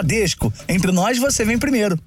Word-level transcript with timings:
Bradesco. 0.00 0.50
Entre 0.66 0.90
nós, 0.90 1.18
você 1.18 1.44
vem 1.44 1.58
primeiro. 1.58 1.98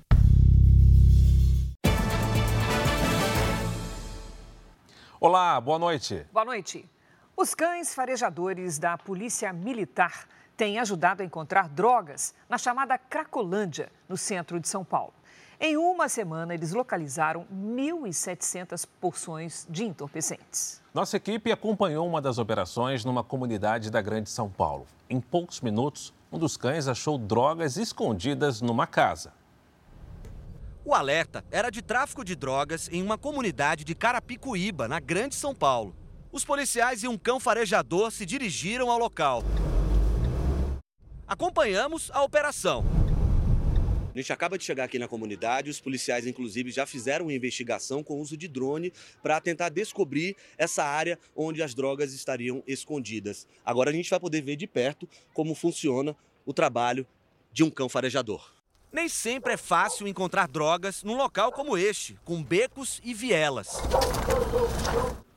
Olá, 5.19 5.61
boa 5.61 5.77
noite. 5.77 6.25
Boa 6.33 6.43
noite. 6.43 6.89
Os 7.37 7.53
cães 7.53 7.93
farejadores 7.93 8.79
da 8.79 8.97
Polícia 8.97 9.53
Militar 9.53 10.27
têm 10.57 10.79
ajudado 10.79 11.21
a 11.21 11.25
encontrar 11.25 11.69
drogas 11.69 12.33
na 12.49 12.57
chamada 12.57 12.97
Cracolândia, 12.97 13.91
no 14.09 14.17
centro 14.17 14.59
de 14.59 14.67
São 14.67 14.83
Paulo. 14.83 15.13
Em 15.59 15.77
uma 15.77 16.09
semana, 16.09 16.53
eles 16.53 16.73
localizaram 16.73 17.45
1.700 17.53 18.87
porções 18.99 19.67
de 19.69 19.85
entorpecentes. 19.85 20.81
Nossa 20.93 21.17
equipe 21.17 21.51
acompanhou 21.51 22.07
uma 22.07 22.21
das 22.21 22.39
operações 22.39 23.05
numa 23.05 23.23
comunidade 23.23 23.91
da 23.91 24.01
Grande 24.01 24.31
São 24.31 24.49
Paulo. 24.49 24.87
Em 25.09 25.21
poucos 25.21 25.61
minutos, 25.61 26.11
um 26.33 26.39
dos 26.39 26.57
cães 26.57 26.87
achou 26.87 27.15
drogas 27.19 27.77
escondidas 27.77 28.59
numa 28.59 28.87
casa. 28.87 29.31
O 30.83 30.95
alerta 30.95 31.45
era 31.51 31.69
de 31.69 31.81
tráfico 31.81 32.25
de 32.25 32.35
drogas 32.35 32.89
em 32.91 33.03
uma 33.03 33.19
comunidade 33.19 33.83
de 33.83 33.93
Carapicuíba, 33.93 34.87
na 34.87 34.99
Grande 34.99 35.35
São 35.35 35.53
Paulo. 35.53 35.95
Os 36.31 36.43
policiais 36.43 37.03
e 37.03 37.07
um 37.07 37.19
cão 37.19 37.39
farejador 37.39 38.11
se 38.11 38.25
dirigiram 38.25 38.89
ao 38.89 38.97
local. 38.97 39.43
Acompanhamos 41.27 42.09
a 42.11 42.23
operação. 42.23 42.83
A 44.13 44.19
gente 44.19 44.31
acaba 44.31 44.59
de 44.59 44.63
chegar 44.63 44.83
aqui 44.83 44.99
na 44.99 45.07
comunidade, 45.07 45.71
os 45.71 45.81
policiais, 45.81 46.27
inclusive, 46.27 46.69
já 46.69 46.85
fizeram 46.85 47.25
uma 47.25 47.33
investigação 47.33 48.03
com 48.03 48.21
uso 48.21 48.37
de 48.37 48.47
drone 48.47 48.93
para 49.23 49.41
tentar 49.41 49.69
descobrir 49.69 50.35
essa 50.55 50.83
área 50.83 51.17
onde 51.35 51.63
as 51.63 51.73
drogas 51.73 52.13
estariam 52.13 52.61
escondidas. 52.67 53.47
Agora 53.65 53.89
a 53.89 53.93
gente 53.93 54.11
vai 54.11 54.19
poder 54.19 54.41
ver 54.41 54.55
de 54.55 54.67
perto 54.67 55.09
como 55.33 55.55
funciona 55.55 56.15
o 56.45 56.53
trabalho 56.53 57.07
de 57.51 57.63
um 57.63 57.71
cão 57.71 57.89
farejador. 57.89 58.53
Nem 58.91 59.09
sempre 59.09 59.53
é 59.53 59.57
fácil 59.57 60.07
encontrar 60.07 60.47
drogas 60.47 61.01
num 61.01 61.17
local 61.17 61.51
como 61.51 61.75
este, 61.75 62.15
com 62.23 62.43
becos 62.43 63.01
e 63.03 63.15
vielas. 63.15 63.81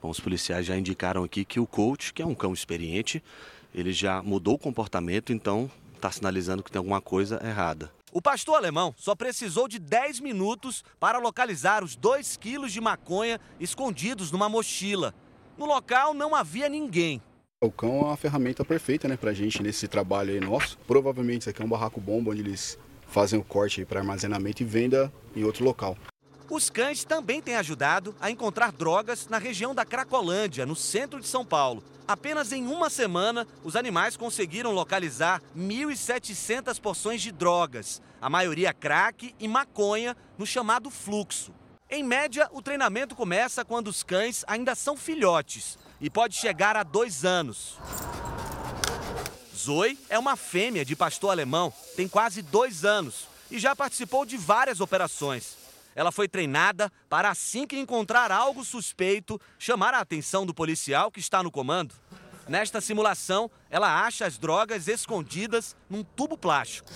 Bom, 0.03 0.11
os 0.11 0.21
policiais 0.21 0.67
já 0.67 0.77
indicaram 0.77 1.25
aqui 1.25 1.47
que 1.47 1.59
o 1.59 1.67
coach, 1.67 2.13
que 2.13 2.21
é 2.21 2.27
um 2.27 2.35
cão 2.35 2.53
experiente, 2.53 3.25
ele 3.75 3.95
já 3.95 4.23
mudou 4.23 4.57
o 4.57 4.59
comportamento, 4.59 5.33
então 5.33 5.71
está 5.95 6.13
sinalizando 6.13 6.63
que 6.63 6.71
tem 6.71 6.79
alguma 6.79 7.01
coisa 7.01 7.41
errada. 7.43 7.96
O 8.13 8.23
pastor 8.23 8.57
alemão 8.57 8.95
só 8.97 9.15
precisou 9.15 9.67
de 9.67 9.79
10 9.79 10.21
minutos 10.21 10.85
para 10.99 11.19
localizar 11.19 11.83
os 11.83 11.97
2 11.97 12.37
quilos 12.37 12.73
de 12.73 12.81
maconha 12.81 13.41
escondidos 13.59 14.31
numa 14.31 14.49
mochila. 14.49 15.13
No 15.59 15.67
local 15.67 16.15
não 16.15 16.35
havia 16.35 16.69
ninguém. 16.69 17.21
O 17.61 17.71
cão 17.71 17.99
é 18.01 18.05
uma 18.05 18.17
ferramenta 18.17 18.65
perfeita 18.65 19.09
né, 19.09 19.17
para 19.17 19.31
a 19.31 19.35
gente 19.35 19.63
nesse 19.63 19.89
trabalho 19.89 20.33
aí 20.33 20.41
nosso. 20.41 20.79
Provavelmente 20.87 21.43
isso 21.43 21.51
aqui 21.51 21.63
é 21.63 21.65
um 21.65 21.69
barraco 21.69 22.01
bomba 22.01 22.31
onde 22.31 22.43
eles 22.43 22.79
fazem 23.09 23.39
o 23.39 23.45
corte 23.45 23.85
para 23.85 24.01
armazenamento 24.01 24.63
e 24.63 24.67
venda 24.67 25.13
em 25.35 25.43
outro 25.43 25.65
local. 25.65 25.97
Os 26.49 26.71
cães 26.71 27.05
também 27.05 27.43
têm 27.43 27.57
ajudado 27.57 28.15
a 28.21 28.31
encontrar 28.31 28.71
drogas 28.71 29.27
na 29.27 29.37
região 29.37 29.75
da 29.75 29.85
Cracolândia, 29.85 30.65
no 30.65 30.77
centro 30.77 31.21
de 31.21 31.27
São 31.27 31.45
Paulo. 31.45 31.83
Apenas 32.07 32.53
em 32.53 32.65
uma 32.65 32.89
semana, 32.89 33.45
os 33.65 33.75
animais 33.75 34.17
conseguiram 34.17 34.71
localizar 34.71 35.43
1.700 35.57 36.81
porções 36.81 37.21
de 37.21 37.33
drogas, 37.33 38.01
a 38.23 38.31
maioria 38.31 38.73
crack 38.73 39.35
e 39.41 39.49
maconha, 39.49 40.17
no 40.39 40.47
chamado 40.47 40.89
fluxo. 40.89 41.53
Em 41.91 42.05
média, 42.05 42.49
o 42.53 42.63
treinamento 42.63 43.17
começa 43.17 43.65
quando 43.65 43.89
os 43.89 44.05
cães 44.05 44.45
ainda 44.47 44.77
são 44.77 44.97
filhotes 44.97 45.77
e 46.01 46.09
pode 46.09 46.37
chegar 46.37 46.77
a 46.77 46.85
dois 46.85 47.25
anos. 47.25 47.77
Zoe 49.57 49.99
é 50.09 50.17
uma 50.17 50.37
fêmea 50.37 50.85
de 50.85 50.95
pastor 50.95 51.31
alemão, 51.31 51.73
tem 51.97 52.07
quase 52.07 52.41
dois 52.41 52.85
anos 52.85 53.27
e 53.51 53.59
já 53.59 53.75
participou 53.75 54.25
de 54.25 54.37
várias 54.37 54.81
operações. 54.81 55.66
Ela 55.97 56.13
foi 56.13 56.29
treinada 56.29 56.93
para, 57.09 57.31
assim 57.31 57.67
que 57.67 57.79
encontrar 57.79 58.31
algo 58.31 58.63
suspeito, 58.63 59.41
chamar 59.59 59.95
a 59.95 60.01
atenção 60.01 60.45
do 60.45 60.53
policial 60.53 61.11
que 61.11 61.21
está 61.21 61.43
no 61.43 61.51
comando. 61.51 61.95
Nesta 62.47 62.83
simulação, 62.83 63.51
ela 63.71 64.05
acha 64.05 64.27
as 64.27 64.37
drogas 64.37 64.89
escondidas 64.89 65.75
num 65.89 66.05
tubo 66.05 66.37
plástico. 66.37 66.91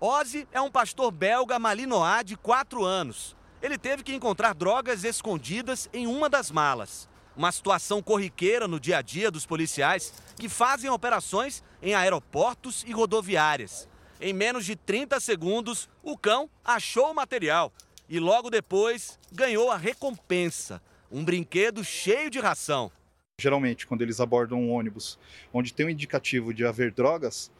Ozzy 0.00 0.48
é 0.50 0.60
um 0.60 0.70
pastor 0.70 1.12
belga 1.12 1.60
malinois 1.60 2.24
de 2.24 2.36
4 2.36 2.84
anos. 2.84 3.36
Ele 3.62 3.78
teve 3.78 4.02
que 4.02 4.12
encontrar 4.12 4.52
drogas 4.52 5.04
escondidas 5.04 5.88
em 5.92 6.08
uma 6.08 6.28
das 6.28 6.50
malas. 6.50 7.08
Uma 7.36 7.52
situação 7.52 8.02
corriqueira 8.02 8.66
no 8.66 8.80
dia 8.80 8.98
a 8.98 9.02
dia 9.02 9.30
dos 9.30 9.46
policiais 9.46 10.12
que 10.36 10.48
fazem 10.48 10.90
operações 10.90 11.62
em 11.80 11.94
aeroportos 11.94 12.82
e 12.84 12.90
rodoviárias. 12.92 13.88
Em 14.24 14.32
menos 14.32 14.64
de 14.64 14.76
30 14.76 15.18
segundos, 15.18 15.88
o 16.00 16.16
cão 16.16 16.48
achou 16.64 17.10
o 17.10 17.14
material 17.14 17.72
e 18.08 18.20
logo 18.20 18.50
depois 18.50 19.18
ganhou 19.32 19.68
a 19.68 19.76
recompensa: 19.76 20.80
um 21.10 21.24
brinquedo 21.24 21.82
cheio 21.82 22.30
de 22.30 22.38
ração. 22.38 22.92
Geralmente, 23.40 23.84
quando 23.84 24.02
eles 24.02 24.20
abordam 24.20 24.60
um 24.60 24.70
ônibus 24.70 25.18
onde 25.52 25.74
tem 25.74 25.86
um 25.86 25.88
indicativo 25.88 26.54
de 26.54 26.64
haver 26.64 26.92
drogas, 26.92 27.50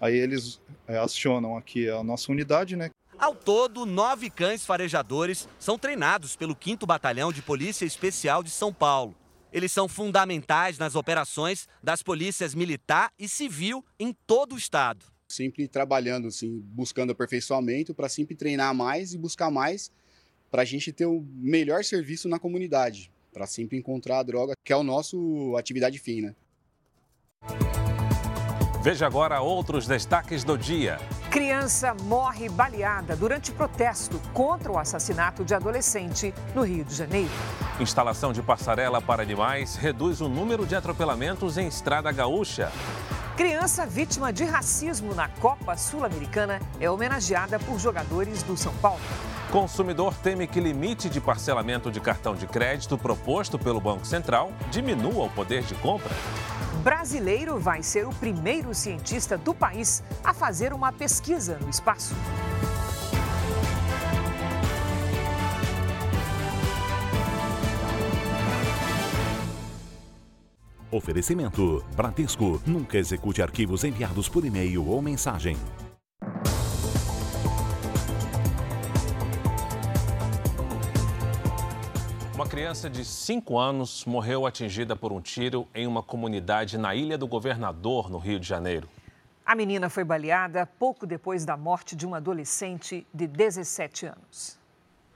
aí 0.00 0.16
eles 0.16 0.60
é, 0.88 0.98
acionam 0.98 1.56
aqui 1.56 1.88
a 1.88 2.02
nossa 2.02 2.32
unidade, 2.32 2.74
né? 2.74 2.90
Ao 3.16 3.32
todo, 3.32 3.86
nove 3.86 4.28
cães 4.28 4.66
farejadores 4.66 5.48
são 5.56 5.78
treinados 5.78 6.34
pelo 6.34 6.56
5 6.60 6.84
Batalhão 6.84 7.32
de 7.32 7.42
Polícia 7.42 7.84
Especial 7.84 8.42
de 8.42 8.50
São 8.50 8.74
Paulo. 8.74 9.14
Eles 9.52 9.70
são 9.70 9.86
fundamentais 9.86 10.78
nas 10.78 10.96
operações 10.96 11.68
das 11.80 12.02
polícias 12.02 12.56
militar 12.56 13.12
e 13.16 13.28
civil 13.28 13.84
em 14.00 14.12
todo 14.26 14.56
o 14.56 14.58
estado 14.58 15.06
sempre 15.28 15.68
trabalhando, 15.68 16.28
assim, 16.28 16.60
buscando 16.72 17.12
aperfeiçoamento 17.12 17.94
para 17.94 18.08
sempre 18.08 18.34
treinar 18.34 18.74
mais 18.74 19.12
e 19.12 19.18
buscar 19.18 19.50
mais 19.50 19.92
para 20.50 20.62
a 20.62 20.64
gente 20.64 20.90
ter 20.90 21.04
o 21.04 21.24
melhor 21.34 21.84
serviço 21.84 22.28
na 22.28 22.38
comunidade, 22.38 23.12
para 23.32 23.46
sempre 23.46 23.76
encontrar 23.76 24.20
a 24.20 24.22
droga, 24.22 24.54
que 24.64 24.72
é 24.72 24.76
o 24.76 24.82
nosso 24.82 25.54
atividade 25.56 25.98
fim, 25.98 26.22
né? 26.22 26.34
Veja 28.82 29.06
agora 29.06 29.40
outros 29.40 29.86
destaques 29.86 30.44
do 30.44 30.56
dia. 30.56 30.98
Criança 31.30 31.94
morre 32.04 32.48
baleada 32.48 33.14
durante 33.14 33.52
protesto 33.52 34.18
contra 34.32 34.72
o 34.72 34.78
assassinato 34.78 35.44
de 35.44 35.52
adolescente 35.52 36.32
no 36.54 36.62
Rio 36.62 36.84
de 36.84 36.94
Janeiro. 36.94 37.30
Instalação 37.80 38.32
de 38.32 38.40
passarela 38.40 39.02
para 39.02 39.22
animais 39.22 39.76
reduz 39.76 40.22
o 40.22 40.28
número 40.28 40.64
de 40.64 40.74
atropelamentos 40.74 41.58
em 41.58 41.66
estrada 41.66 42.10
gaúcha. 42.10 42.72
Criança 43.38 43.86
vítima 43.86 44.32
de 44.32 44.42
racismo 44.42 45.14
na 45.14 45.28
Copa 45.28 45.76
Sul-Americana 45.76 46.60
é 46.80 46.90
homenageada 46.90 47.56
por 47.56 47.78
jogadores 47.78 48.42
do 48.42 48.56
São 48.56 48.74
Paulo. 48.78 48.98
Consumidor 49.52 50.12
teme 50.12 50.48
que 50.48 50.58
limite 50.58 51.08
de 51.08 51.20
parcelamento 51.20 51.88
de 51.88 52.00
cartão 52.00 52.34
de 52.34 52.48
crédito 52.48 52.98
proposto 52.98 53.56
pelo 53.56 53.80
Banco 53.80 54.04
Central 54.04 54.50
diminua 54.72 55.26
o 55.26 55.30
poder 55.30 55.62
de 55.62 55.76
compra 55.76 56.12
brasileiro 56.88 57.58
vai 57.58 57.82
ser 57.82 58.06
o 58.06 58.10
primeiro 58.14 58.72
cientista 58.72 59.36
do 59.36 59.52
país 59.52 60.02
a 60.24 60.32
fazer 60.32 60.72
uma 60.72 60.90
pesquisa 60.90 61.58
no 61.60 61.68
espaço. 61.68 62.14
Oferecimento: 70.98 71.84
Bradesco. 71.94 72.60
Nunca 72.66 72.98
execute 72.98 73.40
arquivos 73.40 73.84
enviados 73.84 74.28
por 74.28 74.44
e-mail 74.44 74.84
ou 74.84 75.00
mensagem. 75.00 75.56
Uma 82.34 82.46
criança 82.46 82.90
de 82.90 83.04
5 83.04 83.58
anos 83.58 84.04
morreu 84.04 84.44
atingida 84.44 84.96
por 84.96 85.12
um 85.12 85.20
tiro 85.20 85.68
em 85.72 85.86
uma 85.86 86.02
comunidade 86.02 86.76
na 86.76 86.94
Ilha 86.94 87.16
do 87.16 87.28
Governador, 87.28 88.10
no 88.10 88.18
Rio 88.18 88.40
de 88.40 88.46
Janeiro. 88.46 88.88
A 89.46 89.54
menina 89.54 89.88
foi 89.88 90.02
baleada 90.02 90.66
pouco 90.66 91.06
depois 91.06 91.44
da 91.44 91.56
morte 91.56 91.94
de 91.94 92.06
um 92.06 92.14
adolescente 92.14 93.06
de 93.14 93.26
17 93.26 94.06
anos. 94.06 94.57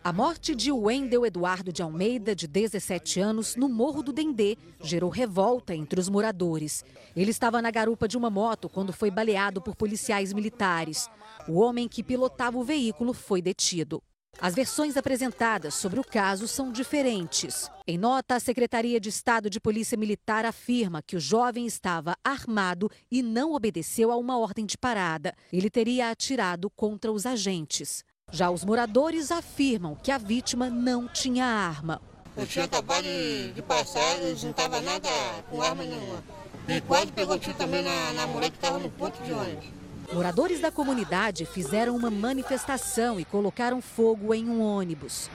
A 0.05 0.13
morte 0.13 0.53
de 0.53 0.73
Wendel 0.73 1.25
Eduardo 1.25 1.73
de 1.73 1.81
Almeida, 1.81 2.35
de 2.35 2.49
17 2.49 3.21
anos, 3.21 3.55
no 3.55 3.69
Morro 3.69 4.03
do 4.03 4.13
Dendê, 4.13 4.59
gerou 4.83 5.09
revolta 5.09 5.77
entre 5.77 6.01
os 6.01 6.09
moradores. 6.09 6.85
Ele 7.15 7.31
estava 7.31 7.63
na 7.63 7.71
garupa 7.71 8.09
de 8.09 8.17
uma 8.17 8.29
moto 8.29 8.69
quando 8.69 8.93
foi 8.93 9.13
baleado 9.13 9.63
por 9.63 9.77
policiais 9.77 10.33
militares. 10.33 11.09
O 11.47 11.61
homem 11.61 11.87
que 11.89 12.03
pilotava 12.03 12.59
o 12.59 12.65
veículo 12.65 13.13
foi 13.13 13.41
detido. 13.41 14.03
As 14.41 14.57
versões 14.57 14.97
apresentadas 14.97 15.75
sobre 15.75 16.01
o 16.01 16.05
caso 16.05 16.49
são 16.49 16.73
diferentes. 16.73 17.71
Em 17.87 17.97
nota, 17.97 18.35
a 18.35 18.41
Secretaria 18.41 18.99
de 18.99 19.09
Estado 19.09 19.49
de 19.49 19.61
Polícia 19.61 19.97
Militar 19.97 20.45
afirma 20.45 21.01
que 21.01 21.15
o 21.15 21.21
jovem 21.21 21.65
estava 21.65 22.17
armado 22.25 22.91
e 23.09 23.23
não 23.23 23.53
obedeceu 23.53 24.11
a 24.11 24.17
uma 24.17 24.37
ordem 24.37 24.67
de 24.67 24.77
parada. 24.77 25.33
Ele 25.53 25.71
teria 25.71 26.11
atirado 26.11 26.69
contra 26.71 27.13
os 27.13 27.25
agentes. 27.25 28.03
Já 28.33 28.51
os 28.51 28.65
moradores 28.65 29.31
afirmam 29.31 29.95
que 29.95 30.11
a 30.11 30.17
vítima 30.17 30.71
não 30.71 31.07
tinha 31.07 31.45
arma. 31.45 32.01
Eu 32.35 32.47
tinha 32.47 32.65
acabado 32.65 33.05
de, 33.05 33.61
passar, 33.61 34.17
e 34.23 34.35
não 34.43 34.51
estava 34.51 34.81
nada 34.81 35.09
com 35.51 35.61
arma 35.61 35.85
nenhuma. 35.85 36.25
E 36.67 36.81
quase 36.81 37.13
pegou 37.13 37.39
tiro 37.39 37.55
também 37.59 37.83
na, 37.83 38.13
na 38.15 38.27
mulher 38.27 38.51
que 38.51 38.57
estava 38.57 38.79
no 38.79 38.91
ponto 38.91 39.23
de 39.23 39.35
ônibus. 39.35 39.67
Moradores 40.11 40.61
da 40.61 40.71
comunidade 40.71 41.45
fizeram 41.45 41.95
uma 41.95 42.11
manifestação 42.11 43.21
e 43.21 43.25
colocaram 43.25 43.83
fogo 43.83 44.33
em 44.33 44.49
um 44.49 44.63
ônibus. 44.63 45.29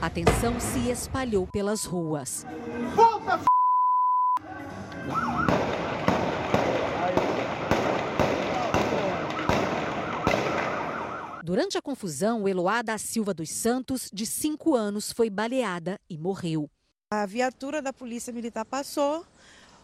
A 0.00 0.10
tensão 0.10 0.60
se 0.60 0.90
espalhou 0.90 1.46
pelas 1.46 1.86
ruas. 1.86 2.46
Volta, 2.94 3.32
f... 3.32 3.44
Durante 11.44 11.76
a 11.76 11.82
confusão, 11.82 12.46
Eloá 12.46 12.82
da 12.82 12.96
Silva 12.96 13.34
dos 13.34 13.50
Santos, 13.50 14.08
de 14.12 14.24
5 14.24 14.76
anos, 14.76 15.10
foi 15.10 15.28
baleada 15.28 16.00
e 16.08 16.16
morreu. 16.16 16.70
A 17.10 17.26
viatura 17.26 17.82
da 17.82 17.92
Polícia 17.92 18.32
Militar 18.32 18.64
passou, 18.64 19.26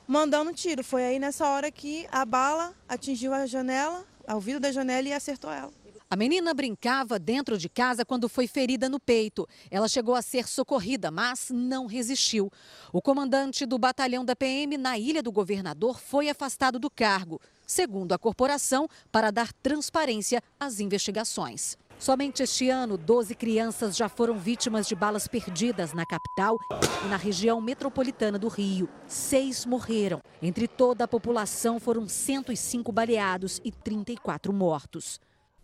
mandando 0.06 0.52
tiro. 0.52 0.84
Foi 0.84 1.04
aí 1.04 1.18
nessa 1.18 1.48
hora 1.48 1.68
que 1.68 2.06
a 2.12 2.24
bala 2.24 2.72
atingiu 2.88 3.34
a 3.34 3.44
janela, 3.44 4.06
ao 4.24 4.40
vidro 4.40 4.60
da 4.60 4.70
janela 4.70 5.08
e 5.08 5.12
acertou 5.12 5.50
ela. 5.50 5.72
A 6.10 6.16
menina 6.16 6.54
brincava 6.54 7.18
dentro 7.18 7.58
de 7.58 7.68
casa 7.68 8.02
quando 8.02 8.30
foi 8.30 8.46
ferida 8.46 8.88
no 8.88 8.98
peito. 8.98 9.46
Ela 9.70 9.86
chegou 9.86 10.14
a 10.14 10.22
ser 10.22 10.48
socorrida, 10.48 11.10
mas 11.10 11.50
não 11.52 11.84
resistiu. 11.84 12.50
O 12.90 13.02
comandante 13.02 13.66
do 13.66 13.78
batalhão 13.78 14.24
da 14.24 14.34
PM 14.34 14.78
na 14.78 14.96
Ilha 14.96 15.22
do 15.22 15.30
Governador 15.30 16.00
foi 16.00 16.30
afastado 16.30 16.78
do 16.78 16.88
cargo, 16.88 17.38
segundo 17.66 18.14
a 18.14 18.18
corporação, 18.18 18.88
para 19.12 19.30
dar 19.30 19.52
transparência 19.52 20.42
às 20.58 20.80
investigações. 20.80 21.76
Somente 21.98 22.42
este 22.42 22.70
ano, 22.70 22.96
12 22.96 23.34
crianças 23.34 23.94
já 23.94 24.08
foram 24.08 24.38
vítimas 24.38 24.88
de 24.88 24.94
balas 24.94 25.28
perdidas 25.28 25.92
na 25.92 26.06
capital 26.06 26.56
e 27.04 27.08
na 27.08 27.18
região 27.18 27.60
metropolitana 27.60 28.38
do 28.38 28.48
Rio. 28.48 28.88
Seis 29.06 29.66
morreram. 29.66 30.22
Entre 30.40 30.66
toda 30.66 31.04
a 31.04 31.08
população, 31.08 31.78
foram 31.78 32.08
105 32.08 32.90
baleados 32.92 33.60
e 33.62 33.70
34 33.70 34.54
mortos. 34.54 35.20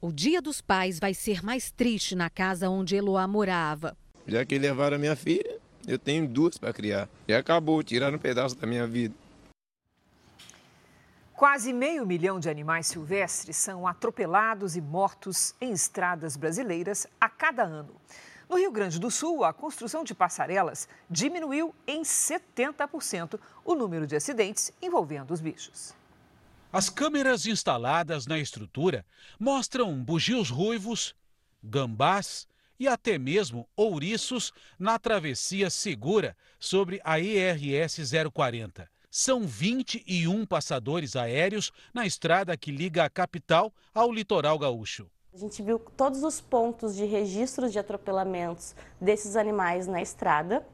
O 0.07 0.13
Dia 0.13 0.43
dos 0.43 0.61
Pais 0.61 1.01
vai 1.01 1.15
ser 1.15 1.43
mais 1.43 1.71
triste 1.71 2.15
na 2.15 2.29
casa 2.29 2.69
onde 2.69 2.95
Eloá 2.95 3.27
morava. 3.27 3.97
Já 4.27 4.45
que 4.45 4.59
levaram 4.59 4.97
a 4.97 4.99
minha 4.99 5.17
filha, 5.17 5.59
eu 5.89 5.99
tenho 5.99 6.29
duas 6.29 6.59
para 6.59 6.75
criar. 6.75 7.09
E 7.27 7.33
acabou, 7.33 7.83
tiraram 7.83 8.17
um 8.17 8.21
pedaço 8.21 8.55
da 8.55 8.67
minha 8.67 8.87
vida. 8.87 9.15
Quase 11.33 11.73
meio 11.73 12.05
milhão 12.05 12.39
de 12.39 12.51
animais 12.51 12.87
silvestres 12.87 13.57
são 13.57 13.87
atropelados 13.87 14.77
e 14.77 14.83
mortos 14.83 15.55
em 15.59 15.73
estradas 15.73 16.37
brasileiras 16.37 17.07
a 17.19 17.31
cada 17.31 17.63
ano. 17.63 17.95
No 18.47 18.59
Rio 18.59 18.71
Grande 18.71 19.01
do 19.01 19.11
Sul, 19.11 19.43
a 19.43 19.55
construção 19.55 20.05
de 20.05 20.15
passarelas 20.15 20.87
diminuiu 21.09 21.75
em 21.87 22.03
70% 22.03 23.41
o 23.65 23.75
número 23.75 24.07
de 24.07 24.17
acidentes 24.17 24.71
envolvendo 24.83 25.33
os 25.33 25.41
bichos. 25.41 25.95
As 26.75 26.91
câmeras 26.91 27.47
instaladas 27.47 28.27
na 28.27 28.37
estrutura 28.37 29.07
mostram 29.39 29.95
bugios 30.03 30.51
ruivos, 30.51 31.15
gambás 31.63 32.49
e 32.81 32.89
até 32.89 33.17
mesmo 33.17 33.69
ouriços 33.77 34.53
na 34.77 34.99
travessia 34.99 35.71
segura 35.71 36.37
sobre 36.59 37.01
a 37.05 37.21
ERS 37.21 38.01
040. 38.33 38.91
São 39.09 39.47
21 39.47 40.45
passadores 40.45 41.15
aéreos 41.15 41.71
na 41.95 42.07
estrada 42.07 42.57
que 42.57 42.73
liga 42.73 43.05
a 43.05 43.09
capital 43.09 43.73
ao 43.95 44.13
litoral 44.13 44.59
gaúcho. 44.59 45.09
A 45.33 45.39
gente 45.39 45.63
viu 45.63 45.79
todos 45.79 46.25
os 46.25 46.41
pontos 46.41 46.97
de 46.97 47.05
registros 47.05 47.71
de 47.71 47.79
atropelamentos 47.79 48.75
desses 49.01 49.37
animais 49.37 49.87
na 49.87 50.03
estrada. 50.03 50.67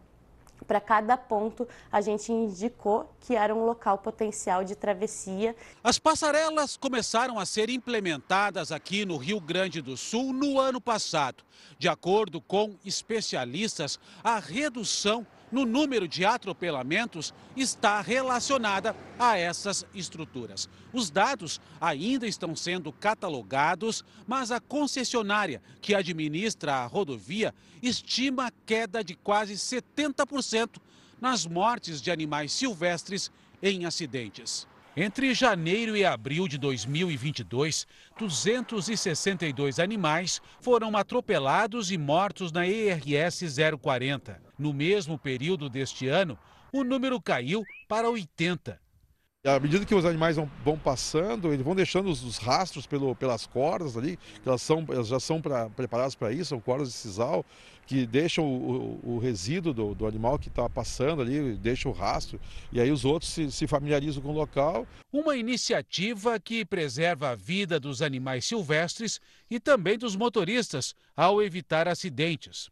Para 0.66 0.80
cada 0.80 1.16
ponto, 1.16 1.66
a 1.90 2.00
gente 2.00 2.32
indicou 2.32 3.10
que 3.20 3.34
era 3.34 3.54
um 3.54 3.64
local 3.64 3.98
potencial 3.98 4.64
de 4.64 4.74
travessia. 4.74 5.54
As 5.82 5.98
passarelas 5.98 6.76
começaram 6.76 7.38
a 7.38 7.46
ser 7.46 7.70
implementadas 7.70 8.70
aqui 8.72 9.04
no 9.04 9.16
Rio 9.16 9.40
Grande 9.40 9.80
do 9.80 9.96
Sul 9.96 10.32
no 10.32 10.58
ano 10.58 10.80
passado. 10.80 11.44
De 11.78 11.88
acordo 11.88 12.40
com 12.40 12.76
especialistas, 12.84 13.98
a 14.22 14.38
redução 14.38 15.26
no 15.50 15.64
número 15.64 16.06
de 16.06 16.24
atropelamentos 16.24 17.34
está 17.56 18.00
relacionada 18.00 18.94
a 19.18 19.36
essas 19.36 19.84
estruturas. 19.94 20.68
Os 20.92 21.10
dados 21.10 21.60
ainda 21.80 22.26
estão 22.26 22.54
sendo 22.54 22.92
catalogados, 22.92 24.04
mas 24.26 24.50
a 24.50 24.60
concessionária 24.60 25.62
que 25.80 25.94
administra 25.94 26.74
a 26.74 26.86
rodovia 26.86 27.54
estima 27.82 28.52
queda 28.64 29.02
de 29.02 29.14
quase 29.14 29.54
70% 29.54 30.78
nas 31.20 31.46
mortes 31.46 32.00
de 32.00 32.10
animais 32.10 32.52
silvestres 32.52 33.30
em 33.62 33.84
acidentes. 33.84 34.66
Entre 34.96 35.32
janeiro 35.34 35.96
e 35.96 36.04
abril 36.04 36.48
de 36.48 36.58
2022, 36.58 37.86
262 38.18 39.78
animais 39.78 40.42
foram 40.60 40.96
atropelados 40.96 41.92
e 41.92 41.98
mortos 41.98 42.50
na 42.50 42.66
ERS 42.66 43.56
040. 43.80 44.42
No 44.58 44.72
mesmo 44.72 45.16
período 45.16 45.70
deste 45.70 46.08
ano, 46.08 46.36
o 46.72 46.82
número 46.82 47.20
caiu 47.20 47.64
para 47.88 48.10
80. 48.10 48.80
À 49.42 49.58
medida 49.58 49.86
que 49.86 49.94
os 49.94 50.04
animais 50.04 50.36
vão, 50.36 50.50
vão 50.62 50.78
passando, 50.78 51.50
eles 51.50 51.64
vão 51.64 51.74
deixando 51.74 52.10
os, 52.10 52.22
os 52.22 52.36
rastros 52.36 52.86
pelo, 52.86 53.16
pelas 53.16 53.46
cordas 53.46 53.96
ali, 53.96 54.18
que 54.42 54.46
elas, 54.46 54.60
são, 54.60 54.84
elas 54.90 55.08
já 55.08 55.18
são 55.18 55.40
pra, 55.40 55.70
preparadas 55.70 56.14
para 56.14 56.30
isso, 56.30 56.50
são 56.50 56.60
cordas 56.60 56.88
de 56.88 56.94
sisal, 56.94 57.42
que 57.86 58.04
deixam 58.04 58.44
o, 58.44 59.00
o, 59.02 59.14
o 59.14 59.18
resíduo 59.18 59.72
do, 59.72 59.94
do 59.94 60.06
animal 60.06 60.38
que 60.38 60.48
está 60.48 60.68
passando 60.68 61.22
ali, 61.22 61.56
deixam 61.56 61.90
o 61.90 61.94
rastro, 61.94 62.38
e 62.70 62.78
aí 62.78 62.90
os 62.90 63.06
outros 63.06 63.32
se, 63.32 63.50
se 63.50 63.66
familiarizam 63.66 64.22
com 64.22 64.28
o 64.28 64.34
local. 64.34 64.86
Uma 65.10 65.34
iniciativa 65.34 66.38
que 66.38 66.62
preserva 66.62 67.30
a 67.30 67.34
vida 67.34 67.80
dos 67.80 68.02
animais 68.02 68.44
silvestres 68.44 69.22
e 69.50 69.58
também 69.58 69.96
dos 69.96 70.14
motoristas 70.14 70.94
ao 71.16 71.42
evitar 71.42 71.88
acidentes. 71.88 72.68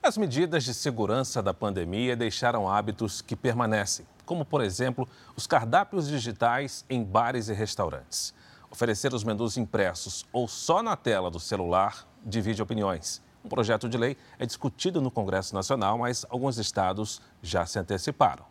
As 0.00 0.16
medidas 0.16 0.62
de 0.62 0.72
segurança 0.72 1.42
da 1.42 1.52
pandemia 1.52 2.14
deixaram 2.14 2.68
hábitos 2.68 3.20
que 3.20 3.34
permanecem, 3.34 4.06
como, 4.26 4.44
por 4.44 4.60
exemplo, 4.60 5.08
os 5.34 5.46
cardápios 5.46 6.08
digitais 6.08 6.84
em 6.90 7.02
bares 7.02 7.48
e 7.48 7.54
restaurantes. 7.54 8.34
Oferecer 8.70 9.14
os 9.14 9.24
menus 9.24 9.56
impressos 9.56 10.26
ou 10.32 10.46
só 10.46 10.82
na 10.82 10.96
tela 10.96 11.30
do 11.30 11.40
celular 11.40 12.06
divide 12.22 12.60
opiniões. 12.60 13.22
Um 13.44 13.48
projeto 13.48 13.88
de 13.88 13.96
lei 13.96 14.16
é 14.38 14.44
discutido 14.44 15.00
no 15.00 15.10
Congresso 15.10 15.54
Nacional, 15.54 15.96
mas 15.96 16.26
alguns 16.28 16.58
estados 16.58 17.22
já 17.40 17.64
se 17.64 17.78
anteciparam. 17.78 18.44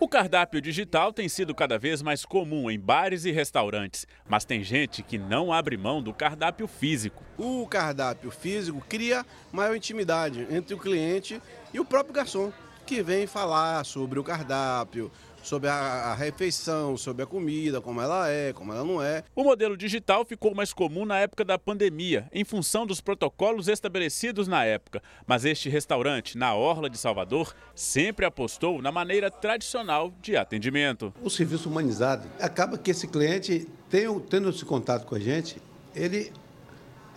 O 0.00 0.08
cardápio 0.08 0.60
digital 0.60 1.12
tem 1.12 1.28
sido 1.28 1.54
cada 1.54 1.78
vez 1.78 2.02
mais 2.02 2.24
comum 2.24 2.70
em 2.70 2.78
bares 2.78 3.24
e 3.24 3.30
restaurantes, 3.30 4.06
mas 4.28 4.44
tem 4.44 4.64
gente 4.64 5.02
que 5.02 5.16
não 5.16 5.52
abre 5.52 5.76
mão 5.76 6.02
do 6.02 6.12
cardápio 6.12 6.66
físico. 6.66 7.22
O 7.38 7.66
cardápio 7.66 8.30
físico 8.30 8.82
cria 8.88 9.24
maior 9.52 9.76
intimidade 9.76 10.46
entre 10.50 10.74
o 10.74 10.78
cliente 10.78 11.40
e 11.72 11.78
o 11.78 11.84
próprio 11.84 12.14
garçom, 12.14 12.52
que 12.84 13.02
vem 13.02 13.26
falar 13.26 13.84
sobre 13.84 14.18
o 14.18 14.24
cardápio, 14.24 15.10
sobre 15.44 15.68
a, 15.68 15.74
a, 15.74 16.14
refeição, 16.14 16.96
sobre 16.96 17.22
a 17.22 17.26
comida, 17.26 17.80
como 17.80 18.00
ela 18.00 18.28
é, 18.28 18.52
como 18.52 18.72
ela 18.72 18.82
não 18.82 19.02
é. 19.02 19.22
O 19.36 19.44
modelo 19.44 19.76
digital 19.76 20.24
ficou 20.24 20.54
mais 20.54 20.72
comum 20.72 21.04
na 21.04 21.18
época 21.18 21.44
da 21.44 21.58
pandemia, 21.58 22.28
em 22.32 22.44
função 22.44 22.86
dos 22.86 23.00
protocolos 23.00 23.68
estabelecidos 23.68 24.48
na 24.48 24.64
época. 24.64 25.02
Mas 25.26 25.44
este 25.44 25.68
restaurante, 25.68 26.38
na 26.38 26.54
Orla 26.54 26.88
de 26.88 26.96
Salvador, 26.96 27.54
sempre 27.74 28.24
apostou 28.24 28.80
na 28.80 28.90
maneira 28.90 29.30
tradicional 29.30 30.12
de 30.20 30.36
atendimento. 30.36 31.12
O 31.22 31.28
serviço 31.28 31.68
humanizado 31.68 32.26
acaba 32.40 32.78
que 32.78 32.90
esse 32.90 33.06
cliente, 33.06 33.68
tendo, 33.90 34.20
tendo 34.20 34.48
esse 34.48 34.64
contato 34.64 35.04
com 35.04 35.14
a 35.14 35.20
gente, 35.20 35.60
ele 35.94 36.32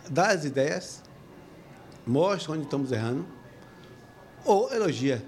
dá 0.10 0.28
as 0.28 0.44
ideias, 0.44 1.04
mostra 2.06 2.54
onde 2.54 2.64
estamos 2.64 2.92
errando 2.92 3.26
ou 4.46 4.74
elogia. 4.74 5.24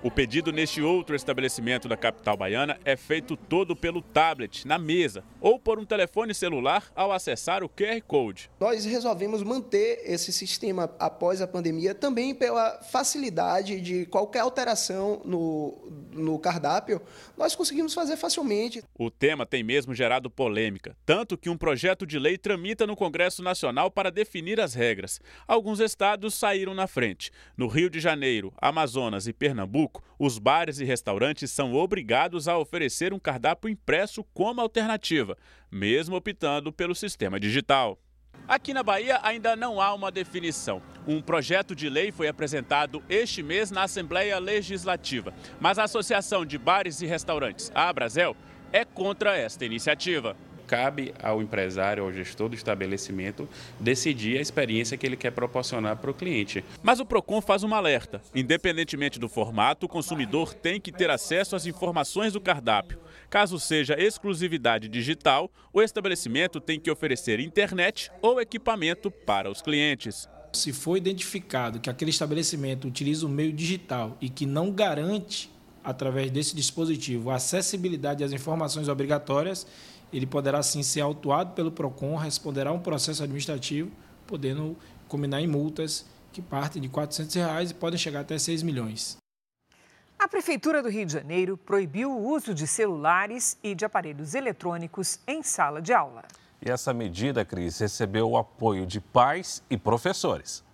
O 0.00 0.12
pedido 0.12 0.52
neste 0.52 0.80
outro 0.80 1.16
estabelecimento 1.16 1.88
da 1.88 1.96
capital 1.96 2.36
baiana 2.36 2.78
é 2.84 2.96
feito 2.96 3.36
todo 3.36 3.74
pelo 3.74 4.00
tablet, 4.00 4.64
na 4.64 4.78
mesa, 4.78 5.24
ou 5.40 5.58
por 5.58 5.76
um 5.76 5.84
telefone 5.84 6.32
celular 6.32 6.84
ao 6.94 7.10
acessar 7.10 7.64
o 7.64 7.68
QR 7.68 8.00
Code. 8.06 8.48
Nós 8.60 8.84
resolvemos 8.84 9.42
manter 9.42 10.00
esse 10.04 10.32
sistema 10.32 10.88
após 11.00 11.42
a 11.42 11.48
pandemia 11.48 11.96
também 11.96 12.32
pela 12.32 12.80
facilidade 12.80 13.80
de 13.80 14.06
qualquer 14.06 14.38
alteração 14.38 15.20
no, 15.24 15.76
no 16.12 16.38
cardápio, 16.38 17.02
nós 17.36 17.56
conseguimos 17.56 17.92
fazer 17.92 18.16
facilmente. 18.16 18.84
O 18.96 19.10
tema 19.10 19.44
tem 19.44 19.64
mesmo 19.64 19.92
gerado 19.92 20.30
polêmica, 20.30 20.96
tanto 21.04 21.36
que 21.36 21.50
um 21.50 21.58
projeto 21.58 22.06
de 22.06 22.20
lei 22.20 22.38
tramita 22.38 22.86
no 22.86 22.94
Congresso 22.94 23.42
Nacional 23.42 23.90
para 23.90 24.12
definir 24.12 24.60
as 24.60 24.74
regras. 24.74 25.20
Alguns 25.46 25.80
estados 25.80 26.34
saíram 26.34 26.72
na 26.72 26.86
frente. 26.86 27.32
No 27.56 27.66
Rio 27.66 27.90
de 27.90 27.98
Janeiro, 27.98 28.54
Amazonas 28.60 29.26
e 29.26 29.32
Pernambuco, 29.32 29.87
os 30.18 30.38
bares 30.38 30.80
e 30.80 30.84
restaurantes 30.84 31.50
são 31.50 31.74
obrigados 31.74 32.48
a 32.48 32.58
oferecer 32.58 33.12
um 33.12 33.18
cardápio 33.18 33.68
impresso 33.68 34.24
como 34.34 34.60
alternativa, 34.60 35.36
mesmo 35.70 36.16
optando 36.16 36.72
pelo 36.72 36.94
sistema 36.94 37.38
digital. 37.38 37.98
Aqui 38.46 38.72
na 38.72 38.82
Bahia 38.82 39.20
ainda 39.22 39.54
não 39.54 39.80
há 39.80 39.92
uma 39.92 40.10
definição. 40.10 40.80
Um 41.06 41.20
projeto 41.20 41.74
de 41.74 41.88
lei 41.88 42.10
foi 42.10 42.28
apresentado 42.28 43.02
este 43.08 43.42
mês 43.42 43.70
na 43.70 43.82
Assembleia 43.82 44.38
Legislativa, 44.38 45.34
mas 45.60 45.78
a 45.78 45.84
Associação 45.84 46.46
de 46.46 46.56
Bares 46.56 47.00
e 47.02 47.06
Restaurantes, 47.06 47.70
a 47.74 47.88
Abrazel, 47.88 48.36
é 48.72 48.84
contra 48.84 49.36
esta 49.36 49.64
iniciativa 49.64 50.36
cabe 50.68 51.14
ao 51.22 51.40
empresário, 51.40 52.04
ao 52.04 52.12
gestor 52.12 52.50
do 52.50 52.54
estabelecimento, 52.54 53.48
decidir 53.80 54.36
a 54.36 54.42
experiência 54.42 54.98
que 54.98 55.06
ele 55.06 55.16
quer 55.16 55.32
proporcionar 55.32 55.96
para 55.96 56.10
o 56.10 56.14
cliente. 56.14 56.62
Mas 56.82 57.00
o 57.00 57.06
PROCON 57.06 57.40
faz 57.40 57.64
um 57.64 57.74
alerta. 57.74 58.20
Independentemente 58.34 59.18
do 59.18 59.28
formato, 59.28 59.86
o 59.86 59.88
consumidor 59.88 60.52
tem 60.52 60.78
que 60.78 60.92
ter 60.92 61.08
acesso 61.08 61.56
às 61.56 61.64
informações 61.64 62.34
do 62.34 62.40
cardápio. 62.40 62.98
Caso 63.30 63.58
seja 63.58 63.98
exclusividade 63.98 64.88
digital, 64.88 65.50
o 65.72 65.80
estabelecimento 65.80 66.60
tem 66.60 66.78
que 66.78 66.90
oferecer 66.90 67.40
internet 67.40 68.10
ou 68.20 68.40
equipamento 68.40 69.10
para 69.10 69.50
os 69.50 69.62
clientes. 69.62 70.28
Se 70.52 70.72
for 70.72 70.96
identificado 70.96 71.80
que 71.80 71.90
aquele 71.90 72.10
estabelecimento 72.10 72.88
utiliza 72.88 73.26
o 73.26 73.28
meio 73.28 73.52
digital 73.52 74.16
e 74.20 74.28
que 74.28 74.46
não 74.46 74.70
garante, 74.70 75.50
através 75.84 76.30
desse 76.30 76.54
dispositivo, 76.54 77.30
a 77.30 77.36
acessibilidade 77.36 78.24
às 78.24 78.32
informações 78.32 78.88
obrigatórias, 78.88 79.66
ele 80.12 80.26
poderá 80.26 80.62
sim 80.62 80.82
ser 80.82 81.00
autuado 81.00 81.52
pelo 81.52 81.70
PROCON, 81.70 82.16
responderá 82.16 82.70
a 82.70 82.72
um 82.72 82.80
processo 82.80 83.22
administrativo, 83.22 83.90
podendo 84.26 84.76
combinar 85.08 85.40
em 85.40 85.46
multas 85.46 86.06
que 86.32 86.42
partem 86.42 86.80
de 86.80 86.88
400 86.88 87.34
reais 87.34 87.70
e 87.70 87.74
podem 87.74 87.98
chegar 87.98 88.20
até 88.20 88.38
6 88.38 88.62
milhões. 88.62 89.16
A 90.18 90.26
Prefeitura 90.26 90.82
do 90.82 90.88
Rio 90.88 91.06
de 91.06 91.12
Janeiro 91.12 91.56
proibiu 91.56 92.10
o 92.10 92.28
uso 92.32 92.52
de 92.52 92.66
celulares 92.66 93.56
e 93.62 93.74
de 93.74 93.84
aparelhos 93.84 94.34
eletrônicos 94.34 95.20
em 95.26 95.42
sala 95.42 95.80
de 95.80 95.92
aula. 95.92 96.24
E 96.60 96.68
essa 96.68 96.92
medida, 96.92 97.44
Cris, 97.44 97.78
recebeu 97.78 98.28
o 98.28 98.36
apoio 98.36 98.84
de 98.84 99.00
pais 99.00 99.62
e 99.70 99.76
professores. 99.76 100.64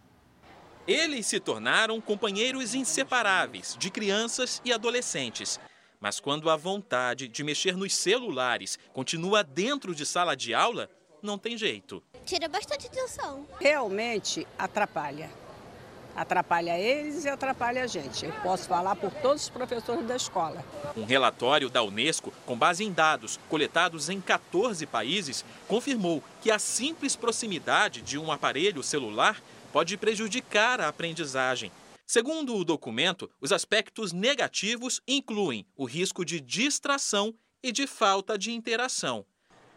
Eles 0.87 1.26
se 1.26 1.38
tornaram 1.41 2.00
companheiros 2.00 2.75
inseparáveis 2.75 3.76
de 3.79 3.91
crianças 3.91 4.62
e 4.64 4.73
adolescentes. 4.73 5.61
Mas 6.05 6.21
quando 6.21 6.51
a 6.51 6.57
vontade 6.57 7.27
de 7.27 7.43
mexer 7.43 7.79
nos 7.79 7.95
celulares 7.95 8.79
continua 8.93 9.43
dentro 9.43 9.95
de 9.95 10.05
sala 10.05 10.37
de 10.37 10.53
aula, 10.53 10.91
não 11.23 11.39
tem 11.39 11.57
jeito. 11.57 12.03
Tira 12.27 12.47
bastante 12.47 12.89
atenção. 12.89 13.49
Realmente 13.59 14.47
atrapalha. 14.59 15.31
Atrapalha 16.15 16.79
eles 16.79 17.25
e 17.25 17.29
atrapalha 17.31 17.83
a 17.83 17.87
gente. 17.87 18.27
Eu 18.27 18.33
posso 18.43 18.69
falar 18.69 18.97
por 18.97 19.11
todos 19.13 19.45
os 19.45 19.49
professores 19.49 20.07
da 20.07 20.15
escola. 20.15 20.63
Um 20.95 21.07
relatório 21.07 21.71
da 21.71 21.83
Unesco, 21.83 22.35
com 22.45 22.55
base 22.55 22.85
em 22.85 22.93
dados 22.93 23.41
coletados 23.49 24.11
em 24.11 24.21
14 24.21 24.85
países, 24.85 25.43
confirmou 25.67 26.23
que 26.43 26.51
a 26.51 26.59
simples 26.59 27.17
proximidade 27.17 28.03
de 28.03 28.19
um 28.19 28.31
aparelho 28.31 28.83
celular 28.83 29.43
pode 29.73 29.97
prejudicar 29.97 30.83
a 30.83 30.89
aprendizagem 30.89 31.73
Segundo 32.14 32.54
o 32.54 32.64
documento, 32.64 33.28
os 33.40 33.50
aspectos 33.50 34.12
negativos 34.12 35.02
incluem 35.04 35.66
o 35.76 35.85
risco 35.85 36.25
de 36.25 36.40
distração 36.40 37.35
e 37.61 37.73
de 37.73 37.88
falta 37.88 38.38
de 38.38 38.52
interação. 38.52 39.26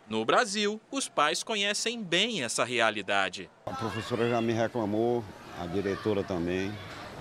No 0.08 0.24
Brasil, 0.24 0.80
os 0.92 1.10
pais 1.10 1.42
conhecem 1.42 2.00
bem 2.00 2.44
essa 2.44 2.64
realidade. 2.64 3.50
A 3.66 3.74
professora 3.74 4.30
já 4.30 4.40
me 4.40 4.54
reclamou, 4.54 5.24
a 5.60 5.66
diretora 5.66 6.24
também. 6.24 6.72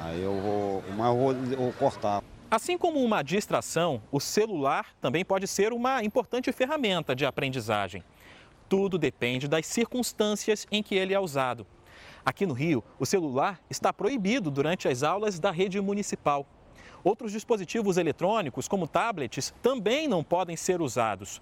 Aí 0.03 0.23
eu 0.23 0.39
vou, 0.39 0.85
mas 0.95 1.07
eu 1.07 1.17
vou, 1.17 1.33
eu 1.33 1.57
vou 1.63 1.73
cortar. 1.73 2.23
Assim 2.51 2.77
como 2.77 3.03
uma 3.03 3.23
distração, 3.23 4.03
o 4.13 4.21
celular 4.21 4.95
também 5.01 5.25
pode 5.25 5.47
ser 5.47 5.73
uma 5.73 6.05
importante 6.05 6.53
ferramenta 6.53 7.17
de 7.17 7.25
aprendizagem. 7.25 8.05
Tudo 8.69 8.99
depende 8.99 9.49
das 9.49 9.65
circunstâncias 9.65 10.67
em 10.71 10.83
que 10.83 10.95
ele 10.95 11.15
é 11.15 11.19
usado. 11.19 11.67
Aqui 12.27 12.45
no 12.45 12.55
Rio, 12.55 12.83
o 12.99 13.07
celular 13.07 13.61
está 13.71 13.93
proibido 13.93 14.51
durante 14.51 14.89
as 14.89 15.05
aulas 15.05 15.39
da 15.39 15.53
rede 15.53 15.81
municipal. 15.81 16.45
Outros 17.05 17.31
dispositivos 17.31 17.97
eletrônicos, 17.99 18.67
como 18.67 18.89
tablets, 18.89 19.55
também 19.63 20.09
não 20.09 20.25
podem 20.25 20.57
ser 20.57 20.81
usados. 20.81 21.41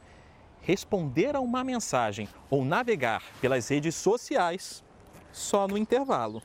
Responder 0.61 1.35
a 1.35 1.41
uma 1.41 1.65
mensagem 1.65 2.29
ou 2.51 2.67
navegar 2.67 3.23
pelas 3.41 3.67
redes 3.67 3.95
sociais 3.95 4.85
só 5.33 5.67
no 5.67 5.79
intervalo. 5.79 6.43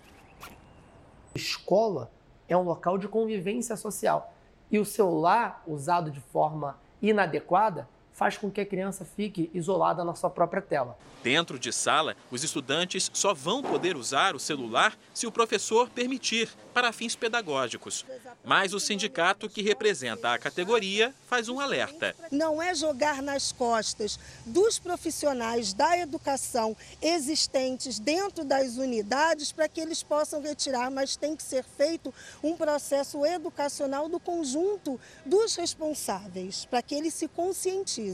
Escola 1.36 2.10
é 2.48 2.56
um 2.56 2.64
local 2.64 2.98
de 2.98 3.10
convivência 3.10 3.76
social 3.76 4.34
e 4.72 4.80
o 4.80 4.86
celular 4.86 5.62
usado 5.68 6.10
de 6.10 6.22
forma 6.22 6.80
inadequada 7.02 7.90
faz 8.20 8.38
com 8.38 8.52
que 8.52 8.60
a 8.60 8.66
criança 8.66 9.06
fique 9.06 9.50
isolada 9.54 10.04
na 10.04 10.14
sua 10.14 10.30
própria 10.30 10.62
tela. 10.62 11.00
Dentro 11.24 11.58
de 11.58 11.72
sala, 11.72 12.18
os 12.30 12.44
estudantes 12.44 13.10
só 13.14 13.34
vão 13.34 13.62
poder 13.62 13.96
usar 13.96 14.36
o 14.36 14.40
celular 14.40 14.98
se 15.14 15.26
o 15.26 15.32
professor 15.32 15.90
permitir, 15.90 16.50
para 16.74 16.94
fins 16.94 17.16
pedagógicos. 17.16 18.06
Mas 18.44 18.74
o 18.74 18.80
sindicato 18.80 19.50
que 19.50 19.62
representa 19.62 20.34
a 20.34 20.38
categoria 20.38 21.14
faz 21.28 21.50
um 21.50 21.60
alerta. 21.60 22.16
Não 22.32 22.62
é 22.62 22.74
jogar 22.74 23.22
nas 23.22 23.52
costas 23.52 24.18
dos 24.46 24.80
profissionais 24.80 25.74
da 25.74 25.98
educação 25.98 26.76
existentes 27.02 28.00
dentro 28.00 28.46
das 28.46 28.78
unidades 28.78 29.52
para 29.52 29.68
que 29.68 29.82
eles 29.82 30.04
possam 30.04 30.42
retirar, 30.42 30.90
mas 30.90 31.18
tem 31.18 31.36
que 31.36 31.44
ser 31.44 31.64
feito 31.64 32.14
um 32.42 32.56
processo 32.56 33.26
educacional 33.26 34.08
do 34.08 34.20
conjunto 34.20 35.00
dos 35.26 35.56
responsáveis, 35.56 36.66
para 36.66 36.82
que 36.82 36.96
eles 36.96 37.14
se 37.14 37.28
conscientizem. 37.28 38.09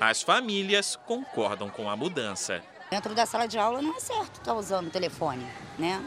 As 0.00 0.22
famílias 0.22 0.96
concordam 0.96 1.68
com 1.68 1.88
a 1.88 1.96
mudança. 1.96 2.62
Dentro 2.90 3.14
da 3.14 3.26
sala 3.26 3.46
de 3.46 3.58
aula 3.58 3.82
não 3.82 3.96
é 3.96 4.00
certo 4.00 4.38
estar 4.38 4.54
usando 4.54 4.86
o 4.86 4.90
telefone, 4.90 5.46
né? 5.78 6.02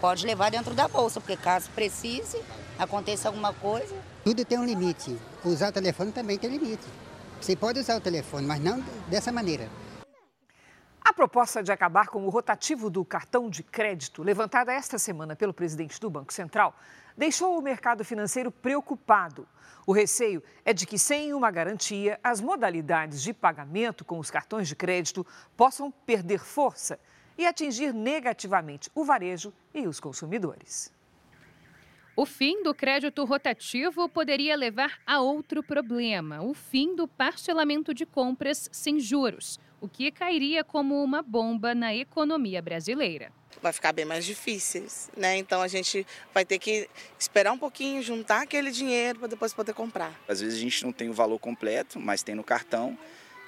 Pode 0.00 0.24
levar 0.24 0.50
dentro 0.50 0.74
da 0.74 0.86
bolsa, 0.86 1.20
porque 1.20 1.36
caso 1.36 1.68
precise, 1.70 2.40
aconteça 2.78 3.28
alguma 3.28 3.52
coisa. 3.52 3.94
Tudo 4.24 4.44
tem 4.44 4.58
um 4.58 4.64
limite. 4.64 5.18
Usar 5.44 5.70
o 5.70 5.72
telefone 5.72 6.12
também 6.12 6.38
tem 6.38 6.48
limite. 6.50 6.86
Você 7.40 7.56
pode 7.56 7.80
usar 7.80 7.96
o 7.96 8.00
telefone, 8.00 8.46
mas 8.46 8.60
não 8.60 8.80
dessa 9.08 9.32
maneira. 9.32 9.68
A 11.00 11.12
proposta 11.12 11.62
de 11.62 11.72
acabar 11.72 12.08
com 12.08 12.24
o 12.26 12.28
rotativo 12.28 12.90
do 12.90 13.04
cartão 13.04 13.48
de 13.48 13.62
crédito, 13.62 14.22
levantada 14.22 14.72
esta 14.72 14.98
semana 14.98 15.34
pelo 15.34 15.54
presidente 15.54 15.98
do 15.98 16.10
Banco 16.10 16.32
Central, 16.32 16.74
deixou 17.18 17.58
o 17.58 17.62
mercado 17.62 18.04
financeiro 18.04 18.48
preocupado. 18.48 19.46
O 19.84 19.92
receio 19.92 20.40
é 20.64 20.72
de 20.72 20.86
que, 20.86 20.96
sem 20.96 21.34
uma 21.34 21.50
garantia, 21.50 22.20
as 22.22 22.40
modalidades 22.40 23.20
de 23.20 23.34
pagamento 23.34 24.04
com 24.04 24.20
os 24.20 24.30
cartões 24.30 24.68
de 24.68 24.76
crédito 24.76 25.26
possam 25.56 25.90
perder 25.90 26.38
força 26.38 26.98
e 27.36 27.44
atingir 27.44 27.92
negativamente 27.92 28.88
o 28.94 29.04
varejo 29.04 29.52
e 29.74 29.88
os 29.88 29.98
consumidores. 29.98 30.92
O 32.14 32.24
fim 32.26 32.62
do 32.62 32.74
crédito 32.74 33.24
rotativo 33.24 34.08
poderia 34.08 34.56
levar 34.56 34.98
a 35.06 35.20
outro 35.20 35.62
problema: 35.62 36.42
o 36.42 36.54
fim 36.54 36.94
do 36.94 37.08
parcelamento 37.08 37.92
de 37.92 38.06
compras 38.06 38.68
sem 38.72 39.00
juros, 39.00 39.58
o 39.80 39.88
que 39.88 40.10
cairia 40.10 40.62
como 40.62 41.02
uma 41.02 41.22
bomba 41.22 41.74
na 41.74 41.94
economia 41.94 42.60
brasileira. 42.62 43.32
Vai 43.62 43.72
ficar 43.72 43.92
bem 43.92 44.04
mais 44.04 44.24
difícil, 44.24 44.86
né? 45.16 45.36
Então 45.36 45.60
a 45.60 45.68
gente 45.68 46.06
vai 46.32 46.44
ter 46.44 46.58
que 46.58 46.88
esperar 47.18 47.52
um 47.52 47.58
pouquinho, 47.58 48.02
juntar 48.02 48.42
aquele 48.42 48.70
dinheiro 48.70 49.20
para 49.20 49.28
depois 49.28 49.52
poder 49.52 49.74
comprar. 49.74 50.12
Às 50.28 50.40
vezes 50.40 50.58
a 50.58 50.60
gente 50.60 50.84
não 50.84 50.92
tem 50.92 51.08
o 51.08 51.12
valor 51.12 51.38
completo, 51.38 51.98
mas 51.98 52.22
tem 52.22 52.34
no 52.34 52.44
cartão 52.44 52.98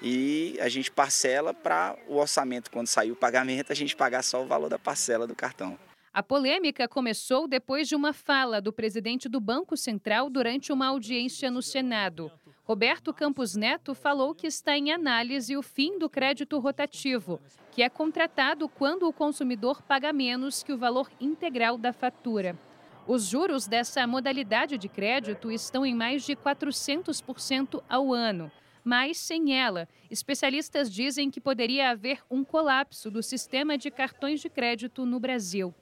e 0.02 0.57
a 0.61 0.69
gente 0.69 0.90
parcela 0.90 1.52
para 1.52 1.97
o 2.09 2.17
orçamento, 2.17 2.71
quando 2.71 2.87
sair 2.87 3.12
o 3.12 3.17
pagamento, 3.17 3.71
a 3.71 3.75
gente 3.75 3.95
pagar 3.95 4.23
só 4.23 4.43
o 4.43 4.47
valor 4.47 4.69
da 4.69 4.79
parcela 4.79 5.26
do 5.26 5.35
cartão. 5.35 5.79
A 6.12 6.23
polêmica 6.23 6.88
começou 6.88 7.47
depois 7.47 7.87
de 7.87 7.95
uma 7.95 8.12
fala 8.12 8.61
do 8.61 8.73
presidente 8.73 9.29
do 9.29 9.38
Banco 9.38 9.76
Central 9.76 10.29
durante 10.29 10.73
uma 10.73 10.88
audiência 10.88 11.50
no 11.50 11.62
Senado. 11.62 12.33
Roberto 12.64 13.12
Campos 13.12 13.57
Neto 13.57 13.95
falou 13.95 14.35
que 14.35 14.47
está 14.47 14.76
em 14.76 14.93
análise 14.93 15.57
o 15.57 15.62
fim 15.62 15.99
do 15.99 16.09
crédito 16.09 16.59
rotativo, 16.59 17.40
que 17.73 17.83
é 17.83 17.88
contratado 17.88 18.69
quando 18.69 19.09
o 19.09 19.12
consumidor 19.12 19.83
paga 19.83 20.12
menos 20.12 20.62
que 20.62 20.73
o 20.73 20.79
valor 20.79 21.11
integral 21.21 21.76
da 21.76 21.93
fatura. 21.93 22.59
Os 23.07 23.25
juros 23.25 23.67
dessa 23.67 24.07
modalidade 24.07 24.79
de 24.79 24.88
crédito 24.88 25.50
estão 25.50 25.85
em 25.85 25.95
mais 25.95 26.25
de 26.25 26.37
400% 26.37 27.83
ao 27.88 28.12
ano. 28.12 28.52
Mas, 28.85 29.19
sem 29.19 29.59
ela, 29.59 29.88
especialistas 30.11 30.90
dizem 30.93 31.31
que 31.31 31.40
poderia 31.40 31.90
haver 31.90 32.23
um 32.31 32.45
colapso 32.45 33.11
do 33.11 33.23
sistema 33.23 33.76
de 33.76 33.90
cartões 33.90 34.40
de 34.40 34.49
crédito 34.49 35.05
no 35.05 35.19
Brasil. 35.19 35.75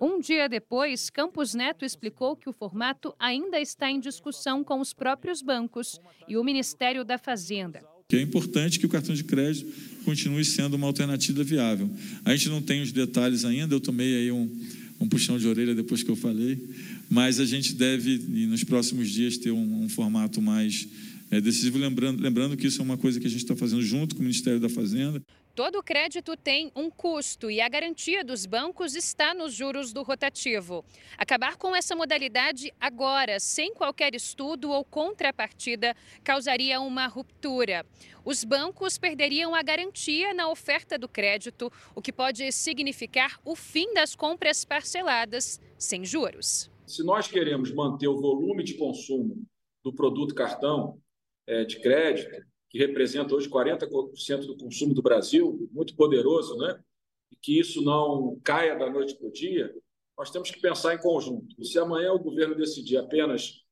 Um 0.00 0.20
dia 0.20 0.48
depois, 0.48 1.08
Campos 1.08 1.54
Neto 1.54 1.84
explicou 1.84 2.36
que 2.36 2.48
o 2.48 2.52
formato 2.52 3.14
ainda 3.18 3.58
está 3.58 3.90
em 3.90 3.98
discussão 3.98 4.62
com 4.62 4.80
os 4.80 4.92
próprios 4.92 5.40
bancos 5.40 5.98
e 6.28 6.36
o 6.36 6.44
Ministério 6.44 7.04
da 7.04 7.16
Fazenda. 7.16 7.82
É 8.12 8.20
importante 8.20 8.78
que 8.78 8.86
o 8.86 8.88
cartão 8.88 9.14
de 9.14 9.24
crédito 9.24 9.72
continue 10.04 10.44
sendo 10.44 10.74
uma 10.74 10.86
alternativa 10.86 11.42
viável. 11.42 11.90
A 12.24 12.36
gente 12.36 12.48
não 12.48 12.62
tem 12.62 12.82
os 12.82 12.92
detalhes 12.92 13.44
ainda, 13.44 13.74
eu 13.74 13.80
tomei 13.80 14.16
aí 14.16 14.30
um, 14.30 14.48
um 15.00 15.08
puxão 15.08 15.38
de 15.38 15.48
orelha 15.48 15.74
depois 15.74 16.02
que 16.02 16.10
eu 16.10 16.16
falei, 16.16 16.62
mas 17.10 17.40
a 17.40 17.44
gente 17.44 17.74
deve, 17.74 18.18
nos 18.46 18.62
próximos 18.64 19.10
dias, 19.10 19.38
ter 19.38 19.50
um, 19.50 19.84
um 19.84 19.88
formato 19.88 20.40
mais 20.40 20.86
é 21.30 21.40
decisivo, 21.40 21.78
lembrando, 21.78 22.22
lembrando 22.22 22.56
que 22.56 22.66
isso 22.66 22.80
é 22.80 22.84
uma 22.84 22.96
coisa 22.96 23.18
que 23.18 23.26
a 23.26 23.30
gente 23.30 23.42
está 23.42 23.56
fazendo 23.56 23.82
junto 23.82 24.14
com 24.14 24.20
o 24.20 24.24
Ministério 24.24 24.60
da 24.60 24.68
Fazenda. 24.68 25.20
Todo 25.56 25.82
crédito 25.82 26.36
tem 26.36 26.70
um 26.76 26.90
custo 26.90 27.50
e 27.50 27.62
a 27.62 27.68
garantia 27.70 28.22
dos 28.22 28.44
bancos 28.44 28.94
está 28.94 29.32
nos 29.32 29.54
juros 29.54 29.90
do 29.90 30.02
rotativo. 30.02 30.84
Acabar 31.16 31.56
com 31.56 31.74
essa 31.74 31.96
modalidade 31.96 32.70
agora, 32.78 33.40
sem 33.40 33.72
qualquer 33.72 34.14
estudo 34.14 34.70
ou 34.70 34.84
contrapartida, 34.84 35.96
causaria 36.22 36.78
uma 36.78 37.06
ruptura. 37.06 37.86
Os 38.22 38.44
bancos 38.44 38.98
perderiam 38.98 39.54
a 39.54 39.62
garantia 39.62 40.34
na 40.34 40.50
oferta 40.50 40.98
do 40.98 41.08
crédito, 41.08 41.72
o 41.94 42.02
que 42.02 42.12
pode 42.12 42.52
significar 42.52 43.40
o 43.42 43.56
fim 43.56 43.94
das 43.94 44.14
compras 44.14 44.62
parceladas 44.62 45.58
sem 45.78 46.04
juros. 46.04 46.70
Se 46.86 47.02
nós 47.02 47.28
queremos 47.28 47.72
manter 47.72 48.08
o 48.08 48.20
volume 48.20 48.62
de 48.62 48.74
consumo 48.74 49.42
do 49.82 49.90
produto 49.90 50.34
cartão 50.34 51.00
é, 51.46 51.64
de 51.64 51.80
crédito, 51.80 52.44
que 52.76 52.86
representa 52.86 53.34
hoje 53.34 53.48
40% 53.48 54.46
do 54.46 54.56
consumo 54.56 54.92
do 54.92 55.02
Brasil, 55.02 55.68
muito 55.72 55.96
poderoso, 55.96 56.56
né? 56.58 56.78
E 57.32 57.36
que 57.36 57.58
isso 57.58 57.82
não 57.82 58.38
caia 58.44 58.76
da 58.76 58.90
noite 58.90 59.16
para 59.16 59.28
o 59.28 59.32
dia, 59.32 59.74
nós 60.16 60.30
temos 60.30 60.50
que 60.50 60.60
pensar 60.60 60.94
em 60.94 60.98
conjunto. 60.98 61.54
E 61.58 61.64
se 61.64 61.78
amanhã 61.78 62.12
o 62.12 62.18
governo 62.18 62.54
decidir 62.54 62.98
apenas 62.98 63.64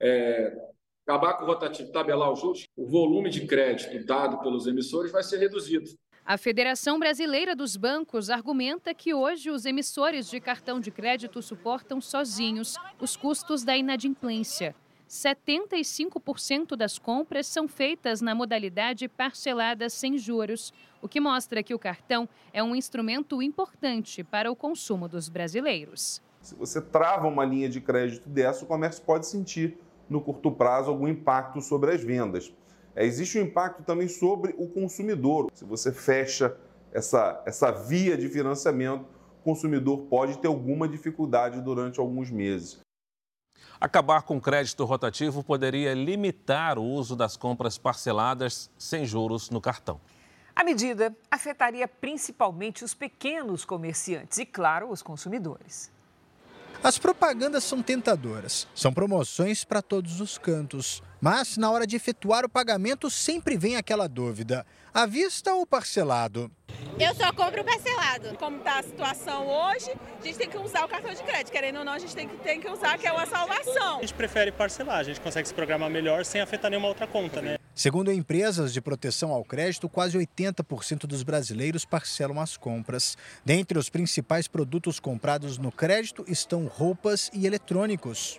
é, 0.00 0.56
acabar 1.04 1.34
com 1.34 1.44
o 1.44 1.46
rotativo, 1.46 1.90
tabelar 1.90 2.32
os 2.32 2.40
juros, 2.40 2.64
o 2.76 2.86
volume 2.86 3.30
de 3.30 3.46
crédito 3.46 4.06
dado 4.06 4.40
pelos 4.40 4.66
emissores 4.66 5.10
vai 5.10 5.22
ser 5.22 5.38
reduzido. 5.38 5.90
A 6.24 6.38
Federação 6.38 7.00
Brasileira 7.00 7.56
dos 7.56 7.76
Bancos 7.76 8.30
argumenta 8.30 8.94
que 8.94 9.12
hoje 9.12 9.50
os 9.50 9.64
emissores 9.64 10.30
de 10.30 10.40
cartão 10.40 10.78
de 10.78 10.92
crédito 10.92 11.42
suportam 11.42 12.00
sozinhos 12.00 12.76
os 13.00 13.16
custos 13.16 13.64
da 13.64 13.76
inadimplência. 13.76 14.72
75% 15.12 16.74
das 16.74 16.98
compras 16.98 17.46
são 17.46 17.68
feitas 17.68 18.22
na 18.22 18.34
modalidade 18.34 19.06
parcelada 19.08 19.90
sem 19.90 20.16
juros, 20.16 20.72
o 21.02 21.08
que 21.08 21.20
mostra 21.20 21.62
que 21.62 21.74
o 21.74 21.78
cartão 21.78 22.26
é 22.50 22.62
um 22.62 22.74
instrumento 22.74 23.42
importante 23.42 24.24
para 24.24 24.50
o 24.50 24.56
consumo 24.56 25.06
dos 25.06 25.28
brasileiros. 25.28 26.22
Se 26.40 26.54
você 26.54 26.80
trava 26.80 27.28
uma 27.28 27.44
linha 27.44 27.68
de 27.68 27.78
crédito 27.78 28.26
dessa, 28.26 28.64
o 28.64 28.66
comércio 28.66 29.04
pode 29.04 29.26
sentir 29.26 29.76
no 30.08 30.18
curto 30.18 30.50
prazo 30.50 30.88
algum 30.88 31.06
impacto 31.06 31.60
sobre 31.60 31.92
as 31.92 32.02
vendas. 32.02 32.50
É, 32.96 33.04
existe 33.04 33.38
um 33.38 33.42
impacto 33.42 33.82
também 33.82 34.08
sobre 34.08 34.54
o 34.56 34.66
consumidor. 34.66 35.50
Se 35.52 35.66
você 35.66 35.92
fecha 35.92 36.56
essa, 36.90 37.42
essa 37.44 37.70
via 37.70 38.16
de 38.16 38.30
financiamento, 38.30 39.04
o 39.40 39.44
consumidor 39.44 40.06
pode 40.08 40.38
ter 40.38 40.48
alguma 40.48 40.88
dificuldade 40.88 41.60
durante 41.60 42.00
alguns 42.00 42.30
meses. 42.30 42.80
Acabar 43.82 44.22
com 44.22 44.36
o 44.36 44.40
crédito 44.40 44.84
rotativo 44.84 45.42
poderia 45.42 45.92
limitar 45.92 46.78
o 46.78 46.84
uso 46.84 47.16
das 47.16 47.36
compras 47.36 47.76
parceladas 47.76 48.70
sem 48.78 49.04
juros 49.04 49.50
no 49.50 49.60
cartão. 49.60 50.00
A 50.54 50.62
medida 50.62 51.12
afetaria 51.28 51.88
principalmente 51.88 52.84
os 52.84 52.94
pequenos 52.94 53.64
comerciantes 53.64 54.38
e, 54.38 54.46
claro, 54.46 54.88
os 54.88 55.02
consumidores. 55.02 55.90
As 56.80 56.96
propagandas 56.96 57.64
são 57.64 57.82
tentadoras. 57.82 58.68
São 58.72 58.94
promoções 58.94 59.64
para 59.64 59.82
todos 59.82 60.20
os 60.20 60.38
cantos. 60.38 61.02
Mas, 61.20 61.56
na 61.56 61.68
hora 61.68 61.84
de 61.84 61.96
efetuar 61.96 62.44
o 62.44 62.48
pagamento, 62.48 63.10
sempre 63.10 63.56
vem 63.56 63.74
aquela 63.74 64.08
dúvida: 64.08 64.64
à 64.92 65.06
vista 65.06 65.54
ou 65.54 65.66
parcelado? 65.66 66.50
Eu 66.98 67.14
só 67.14 67.32
compro 67.32 67.64
parcelado. 67.64 68.36
Como 68.38 68.58
está 68.58 68.78
a 68.78 68.82
situação 68.82 69.46
hoje, 69.46 69.90
a 70.20 70.24
gente 70.24 70.38
tem 70.38 70.48
que 70.48 70.58
usar 70.58 70.84
o 70.84 70.88
cartão 70.88 71.12
de 71.12 71.22
crédito. 71.22 71.50
Querendo 71.50 71.78
ou 71.78 71.84
não, 71.84 71.92
a 71.92 71.98
gente 71.98 72.14
tem 72.14 72.28
que, 72.28 72.36
tem 72.36 72.60
que 72.60 72.68
usar, 72.68 72.98
que 72.98 73.06
é 73.06 73.12
uma 73.12 73.26
salvação. 73.26 73.98
A 73.98 74.00
gente 74.02 74.14
prefere 74.14 74.52
parcelar, 74.52 74.98
a 74.98 75.02
gente 75.02 75.20
consegue 75.20 75.48
se 75.48 75.54
programar 75.54 75.90
melhor 75.90 76.24
sem 76.24 76.40
afetar 76.40 76.70
nenhuma 76.70 76.88
outra 76.88 77.06
conta, 77.06 77.40
né? 77.40 77.58
Segundo 77.74 78.12
empresas 78.12 78.72
de 78.72 78.80
proteção 78.82 79.32
ao 79.32 79.42
crédito, 79.42 79.88
quase 79.88 80.18
80% 80.18 81.06
dos 81.06 81.22
brasileiros 81.22 81.86
parcelam 81.86 82.38
as 82.38 82.56
compras. 82.58 83.16
Dentre 83.44 83.78
os 83.78 83.88
principais 83.88 84.46
produtos 84.46 85.00
comprados 85.00 85.56
no 85.56 85.72
crédito 85.72 86.24
estão 86.28 86.66
roupas 86.66 87.30
e 87.32 87.46
eletrônicos. 87.46 88.38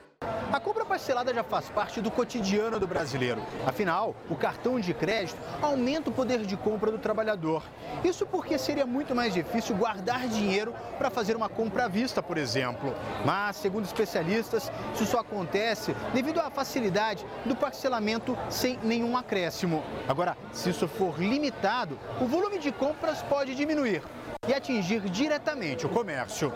A 0.54 0.60
compra 0.60 0.86
parcelada 0.86 1.34
já 1.34 1.44
faz 1.44 1.68
parte 1.70 2.00
do 2.00 2.12
cotidiano 2.12 2.80
do 2.80 2.86
brasileiro. 2.86 3.42
Afinal, 3.66 4.16
o 4.30 4.36
cartão 4.36 4.80
de 4.80 4.94
crédito 4.94 5.36
aumenta 5.60 6.12
o 6.12 6.14
poder 6.14 6.46
de 6.46 6.56
compra 6.56 6.92
do 6.92 7.00
trabalhador. 7.00 7.64
Isso 8.04 8.24
porque 8.26 8.60
seria 8.60 8.86
muito 8.86 9.16
mais 9.16 9.34
difícil 9.34 9.76
guardar 9.76 10.28
dinheiro 10.28 10.72
para 11.00 11.10
fazer 11.10 11.36
uma 11.36 11.50
compra 11.50 11.86
à 11.86 11.88
vista, 11.88 12.22
por 12.22 12.38
exemplo. 12.38 12.94
Mas, 13.26 13.56
segundo 13.56 13.86
especialistas, 13.86 14.72
isso 14.94 15.08
só 15.08 15.22
acontece 15.22 15.96
devido 16.14 16.40
à 16.40 16.52
facilidade 16.52 17.26
do 17.46 17.56
parcelamento 17.56 18.38
sem 18.48 18.78
nenhum 18.84 19.18
acréscimo. 19.18 19.84
Agora, 20.08 20.38
se 20.52 20.70
isso 20.70 20.88
for 20.88 21.20
limitado, 21.20 21.98
o 22.22 22.28
volume 22.28 22.60
de 22.60 22.72
compras 22.72 23.24
pode 23.24 23.56
diminuir 23.56 24.04
e 24.48 24.54
atingir 24.54 25.00
diretamente 25.10 25.88
o 25.88 25.90
comércio. 25.90 26.54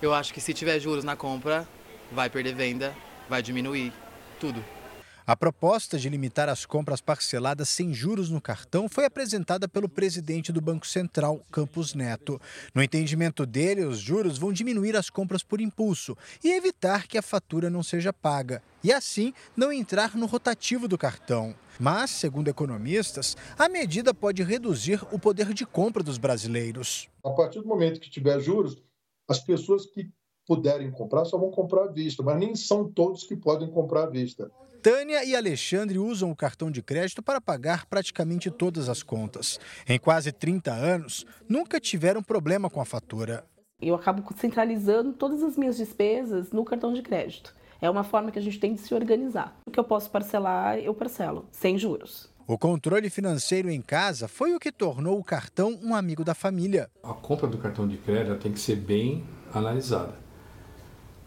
Eu 0.00 0.14
acho 0.14 0.32
que 0.32 0.40
se 0.40 0.54
tiver 0.54 0.78
juros 0.78 1.02
na 1.02 1.16
compra, 1.16 1.66
vai 2.12 2.30
perder 2.30 2.54
venda 2.54 2.94
vai 3.30 3.42
diminuir 3.42 3.92
tudo. 4.40 4.62
A 5.24 5.36
proposta 5.36 5.96
de 5.96 6.08
limitar 6.08 6.48
as 6.48 6.66
compras 6.66 7.00
parceladas 7.00 7.68
sem 7.68 7.94
juros 7.94 8.28
no 8.28 8.40
cartão 8.40 8.88
foi 8.88 9.04
apresentada 9.04 9.68
pelo 9.68 9.88
presidente 9.88 10.50
do 10.50 10.60
Banco 10.60 10.84
Central, 10.84 11.40
Campos 11.52 11.94
Neto. 11.94 12.40
No 12.74 12.82
entendimento 12.82 13.46
dele, 13.46 13.84
os 13.84 14.00
juros 14.00 14.36
vão 14.36 14.52
diminuir 14.52 14.96
as 14.96 15.08
compras 15.08 15.44
por 15.44 15.60
impulso 15.60 16.18
e 16.42 16.50
evitar 16.50 17.06
que 17.06 17.16
a 17.16 17.22
fatura 17.22 17.70
não 17.70 17.84
seja 17.84 18.12
paga, 18.12 18.60
e 18.82 18.92
assim 18.92 19.32
não 19.56 19.72
entrar 19.72 20.16
no 20.16 20.26
rotativo 20.26 20.88
do 20.88 20.98
cartão. 20.98 21.54
Mas, 21.78 22.10
segundo 22.10 22.48
economistas, 22.48 23.36
a 23.56 23.68
medida 23.68 24.12
pode 24.12 24.42
reduzir 24.42 25.00
o 25.12 25.18
poder 25.20 25.54
de 25.54 25.64
compra 25.64 26.02
dos 26.02 26.18
brasileiros. 26.18 27.08
A 27.24 27.30
partir 27.30 27.60
do 27.60 27.68
momento 27.68 28.00
que 28.00 28.10
tiver 28.10 28.40
juros, 28.40 28.82
as 29.28 29.38
pessoas 29.38 29.86
que 29.86 30.10
puderem 30.46 30.90
comprar 30.90 31.24
só 31.24 31.38
vão 31.38 31.50
comprar 31.50 31.84
à 31.84 31.86
vista, 31.86 32.22
mas 32.22 32.38
nem 32.38 32.54
são 32.54 32.90
todos 32.90 33.24
que 33.24 33.36
podem 33.36 33.70
comprar 33.70 34.04
à 34.04 34.06
vista. 34.06 34.50
Tânia 34.82 35.22
e 35.24 35.36
Alexandre 35.36 35.98
usam 35.98 36.30
o 36.30 36.36
cartão 36.36 36.70
de 36.70 36.82
crédito 36.82 37.22
para 37.22 37.38
pagar 37.38 37.84
praticamente 37.84 38.50
todas 38.50 38.88
as 38.88 39.02
contas. 39.02 39.60
Em 39.86 39.98
quase 39.98 40.32
30 40.32 40.72
anos, 40.72 41.26
nunca 41.46 41.78
tiveram 41.78 42.22
problema 42.22 42.70
com 42.70 42.80
a 42.80 42.84
fatura. 42.86 43.44
Eu 43.80 43.94
acabo 43.94 44.24
centralizando 44.38 45.12
todas 45.12 45.42
as 45.42 45.56
minhas 45.56 45.76
despesas 45.76 46.50
no 46.50 46.64
cartão 46.64 46.94
de 46.94 47.02
crédito. 47.02 47.54
É 47.78 47.90
uma 47.90 48.04
forma 48.04 48.30
que 48.30 48.38
a 48.38 48.42
gente 48.42 48.58
tem 48.58 48.74
de 48.74 48.80
se 48.80 48.94
organizar. 48.94 49.58
O 49.66 49.70
que 49.70 49.78
eu 49.78 49.84
posso 49.84 50.10
parcelar, 50.10 50.78
eu 50.78 50.94
parcelo, 50.94 51.46
sem 51.52 51.78
juros. 51.78 52.30
O 52.46 52.58
controle 52.58 53.10
financeiro 53.10 53.70
em 53.70 53.80
casa 53.80 54.28
foi 54.28 54.54
o 54.54 54.58
que 54.58 54.72
tornou 54.72 55.18
o 55.18 55.24
cartão 55.24 55.78
um 55.82 55.94
amigo 55.94 56.24
da 56.24 56.34
família. 56.34 56.90
A 57.02 57.12
compra 57.12 57.46
do 57.46 57.58
cartão 57.58 57.86
de 57.86 57.98
crédito 57.98 58.40
tem 58.40 58.52
que 58.52 58.60
ser 58.60 58.76
bem 58.76 59.24
analisada 59.52 60.29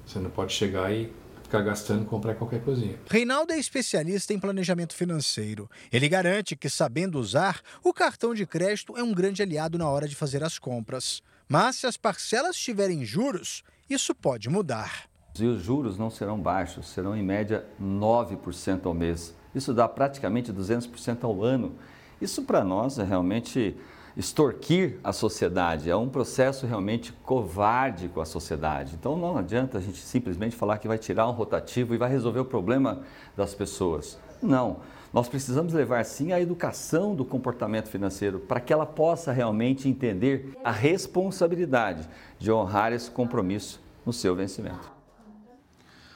você 0.05 0.19
não 0.19 0.29
pode 0.29 0.53
chegar 0.53 0.91
e 0.93 1.11
ficar 1.43 1.61
gastando 1.61 2.03
e 2.03 2.05
comprar 2.05 2.33
qualquer 2.35 2.63
coisinha. 2.63 2.97
Reinaldo 3.09 3.53
é 3.53 3.59
especialista 3.59 4.33
em 4.33 4.39
planejamento 4.39 4.95
financeiro. 4.95 5.69
Ele 5.91 6.09
garante 6.09 6.55
que, 6.55 6.69
sabendo 6.69 7.19
usar, 7.19 7.61
o 7.83 7.93
cartão 7.93 8.33
de 8.33 8.45
crédito 8.45 8.97
é 8.97 9.03
um 9.03 9.13
grande 9.13 9.43
aliado 9.43 9.77
na 9.77 9.87
hora 9.87 10.07
de 10.07 10.15
fazer 10.15 10.43
as 10.43 10.57
compras. 10.57 11.21
Mas 11.47 11.75
se 11.75 11.85
as 11.85 11.95
parcelas 11.95 12.57
tiverem 12.57 13.05
juros, 13.05 13.63
isso 13.89 14.15
pode 14.15 14.49
mudar. 14.49 15.03
E 15.39 15.45
os 15.45 15.61
juros 15.61 15.97
não 15.97 16.09
serão 16.09 16.39
baixos, 16.39 16.87
serão 16.89 17.15
em 17.15 17.23
média 17.23 17.65
9% 17.81 18.85
ao 18.85 18.93
mês. 18.93 19.35
Isso 19.53 19.73
dá 19.73 19.87
praticamente 19.87 20.51
200% 20.51 21.23
ao 21.23 21.43
ano. 21.43 21.75
Isso 22.21 22.43
para 22.43 22.63
nós 22.63 22.97
é 22.97 23.03
realmente 23.03 23.75
extorquir 24.15 24.99
a 25.03 25.11
sociedade, 25.11 25.89
é 25.89 25.95
um 25.95 26.09
processo 26.09 26.65
realmente 26.65 27.11
covarde 27.23 28.07
com 28.07 28.21
a 28.21 28.25
sociedade. 28.25 28.95
Então 28.99 29.17
não 29.17 29.37
adianta 29.37 29.77
a 29.77 29.81
gente 29.81 29.97
simplesmente 29.97 30.55
falar 30.55 30.77
que 30.77 30.87
vai 30.87 30.97
tirar 30.97 31.27
um 31.27 31.31
rotativo 31.31 31.93
e 31.95 31.97
vai 31.97 32.09
resolver 32.09 32.39
o 32.39 32.45
problema 32.45 33.01
das 33.35 33.55
pessoas. 33.55 34.19
Não. 34.41 34.77
Nós 35.13 35.29
precisamos 35.29 35.73
levar 35.73 36.03
sim 36.05 36.31
a 36.31 36.41
educação 36.41 37.15
do 37.15 37.23
comportamento 37.23 37.87
financeiro 37.87 38.39
para 38.39 38.59
que 38.59 38.73
ela 38.73 38.85
possa 38.85 39.31
realmente 39.31 39.87
entender 39.87 40.57
a 40.63 40.71
responsabilidade 40.71 42.09
de 42.39 42.51
honrar 42.51 42.91
esse 42.91 43.11
compromisso 43.11 43.79
no 44.03 44.11
seu 44.11 44.35
vencimento. 44.35 45.02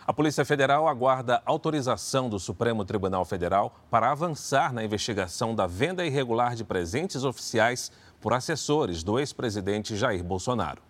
A 0.08 0.13
Polícia 0.13 0.46
Federal 0.46 0.88
aguarda 0.88 1.41
autorização 1.46 2.30
do 2.30 2.39
Supremo 2.39 2.86
Tribunal 2.86 3.26
Federal 3.26 3.76
para 3.91 4.10
avançar 4.10 4.72
na 4.72 4.82
investigação 4.82 5.54
da 5.54 5.67
venda 5.67 6.06
irregular 6.06 6.56
de 6.56 6.63
presentes 6.63 7.26
oficiais 7.26 7.91
por 8.22 8.32
assessores 8.32 9.04
do 9.04 9.20
ex-presidente 9.20 9.98
Jair 9.98 10.24
Bolsonaro. 10.24 10.87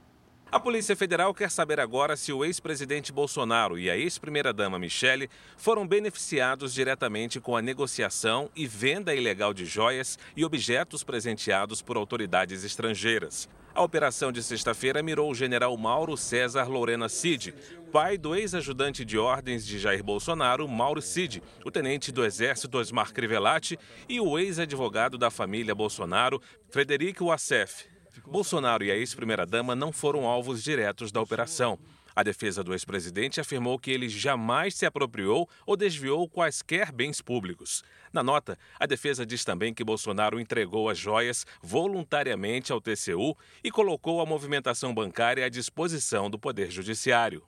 A 0.50 0.62
Polícia 0.62 0.96
Federal 0.96 1.34
quer 1.34 1.52
saber 1.52 1.78
agora 1.78 2.16
se 2.16 2.32
o 2.32 2.46
ex-presidente 2.46 3.12
Bolsonaro 3.12 3.78
e 3.78 3.90
a 3.90 3.98
ex-primeira-dama 3.98 4.80
Michele 4.80 5.30
foram 5.58 5.86
beneficiados 5.86 6.74
diretamente 6.74 7.42
com 7.42 7.58
a 7.58 7.62
negociação 7.62 8.50
e 8.56 8.66
venda 8.66 9.14
ilegal 9.14 9.54
de 9.54 9.66
joias 9.66 10.18
e 10.38 10.46
objetos 10.46 11.04
presenteados 11.04 11.82
por 11.82 11.98
autoridades 11.98 12.64
estrangeiras. 12.64 13.50
A 13.76 13.84
operação 13.84 14.32
de 14.32 14.42
sexta-feira 14.42 15.04
mirou 15.04 15.30
o 15.30 15.36
general 15.36 15.76
Mauro 15.76 16.16
César 16.16 16.70
Lorena 16.70 17.10
Cid, 17.10 17.54
pai 17.92 18.18
do 18.18 18.34
ex-ajudante 18.34 19.04
de 19.04 19.18
ordens 19.18 19.68
de 19.68 19.78
Jair 19.78 20.02
Bolsonaro, 20.02 20.66
Mauro 20.66 21.02
Cid, 21.02 21.44
o 21.66 21.70
tenente 21.70 22.10
do 22.10 22.24
Exército 22.24 22.78
Osmar 22.78 23.12
Crivellati 23.12 23.78
e 24.08 24.22
o 24.22 24.40
ex-advogado 24.40 25.18
da 25.18 25.30
família 25.30 25.76
Bolsonaro, 25.76 26.42
Frederico 26.70 27.26
Wassef. 27.26 27.97
Bolsonaro 28.30 28.84
e 28.84 28.92
a 28.92 28.96
ex-primeira-dama 28.96 29.74
não 29.74 29.94
foram 29.94 30.26
alvos 30.26 30.62
diretos 30.62 31.14
da 31.14 31.22
operação. 31.22 31.80
A 32.14 32.24
defesa 32.24 32.62
do 32.62 32.74
ex-presidente 32.74 33.40
afirmou 33.40 33.80
que 33.80 33.90
ele 33.90 34.10
jamais 34.10 34.76
se 34.76 34.86
apropriou 34.86 35.48
ou 35.66 35.78
desviou 35.78 36.28
quaisquer 36.28 36.92
bens 36.92 37.22
públicos. 37.22 37.86
Na 38.12 38.22
nota, 38.22 38.58
a 38.78 38.86
defesa 38.86 39.26
diz 39.26 39.46
também 39.46 39.74
que 39.74 39.84
Bolsonaro 39.84 40.42
entregou 40.42 40.90
as 40.90 40.98
joias 40.98 41.46
voluntariamente 41.62 42.74
ao 42.74 42.82
TCU 42.82 43.34
e 43.64 43.72
colocou 43.72 44.20
a 44.20 44.26
movimentação 44.26 44.94
bancária 44.94 45.46
à 45.46 45.50
disposição 45.50 46.30
do 46.30 46.38
Poder 46.38 46.70
Judiciário. 46.70 47.44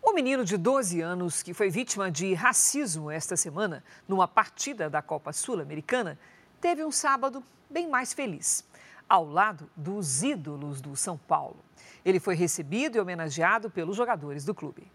O 0.00 0.12
menino 0.12 0.44
de 0.44 0.56
12 0.56 1.00
anos 1.00 1.42
que 1.42 1.52
foi 1.52 1.70
vítima 1.70 2.08
de 2.08 2.34
racismo 2.34 3.10
esta 3.10 3.36
semana, 3.36 3.82
numa 4.06 4.28
partida 4.28 4.88
da 4.88 5.02
Copa 5.02 5.32
Sul-Americana, 5.32 6.16
teve 6.60 6.84
um 6.84 6.92
sábado 6.92 7.42
bem 7.68 7.88
mais 7.88 8.12
feliz 8.12 8.64
ao 9.10 9.24
lado 9.28 9.68
dos 9.76 10.22
ídolos 10.22 10.80
do 10.80 10.94
São 10.94 11.18
Paulo. 11.18 11.56
Ele 12.04 12.20
foi 12.20 12.36
recebido 12.36 12.96
e 12.96 13.00
homenageado 13.00 13.68
pelos 13.68 13.96
jogadores 13.96 14.44
do 14.44 14.54
clube. 14.54 14.86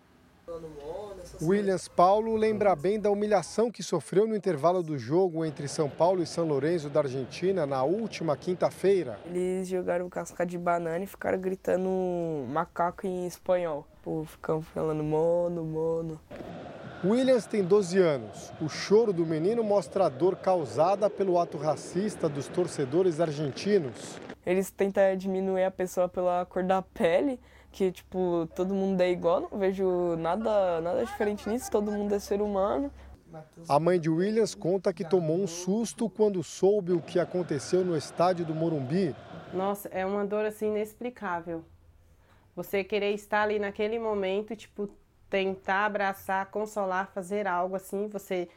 Williams 1.42 1.88
Paulo 1.88 2.36
lembra 2.36 2.76
bem 2.76 3.00
da 3.00 3.10
humilhação 3.10 3.72
que 3.72 3.84
sofreu 3.84 4.28
no 4.28 4.36
intervalo 4.36 4.82
do 4.82 4.98
jogo 4.98 5.44
entre 5.44 5.68
São 5.68 5.90
Paulo 5.90 6.22
e 6.22 6.26
São 6.26 6.48
Lourenço 6.48 6.88
da 6.88 7.02
Argentina 7.02 7.66
na 7.66 7.84
última 7.84 8.38
quinta-feira. 8.38 9.20
Eles 9.26 9.68
jogaram 9.68 10.08
casca 10.08 10.46
de 10.46 10.58
banana 10.58 11.04
e 11.04 11.08
ficaram 11.08 11.40
gritando 11.40 11.90
macaco 12.48 13.06
em 13.06 13.26
espanhol. 13.26 13.86
Pô, 14.02 14.24
ficam 14.24 14.62
falando 14.62 15.04
mono, 15.04 15.64
mono. 15.64 16.22
Williams 17.08 17.46
tem 17.46 17.64
12 17.64 18.00
anos. 18.00 18.52
O 18.60 18.68
choro 18.68 19.14
do 19.14 19.26
menino 19.26 19.64
mostra 19.64 20.08
a 20.08 20.10
dor 20.10 20.36
causada 20.38 21.08
pelo 21.08 21.40
ato 21.40 21.56
racista 21.56 22.28
dos 22.28 22.48
torcedores 22.48 23.22
argentinos. 23.22 24.20
Eles 24.44 24.72
tentam 24.72 25.16
diminuir 25.16 25.66
a 25.66 25.72
pessoa 25.72 26.10
pela 26.10 26.44
cor 26.46 26.64
da 26.64 26.82
pele, 26.82 27.40
que 27.72 27.92
tipo, 27.92 28.50
todo 28.56 28.74
mundo 28.74 29.02
é 29.02 29.12
igual, 29.12 29.42
não 29.42 29.60
vejo 29.60 30.16
nada, 30.16 30.82
nada 30.82 31.06
diferente 31.06 31.48
nisso, 31.48 31.70
todo 31.70 31.92
mundo 31.92 32.14
é 32.16 32.20
ser 32.20 32.42
humano. 32.42 32.92
A 33.70 33.80
mãe 33.80 34.00
de 34.00 34.10
Williams 34.10 34.56
conta 34.56 34.94
que 34.94 35.04
tomou 35.04 35.38
um 35.38 35.46
susto 35.46 36.10
quando 36.10 36.42
soube 36.42 36.92
o 36.92 37.02
que 37.02 37.20
aconteceu 37.20 37.84
no 37.86 37.96
estádio 37.96 38.46
do 38.46 38.56
Morumbi. 38.56 39.16
Nossa, 39.54 39.90
é 39.90 40.06
uma 40.06 40.26
dor 40.26 40.46
assim 40.46 40.68
inexplicável. 40.68 41.64
Você 42.56 42.84
querer 42.84 43.14
estar 43.14 43.44
ali 43.44 43.60
naquele 43.60 44.00
momento, 44.00 44.56
tipo, 44.56 44.90
tentar 45.30 45.86
abraçar, 45.86 46.46
consolar, 46.48 47.12
fazer 47.14 47.48
algo 47.48 47.76
assim, 47.76 48.08
você 48.08 48.48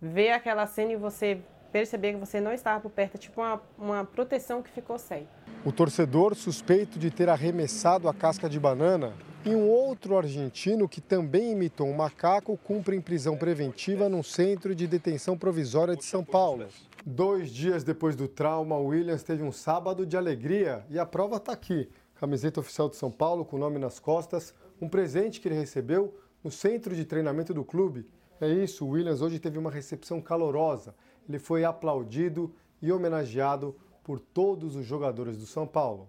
ver 0.00 0.30
aquela 0.30 0.66
cena 0.66 0.92
e 0.92 0.96
você 0.96 1.40
perceber 1.72 2.12
que 2.12 2.18
você 2.18 2.40
não 2.40 2.52
estava 2.52 2.80
por 2.80 2.90
perto, 2.90 3.16
tipo 3.16 3.40
uma, 3.40 3.60
uma 3.78 4.04
proteção 4.04 4.62
que 4.62 4.70
ficou 4.70 4.98
sem. 4.98 5.26
O 5.64 5.72
torcedor 5.72 6.34
suspeito 6.34 6.98
de 6.98 7.10
ter 7.10 7.28
arremessado 7.28 8.08
a 8.08 8.14
casca 8.14 8.48
de 8.48 8.60
banana 8.60 9.14
e 9.44 9.54
um 9.54 9.68
outro 9.68 10.16
argentino 10.16 10.88
que 10.88 11.00
também 11.00 11.52
imitou 11.52 11.86
um 11.86 11.94
macaco 11.94 12.56
cumpre 12.58 12.94
em 12.94 13.00
prisão 13.00 13.36
preventiva 13.36 14.08
num 14.08 14.22
centro 14.22 14.74
de 14.74 14.86
detenção 14.86 15.36
provisória 15.36 15.96
de 15.96 16.04
São 16.04 16.22
Paulo. 16.22 16.68
Dois 17.04 17.50
dias 17.50 17.82
depois 17.82 18.14
do 18.14 18.28
trauma, 18.28 18.76
Williams 18.78 19.24
teve 19.24 19.42
um 19.42 19.50
sábado 19.50 20.06
de 20.06 20.16
alegria 20.16 20.84
e 20.88 20.98
a 20.98 21.06
prova 21.06 21.36
está 21.36 21.52
aqui. 21.52 21.88
Camiseta 22.14 22.60
oficial 22.60 22.88
de 22.88 22.94
São 22.94 23.10
Paulo 23.10 23.44
com 23.44 23.56
o 23.56 23.58
nome 23.58 23.80
nas 23.80 23.98
costas, 23.98 24.54
um 24.82 24.88
presente 24.88 25.40
que 25.40 25.46
ele 25.46 25.54
recebeu 25.54 26.12
no 26.42 26.50
centro 26.50 26.96
de 26.96 27.04
treinamento 27.04 27.54
do 27.54 27.64
clube. 27.64 28.04
É 28.40 28.48
isso, 28.48 28.84
o 28.84 28.88
Williams 28.88 29.22
hoje 29.22 29.38
teve 29.38 29.56
uma 29.56 29.70
recepção 29.70 30.20
calorosa. 30.20 30.92
Ele 31.28 31.38
foi 31.38 31.64
aplaudido 31.64 32.52
e 32.82 32.90
homenageado 32.90 33.76
por 34.02 34.18
todos 34.18 34.74
os 34.74 34.84
jogadores 34.84 35.36
do 35.36 35.46
São 35.46 35.68
Paulo. 35.68 36.08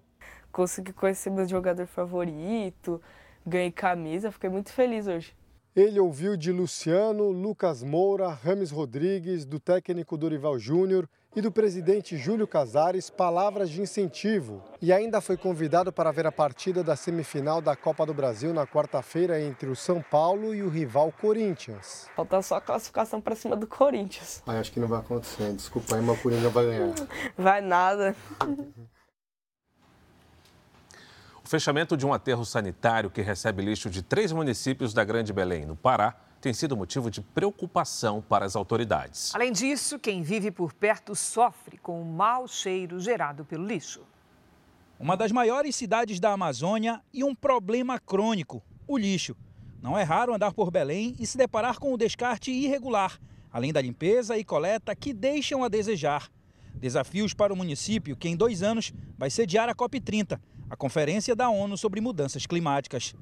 Consegui 0.51 0.91
conhecer 0.91 1.29
meu 1.29 1.47
jogador 1.47 1.85
favorito, 1.85 2.99
ganhei 3.45 3.71
camisa, 3.71 4.31
fiquei 4.31 4.49
muito 4.49 4.73
feliz 4.73 5.05
hoje. 5.05 5.35
Ele 5.75 5.99
ouviu 5.99 6.37
de 6.37 6.51
Luciano, 6.51 7.31
Lucas 7.31 7.81
Moura, 7.81 8.29
Rames 8.29 8.69
Rodrigues, 8.69 9.43
do 9.43 9.59
técnico 9.59 10.15
Dorival 10.15 10.59
Júnior 10.59 11.09
e 11.35 11.41
do 11.41 11.51
presidente 11.51 12.15
Júlio 12.15 12.47
Casares 12.47 13.09
palavras 13.09 13.71
de 13.71 13.81
incentivo. 13.81 14.61
E 14.79 14.93
ainda 14.93 15.19
foi 15.19 15.35
convidado 15.35 15.91
para 15.91 16.11
ver 16.11 16.27
a 16.27 16.31
partida 16.31 16.83
da 16.83 16.95
semifinal 16.95 17.59
da 17.59 17.75
Copa 17.75 18.05
do 18.05 18.13
Brasil 18.13 18.53
na 18.53 18.67
quarta-feira 18.67 19.41
entre 19.41 19.67
o 19.67 19.75
São 19.75 19.99
Paulo 19.99 20.53
e 20.53 20.61
o 20.61 20.69
rival 20.69 21.11
Corinthians. 21.19 22.07
Falta 22.15 22.39
só 22.43 22.57
a 22.57 22.61
classificação 22.61 23.19
para 23.19 23.33
cima 23.33 23.55
do 23.55 23.65
Corinthians. 23.65 24.43
Ah, 24.45 24.59
acho 24.59 24.71
que 24.71 24.79
não 24.79 24.87
vai 24.87 24.99
acontecer. 24.99 25.53
Desculpa 25.53 25.95
aí, 25.95 26.03
mas 26.03 26.19
o 26.19 26.21
Corinthians 26.21 26.53
vai 26.53 26.65
ganhar. 26.65 26.93
Vai 27.35 27.61
nada. 27.61 28.15
O 31.45 31.49
fechamento 31.49 31.97
de 31.97 32.05
um 32.05 32.13
aterro 32.13 32.45
sanitário 32.45 33.09
que 33.11 33.21
recebe 33.21 33.61
lixo 33.61 33.89
de 33.89 34.01
três 34.01 34.31
municípios 34.31 34.93
da 34.93 35.03
Grande 35.03 35.33
Belém, 35.33 35.65
no 35.65 35.75
Pará, 35.75 36.15
tem 36.39 36.53
sido 36.53 36.75
motivo 36.77 37.11
de 37.11 37.19
preocupação 37.19 38.21
para 38.21 38.45
as 38.45 38.55
autoridades. 38.55 39.35
Além 39.35 39.51
disso, 39.51 39.99
quem 39.99 40.21
vive 40.21 40.51
por 40.51 40.71
perto 40.71 41.13
sofre 41.13 41.77
com 41.77 42.01
o 42.01 42.05
mau 42.05 42.47
cheiro 42.47 42.97
gerado 42.97 43.43
pelo 43.43 43.67
lixo. 43.67 44.03
Uma 44.97 45.17
das 45.17 45.33
maiores 45.33 45.75
cidades 45.75 46.17
da 46.17 46.31
Amazônia 46.31 47.01
e 47.13 47.25
um 47.25 47.35
problema 47.35 47.99
crônico: 47.99 48.63
o 48.87 48.97
lixo. 48.97 49.35
Não 49.81 49.97
é 49.97 50.03
raro 50.03 50.33
andar 50.33 50.53
por 50.53 50.71
Belém 50.71 51.13
e 51.19 51.27
se 51.27 51.37
deparar 51.37 51.77
com 51.77 51.93
o 51.93 51.97
descarte 51.97 52.51
irregular, 52.51 53.19
além 53.51 53.73
da 53.73 53.81
limpeza 53.81 54.37
e 54.37 54.45
coleta 54.45 54.95
que 54.95 55.13
deixam 55.13 55.61
a 55.61 55.67
desejar. 55.67 56.29
Desafios 56.73 57.33
para 57.33 57.53
o 57.53 57.55
município 57.55 58.15
que, 58.15 58.29
em 58.29 58.35
dois 58.37 58.63
anos, 58.63 58.93
vai 59.17 59.29
sediar 59.29 59.67
a 59.67 59.75
COP30, 59.75 60.39
a 60.73 60.75
Conferência 60.75 61.35
da 61.35 61.51
ONU 61.51 61.77
sobre 61.77 62.01
Mudanças 62.01 62.47
Climáticas. 62.47 63.13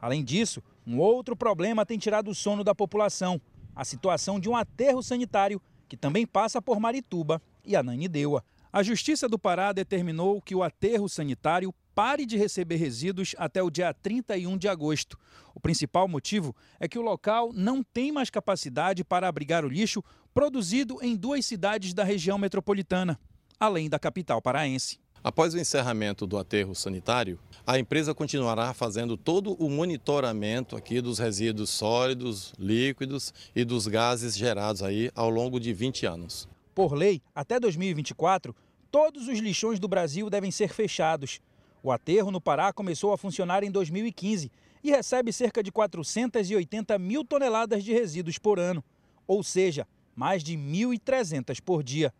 Além 0.00 0.24
disso, 0.24 0.62
um 0.86 0.98
outro 0.98 1.36
problema 1.36 1.84
tem 1.84 1.98
tirado 1.98 2.30
o 2.30 2.34
sono 2.34 2.64
da 2.64 2.74
população: 2.74 3.38
a 3.76 3.84
situação 3.84 4.40
de 4.40 4.48
um 4.48 4.56
aterro 4.56 5.02
sanitário 5.02 5.60
que 5.86 5.98
também 5.98 6.26
passa 6.26 6.62
por 6.62 6.80
Marituba 6.80 7.42
e 7.62 7.76
Ananindeua. 7.76 8.42
A 8.72 8.82
Justiça 8.82 9.28
do 9.28 9.38
Pará 9.38 9.70
determinou 9.70 10.40
que 10.40 10.54
o 10.54 10.62
aterro 10.62 11.06
sanitário 11.06 11.74
pare 11.94 12.24
de 12.24 12.38
receber 12.38 12.76
resíduos 12.76 13.34
até 13.36 13.62
o 13.62 13.70
dia 13.70 13.92
31 13.92 14.56
de 14.56 14.66
agosto. 14.66 15.18
O 15.54 15.60
principal 15.60 16.08
motivo 16.08 16.56
é 16.80 16.88
que 16.88 16.98
o 16.98 17.02
local 17.02 17.52
não 17.52 17.82
tem 17.82 18.10
mais 18.12 18.30
capacidade 18.30 19.04
para 19.04 19.28
abrigar 19.28 19.62
o 19.62 19.68
lixo 19.68 20.02
produzido 20.32 20.98
em 21.02 21.14
duas 21.14 21.44
cidades 21.44 21.92
da 21.92 22.02
região 22.02 22.38
metropolitana, 22.38 23.20
além 23.60 23.90
da 23.90 23.98
capital 23.98 24.40
paraense. 24.40 25.03
Após 25.24 25.54
o 25.54 25.58
encerramento 25.58 26.26
do 26.26 26.36
aterro 26.36 26.74
sanitário, 26.74 27.38
a 27.66 27.78
empresa 27.78 28.14
continuará 28.14 28.74
fazendo 28.74 29.16
todo 29.16 29.54
o 29.54 29.70
monitoramento 29.70 30.76
aqui 30.76 31.00
dos 31.00 31.18
resíduos 31.18 31.70
sólidos, 31.70 32.52
líquidos 32.58 33.32
e 33.56 33.64
dos 33.64 33.86
gases 33.86 34.36
gerados 34.36 34.82
aí 34.82 35.10
ao 35.14 35.30
longo 35.30 35.58
de 35.58 35.72
20 35.72 36.04
anos. 36.04 36.46
Por 36.74 36.92
lei, 36.92 37.22
até 37.34 37.58
2024, 37.58 38.54
todos 38.90 39.26
os 39.26 39.38
lixões 39.38 39.80
do 39.80 39.88
Brasil 39.88 40.28
devem 40.28 40.50
ser 40.50 40.74
fechados. 40.74 41.40
O 41.82 41.90
aterro 41.90 42.30
no 42.30 42.38
Pará 42.38 42.70
começou 42.70 43.10
a 43.10 43.16
funcionar 43.16 43.64
em 43.64 43.70
2015 43.70 44.52
e 44.82 44.90
recebe 44.90 45.32
cerca 45.32 45.62
de 45.62 45.72
480 45.72 46.98
mil 46.98 47.24
toneladas 47.24 47.82
de 47.82 47.94
resíduos 47.94 48.36
por 48.36 48.58
ano, 48.58 48.84
ou 49.26 49.42
seja, 49.42 49.88
mais 50.14 50.44
de 50.44 50.54
1.300 50.54 51.62
por 51.62 51.82
dia. 51.82 52.12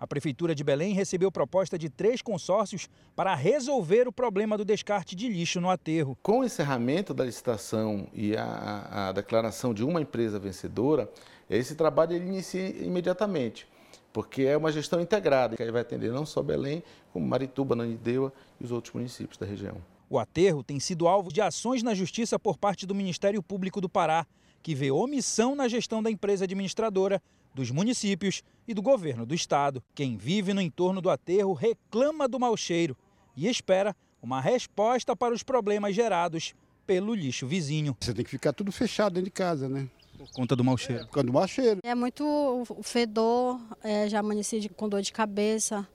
A 0.00 0.06
Prefeitura 0.06 0.54
de 0.54 0.64
Belém 0.64 0.94
recebeu 0.94 1.30
proposta 1.30 1.78
de 1.78 1.90
três 1.90 2.22
consórcios 2.22 2.88
para 3.14 3.34
resolver 3.34 4.08
o 4.08 4.12
problema 4.12 4.56
do 4.56 4.64
descarte 4.64 5.14
de 5.14 5.28
lixo 5.28 5.60
no 5.60 5.68
aterro. 5.68 6.16
Com 6.22 6.38
o 6.38 6.44
encerramento 6.44 7.12
da 7.12 7.22
licitação 7.22 8.08
e 8.14 8.34
a, 8.34 9.08
a 9.08 9.12
declaração 9.12 9.74
de 9.74 9.84
uma 9.84 10.00
empresa 10.00 10.38
vencedora, 10.38 11.06
esse 11.50 11.74
trabalho 11.74 12.14
ele 12.14 12.24
inicia 12.24 12.66
imediatamente, 12.82 13.68
porque 14.10 14.44
é 14.44 14.56
uma 14.56 14.72
gestão 14.72 15.02
integrada, 15.02 15.54
que 15.54 15.70
vai 15.70 15.82
atender 15.82 16.10
não 16.10 16.24
só 16.24 16.42
Belém, 16.42 16.82
como 17.12 17.28
Marituba, 17.28 17.76
Nanideua 17.76 18.32
e 18.58 18.64
os 18.64 18.72
outros 18.72 18.94
municípios 18.94 19.36
da 19.36 19.44
região. 19.44 19.76
O 20.08 20.18
aterro 20.18 20.64
tem 20.64 20.80
sido 20.80 21.06
alvo 21.06 21.30
de 21.30 21.42
ações 21.42 21.82
na 21.82 21.94
justiça 21.94 22.38
por 22.38 22.56
parte 22.56 22.86
do 22.86 22.94
Ministério 22.94 23.42
Público 23.42 23.82
do 23.82 23.88
Pará, 23.88 24.26
que 24.62 24.74
vê 24.74 24.90
omissão 24.90 25.54
na 25.54 25.68
gestão 25.68 26.02
da 26.02 26.10
empresa 26.10 26.44
administradora 26.44 27.22
dos 27.54 27.70
municípios 27.70 28.42
e 28.66 28.74
do 28.74 28.82
governo 28.82 29.26
do 29.26 29.34
estado. 29.34 29.82
Quem 29.94 30.16
vive 30.16 30.54
no 30.54 30.60
entorno 30.60 31.00
do 31.00 31.10
aterro 31.10 31.52
reclama 31.52 32.28
do 32.28 32.38
mau 32.38 32.56
cheiro 32.56 32.96
e 33.36 33.48
espera 33.48 33.94
uma 34.22 34.40
resposta 34.40 35.16
para 35.16 35.34
os 35.34 35.42
problemas 35.42 35.94
gerados 35.94 36.54
pelo 36.86 37.14
lixo 37.14 37.46
vizinho. 37.46 37.96
Você 38.00 38.12
tem 38.12 38.24
que 38.24 38.30
ficar 38.30 38.52
tudo 38.52 38.72
fechado 38.72 39.14
dentro 39.14 39.26
de 39.26 39.30
casa, 39.30 39.68
né? 39.68 39.88
Por 40.18 40.30
conta 40.32 40.54
do 40.54 40.62
mau 40.62 40.76
cheiro. 40.76 41.06
Por 41.06 41.12
conta 41.12 41.26
do 41.26 41.32
mau 41.32 41.48
cheiro. 41.48 41.80
É 41.82 41.94
muito 41.94 42.64
fedor, 42.82 43.58
é, 43.82 44.08
já 44.08 44.20
amanheci 44.20 44.68
com 44.68 44.88
dor 44.88 45.00
de 45.00 45.12
cabeça, 45.12 45.88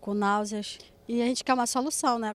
com 0.00 0.14
náuseas. 0.14 0.78
E 1.06 1.20
a 1.20 1.26
gente 1.26 1.44
quer 1.44 1.52
uma 1.52 1.66
solução, 1.66 2.18
né? 2.18 2.30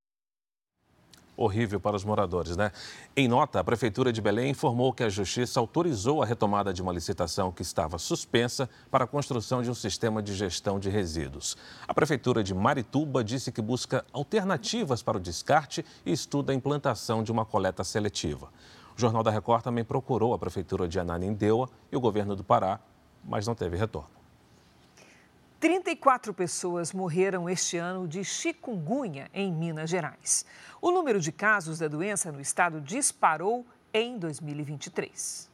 Horrível 1.35 1.79
para 1.79 1.95
os 1.95 2.03
moradores, 2.03 2.55
né? 2.55 2.71
Em 3.15 3.27
nota, 3.27 3.59
a 3.59 3.63
Prefeitura 3.63 4.11
de 4.11 4.21
Belém 4.21 4.51
informou 4.51 4.93
que 4.93 5.03
a 5.03 5.09
Justiça 5.09 5.59
autorizou 5.59 6.21
a 6.21 6.25
retomada 6.25 6.73
de 6.73 6.81
uma 6.81 6.91
licitação 6.91 7.51
que 7.51 7.61
estava 7.61 7.97
suspensa 7.97 8.69
para 8.89 9.05
a 9.05 9.07
construção 9.07 9.61
de 9.61 9.69
um 9.69 9.73
sistema 9.73 10.21
de 10.21 10.33
gestão 10.33 10.79
de 10.79 10.89
resíduos. 10.89 11.57
A 11.87 11.93
Prefeitura 11.93 12.43
de 12.43 12.53
Marituba 12.53 13.23
disse 13.23 13.51
que 13.51 13.61
busca 13.61 14.05
alternativas 14.13 15.01
para 15.01 15.17
o 15.17 15.21
descarte 15.21 15.83
e 16.05 16.11
estuda 16.11 16.51
a 16.51 16.55
implantação 16.55 17.23
de 17.23 17.31
uma 17.31 17.45
coleta 17.45 17.83
seletiva. 17.83 18.49
O 18.95 18.99
Jornal 18.99 19.23
da 19.23 19.31
Record 19.31 19.63
também 19.63 19.83
procurou 19.83 20.33
a 20.33 20.39
Prefeitura 20.39 20.87
de 20.87 20.99
Ananindeua 20.99 21.69
e 21.91 21.97
o 21.97 22.01
governo 22.01 22.35
do 22.35 22.43
Pará, 22.43 22.79
mas 23.23 23.47
não 23.47 23.55
teve 23.55 23.77
retorno. 23.77 24.20
34 25.61 26.33
pessoas 26.33 26.91
morreram 26.91 27.47
este 27.47 27.77
ano 27.77 28.07
de 28.07 28.23
chikungunya 28.23 29.29
em 29.31 29.53
Minas 29.53 29.91
Gerais. 29.91 30.43
O 30.81 30.89
número 30.89 31.19
de 31.19 31.31
casos 31.31 31.77
da 31.77 31.87
doença 31.87 32.31
no 32.31 32.41
estado 32.41 32.81
disparou 32.81 33.63
em 33.93 34.17
2023. 34.17 35.47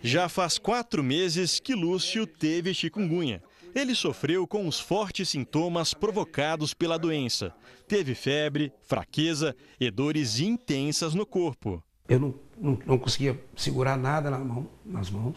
Já 0.00 0.28
faz 0.28 0.58
quatro 0.58 1.02
meses 1.02 1.58
que 1.58 1.74
Lúcio 1.74 2.24
teve 2.24 2.72
chikungunya. 2.72 3.42
Ele 3.74 3.96
sofreu 3.96 4.46
com 4.46 4.68
os 4.68 4.78
fortes 4.78 5.30
sintomas 5.30 5.92
provocados 5.92 6.72
pela 6.72 6.96
doença. 6.96 7.52
Teve 7.88 8.14
febre, 8.14 8.72
fraqueza 8.80 9.56
e 9.80 9.90
dores 9.90 10.38
intensas 10.38 11.14
no 11.14 11.26
corpo. 11.26 11.82
Eu 12.08 12.20
não, 12.20 12.34
não, 12.56 12.78
não 12.86 12.98
conseguia 12.98 13.42
segurar 13.56 13.96
nada 13.96 14.30
na 14.30 14.38
mão, 14.38 14.68
nas 14.86 15.10
mãos. 15.10 15.36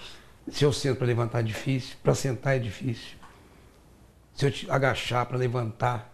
Se 0.51 0.63
eu 0.63 0.71
sento 0.71 0.97
para 0.97 1.07
levantar 1.07 1.39
é 1.39 1.43
difícil, 1.43 1.95
para 2.03 2.13
sentar 2.13 2.55
é 2.55 2.59
difícil. 2.59 3.22
Se 4.33 4.45
eu 4.47 4.73
agachar 4.73 5.25
para 5.25 5.37
levantar, 5.37 6.13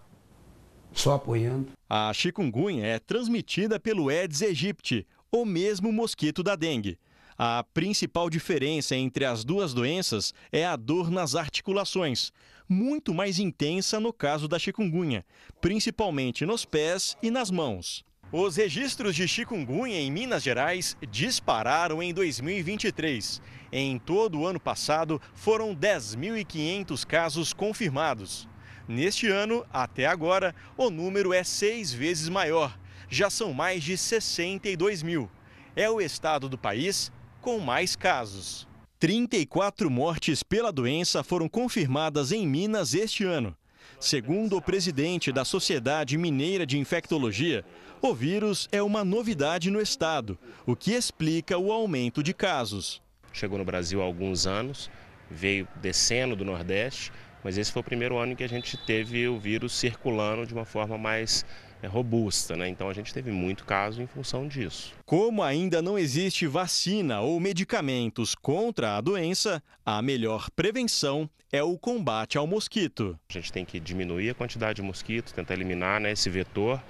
só 0.92 1.16
apoiando. 1.16 1.72
A 1.90 2.12
chikungunya 2.14 2.86
é 2.86 3.00
transmitida 3.00 3.80
pelo 3.80 4.10
Aedes 4.10 4.42
aegypti, 4.42 5.08
o 5.32 5.46
mesmo 5.46 5.92
mosquito 5.92 6.44
da 6.44 6.56
dengue. 6.56 7.00
A 7.38 7.64
principal 7.74 8.30
diferença 8.30 8.96
entre 8.96 9.24
as 9.24 9.46
duas 9.46 9.74
doenças 9.74 10.34
é 10.52 10.66
a 10.66 10.76
dor 10.76 11.10
nas 11.10 11.36
articulações, 11.36 12.34
muito 12.68 13.14
mais 13.14 13.40
intensa 13.40 13.98
no 14.00 14.12
caso 14.12 14.46
da 14.46 14.60
chikungunya, 14.60 15.26
principalmente 15.62 16.46
nos 16.46 16.66
pés 16.66 17.16
e 17.24 17.32
nas 17.32 17.50
mãos. 17.50 18.04
Os 18.32 18.58
registros 18.58 19.16
de 19.16 19.28
chikungunya 19.28 20.00
em 20.00 20.12
Minas 20.12 20.44
Gerais 20.44 20.96
dispararam 21.10 22.02
em 22.04 22.14
2023. 22.14 23.42
Em 23.72 23.98
todo 23.98 24.40
o 24.40 24.46
ano 24.46 24.60
passado, 24.60 25.20
foram 25.34 25.76
10.500 25.76 27.06
casos 27.08 27.54
confirmados. 27.54 28.48
Neste 28.88 29.28
ano, 29.28 29.66
até 29.74 30.06
agora, 30.06 30.54
o 30.78 30.92
número 30.92 31.34
é 31.34 31.44
seis 31.44 31.92
vezes 31.92 32.30
maior. 32.30 32.78
Já 33.10 33.32
são 33.32 33.52
mais 33.52 33.84
de 33.84 33.98
62 33.98 35.02
mil. 35.02 35.28
É 35.76 35.90
o 35.90 36.00
estado 36.00 36.48
do 36.48 36.58
país 36.58 37.12
com 37.42 37.58
mais 37.58 37.96
casos. 37.96 38.68
34 39.00 39.90
mortes 39.90 40.44
pela 40.44 40.72
doença 40.72 41.24
foram 41.24 41.50
confirmadas 41.50 42.32
em 42.32 42.46
Minas 42.46 42.94
este 42.94 43.24
ano. 43.24 43.58
Segundo 44.00 44.56
o 44.56 44.62
presidente 44.62 45.30
da 45.30 45.44
Sociedade 45.44 46.18
Mineira 46.18 46.66
de 46.66 46.78
Infectologia, 46.78 47.66
o 48.02 48.14
vírus 48.14 48.68
é 48.72 48.82
uma 48.82 49.04
novidade 49.04 49.70
no 49.70 49.82
estado, 49.82 50.38
o 50.66 50.76
que 50.76 50.94
explica 50.94 51.58
o 51.58 51.72
aumento 51.72 52.24
de 52.24 52.34
casos. 52.34 53.02
Chegou 53.34 53.58
no 53.58 53.66
Brasil 53.66 54.02
há 54.02 54.06
alguns 54.06 54.48
anos, 54.48 54.90
veio 55.30 55.68
descendo 55.82 56.36
do 56.36 56.46
Nordeste, 56.46 57.12
mas 57.44 57.58
esse 57.58 57.72
foi 57.72 57.82
o 57.82 57.86
primeiro 57.86 58.18
ano 58.18 58.34
em 58.34 58.36
que 58.36 58.44
a 58.44 58.50
gente 58.50 58.78
teve 58.86 59.28
o 59.28 59.40
vírus 59.40 59.74
circulando 59.74 60.46
de 60.46 60.54
uma 60.54 60.66
forma 60.66 60.98
mais 60.98 61.46
é, 61.82 61.88
robusta, 61.88 62.56
né? 62.56 62.68
Então 62.68 62.90
a 62.90 62.94
gente 62.94 63.14
teve 63.14 63.32
muito 63.32 63.66
caso 63.66 64.02
em 64.02 64.08
função 64.08 64.48
disso. 64.48 64.94
Como 65.06 65.42
ainda 65.42 65.82
não 65.82 65.98
existe 65.98 66.46
vacina 66.48 67.22
ou 67.22 67.40
medicamentos 67.40 68.36
contra 68.36 68.98
a 68.98 69.02
doença, 69.02 69.64
a 69.86 70.02
melhor 70.02 70.50
prevenção 70.52 71.30
é 71.52 71.64
o 71.64 71.78
combate 71.78 72.38
ao 72.38 72.46
mosquito. 72.46 73.18
A 73.30 73.34
gente 73.34 73.52
tem 73.52 73.66
que 73.66 73.80
diminuir 73.80 74.32
a 74.32 74.36
quantidade 74.36 74.78
de 74.78 74.82
mosquitos, 74.82 75.32
tentar 75.32 75.54
eliminar 75.54 76.00
né, 76.00 76.12
esse 76.12 76.30
vetor 76.30 76.82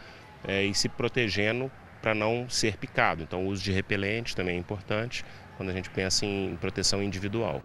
é, 0.43 0.63
e 0.63 0.73
se 0.73 0.89
protegendo 0.89 1.71
para 2.01 2.15
não 2.15 2.49
ser 2.49 2.77
picado. 2.77 3.23
Então 3.23 3.45
o 3.45 3.49
uso 3.49 3.63
de 3.63 3.71
repelente 3.71 4.35
também 4.35 4.55
é 4.55 4.59
importante 4.59 5.25
quando 5.57 5.69
a 5.69 5.73
gente 5.73 5.89
pensa 5.89 6.25
em 6.25 6.55
proteção 6.55 7.03
individual. 7.03 7.61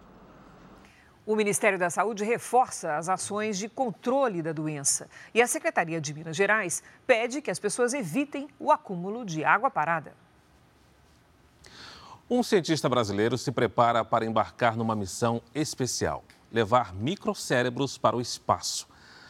O 1.25 1.35
Ministério 1.35 1.79
da 1.79 1.89
Saúde 1.89 2.23
reforça 2.23 2.97
as 2.97 3.09
ações 3.09 3.57
de 3.57 3.67
controle 3.67 4.43
da 4.43 4.51
doença. 4.51 5.09
E 5.33 5.41
a 5.41 5.47
Secretaria 5.47 5.99
de 5.99 6.13
Minas 6.13 6.35
Gerais 6.35 6.83
pede 7.07 7.41
que 7.41 7.49
as 7.49 7.57
pessoas 7.57 7.93
evitem 7.93 8.47
o 8.59 8.71
acúmulo 8.71 9.25
de 9.25 9.43
água 9.43 9.71
parada. 9.71 10.13
Um 12.29 12.43
cientista 12.43 12.87
brasileiro 12.87 13.37
se 13.37 13.51
prepara 13.51 14.05
para 14.05 14.25
embarcar 14.25 14.75
numa 14.75 14.95
missão 14.95 15.41
especial 15.53 16.23
levar 16.55 16.95
microcérebros 16.95 17.97
para 17.97 18.15
o 18.15 18.21
espaço. 18.21 18.87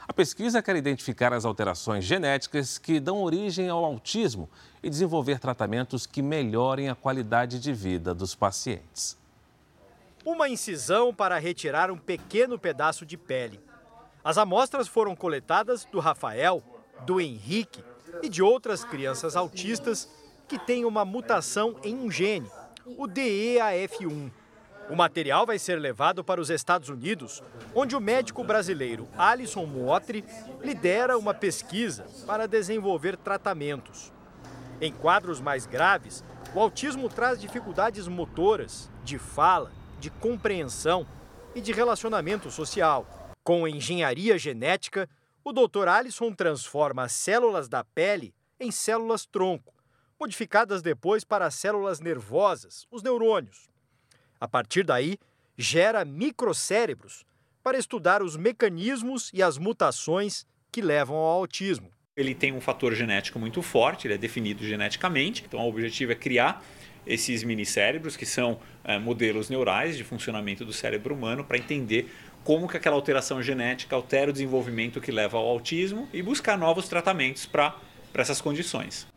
A 0.08 0.14
pesquisa 0.14 0.62
quer 0.62 0.76
identificar 0.76 1.34
as 1.34 1.46
alterações 1.46 2.04
genéticas 2.04 2.78
que 2.78 3.00
dão 3.00 3.24
origem 3.24 3.70
ao 3.70 3.84
autismo 3.84 4.50
e 4.84 4.90
desenvolver 4.90 5.40
tratamentos 5.40 6.06
que 6.06 6.22
melhorem 6.22 6.90
a 6.90 6.96
qualidade 6.96 7.60
de 7.60 7.74
vida 7.74 8.14
dos 8.14 8.36
pacientes 8.36 9.18
uma 10.26 10.50
incisão 10.50 11.14
para 11.14 11.38
retirar 11.38 11.92
um 11.92 11.98
pequeno 11.98 12.58
pedaço 12.58 13.06
de 13.06 13.16
pele. 13.16 13.60
As 14.24 14.40
amostras 14.40 14.88
foram 14.88 15.16
coletadas 15.16 15.86
do 15.86 16.00
Rafael, 16.00 16.64
do 17.06 17.22
Henrique 17.22 17.84
e 18.24 18.28
de 18.28 18.42
outras 18.42 18.84
crianças 18.84 19.36
autistas 19.36 20.10
que 20.48 20.58
têm 20.58 20.84
uma 20.84 21.06
mutação 21.06 21.76
em 21.84 21.96
um 21.96 22.10
gene, 22.10 22.50
o 22.86 23.08
DEAF1. 23.08 24.32
O 24.90 24.96
material 24.96 25.46
vai 25.46 25.58
ser 25.58 25.80
levado 25.80 26.24
para 26.24 26.40
os 26.40 26.50
Estados 26.50 26.90
Unidos, 26.90 27.42
onde 27.74 27.96
o 27.96 28.00
médico 28.00 28.44
brasileiro 28.44 29.08
Alisson 29.18 29.66
Muotri 29.66 30.24
lidera 30.62 31.18
uma 31.18 31.34
pesquisa 31.34 32.06
para 32.28 32.48
desenvolver 32.48 33.18
tratamentos. 33.18 34.14
Em 34.80 34.94
quadros 34.94 35.42
mais 35.42 35.66
graves, 35.66 36.24
o 36.54 36.60
autismo 36.60 37.10
traz 37.10 37.40
dificuldades 37.40 38.08
motoras, 38.08 38.90
de 39.04 39.18
fala 39.18 39.72
de 40.00 40.10
compreensão 40.10 41.08
e 41.56 41.62
de 41.62 41.72
relacionamento 41.72 42.52
social. 42.52 43.08
Com 43.44 43.68
engenharia 43.68 44.38
genética, 44.38 45.10
o 45.44 45.52
Dr. 45.52 45.88
Alisson 45.88 46.32
transforma 46.32 47.04
as 47.04 47.14
células 47.14 47.68
da 47.68 47.84
pele 47.84 48.36
em 48.60 48.70
células 48.72 49.26
tronco, 49.26 49.74
modificadas 50.20 50.82
depois 50.82 51.24
para 51.24 51.50
células 51.50 52.00
nervosas, 52.00 52.86
os 52.92 53.02
neurônios. 53.02 53.70
A 54.46 54.48
partir 54.48 54.84
daí, 54.84 55.18
gera 55.58 56.06
microcérebros 56.06 57.26
para 57.64 57.80
estudar 57.80 58.22
os 58.22 58.38
mecanismos 58.38 59.32
e 59.34 59.42
as 59.42 59.58
mutações 59.58 60.46
que 60.72 60.84
levam 60.84 61.16
ao 61.16 61.40
autismo. 61.40 61.90
Ele 62.16 62.36
tem 62.36 62.54
um 62.54 62.62
fator 62.62 62.94
genético 62.94 63.40
muito 63.40 63.64
forte, 63.64 64.06
ele 64.06 64.14
é 64.14 64.18
definido 64.20 64.64
geneticamente, 64.64 65.44
então 65.48 65.62
o 65.62 65.68
objetivo 65.68 66.12
é 66.12 66.16
criar 66.16 66.64
esses 67.08 67.44
minicérebros, 67.44 68.16
que 68.16 68.24
são 68.24 68.60
é, 68.84 69.00
modelos 69.00 69.50
neurais 69.50 69.98
de 69.98 70.04
funcionamento 70.04 70.64
do 70.64 70.72
cérebro 70.72 71.16
humano, 71.16 71.44
para 71.44 71.58
entender 71.58 72.14
como 72.44 72.68
que 72.68 72.78
aquela 72.78 72.96
alteração 72.96 73.42
genética 73.42 73.96
altera 73.96 74.30
o 74.30 74.34
desenvolvimento 74.34 75.02
que 75.02 75.12
leva 75.12 75.40
ao 75.40 75.48
autismo 75.48 76.08
e 76.14 76.22
buscar 76.22 76.56
novos 76.56 76.88
tratamentos 76.88 77.48
para 77.48 77.76
essas 78.14 78.40
condições. 78.40 79.08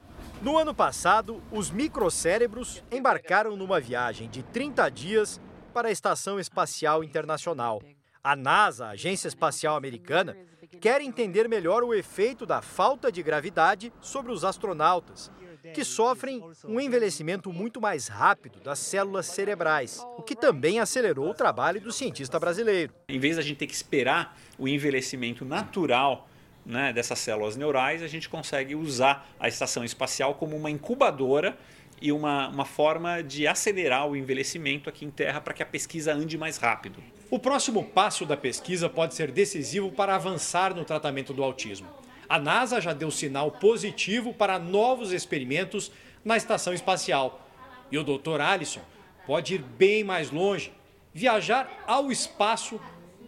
No 0.40 0.56
ano 0.56 0.72
passado, 0.72 1.42
os 1.50 1.68
microcérebros 1.68 2.84
embarcaram 2.92 3.56
numa 3.56 3.80
viagem 3.80 4.28
de 4.28 4.42
30 4.44 4.88
dias 4.88 5.40
para 5.74 5.88
a 5.88 5.90
Estação 5.90 6.38
Espacial 6.38 7.02
Internacional. 7.02 7.82
A 8.22 8.36
NASA, 8.36 8.86
a 8.86 8.90
Agência 8.90 9.26
Espacial 9.26 9.76
Americana, 9.76 10.36
quer 10.80 11.00
entender 11.00 11.48
melhor 11.48 11.82
o 11.82 11.92
efeito 11.92 12.46
da 12.46 12.62
falta 12.62 13.10
de 13.10 13.20
gravidade 13.20 13.92
sobre 14.00 14.30
os 14.30 14.44
astronautas 14.44 15.28
que 15.74 15.84
sofrem 15.84 16.42
um 16.64 16.80
envelhecimento 16.80 17.52
muito 17.52 17.80
mais 17.80 18.06
rápido 18.06 18.60
das 18.60 18.78
células 18.78 19.26
cerebrais, 19.26 20.00
o 20.16 20.22
que 20.22 20.36
também 20.36 20.78
acelerou 20.78 21.30
o 21.30 21.34
trabalho 21.34 21.80
do 21.80 21.92
cientista 21.92 22.38
brasileiro. 22.38 22.94
Em 23.08 23.18
vez 23.18 23.36
da 23.36 23.42
gente 23.42 23.58
ter 23.58 23.66
que 23.66 23.74
esperar 23.74 24.38
o 24.56 24.68
envelhecimento 24.68 25.44
natural 25.44 26.28
né, 26.68 26.92
dessas 26.92 27.18
células 27.18 27.56
neurais, 27.56 28.02
a 28.02 28.06
gente 28.06 28.28
consegue 28.28 28.74
usar 28.74 29.26
a 29.40 29.48
estação 29.48 29.82
espacial 29.82 30.34
como 30.34 30.54
uma 30.54 30.70
incubadora 30.70 31.56
e 32.00 32.12
uma, 32.12 32.48
uma 32.48 32.66
forma 32.66 33.22
de 33.22 33.46
acelerar 33.46 34.06
o 34.06 34.14
envelhecimento 34.14 34.86
aqui 34.86 35.06
em 35.06 35.10
Terra 35.10 35.40
para 35.40 35.54
que 35.54 35.62
a 35.62 35.66
pesquisa 35.66 36.12
ande 36.12 36.36
mais 36.36 36.58
rápido. 36.58 37.02
O 37.30 37.38
próximo 37.38 37.82
passo 37.82 38.26
da 38.26 38.36
pesquisa 38.36 38.86
pode 38.86 39.14
ser 39.14 39.32
decisivo 39.32 39.90
para 39.90 40.14
avançar 40.14 40.74
no 40.74 40.84
tratamento 40.84 41.32
do 41.32 41.42
autismo 41.42 41.88
A 42.28 42.38
NASA 42.38 42.80
já 42.82 42.92
deu 42.92 43.10
sinal 43.10 43.50
positivo 43.50 44.34
para 44.34 44.58
novos 44.58 45.10
experimentos 45.10 45.90
na 46.22 46.36
estação 46.36 46.74
espacial. 46.74 47.48
E 47.90 47.96
o 47.96 48.04
Dr. 48.04 48.42
Allison 48.42 48.82
pode 49.26 49.54
ir 49.54 49.62
bem 49.62 50.04
mais 50.04 50.30
longe, 50.30 50.70
viajar 51.14 51.82
ao 51.86 52.12
espaço 52.12 52.78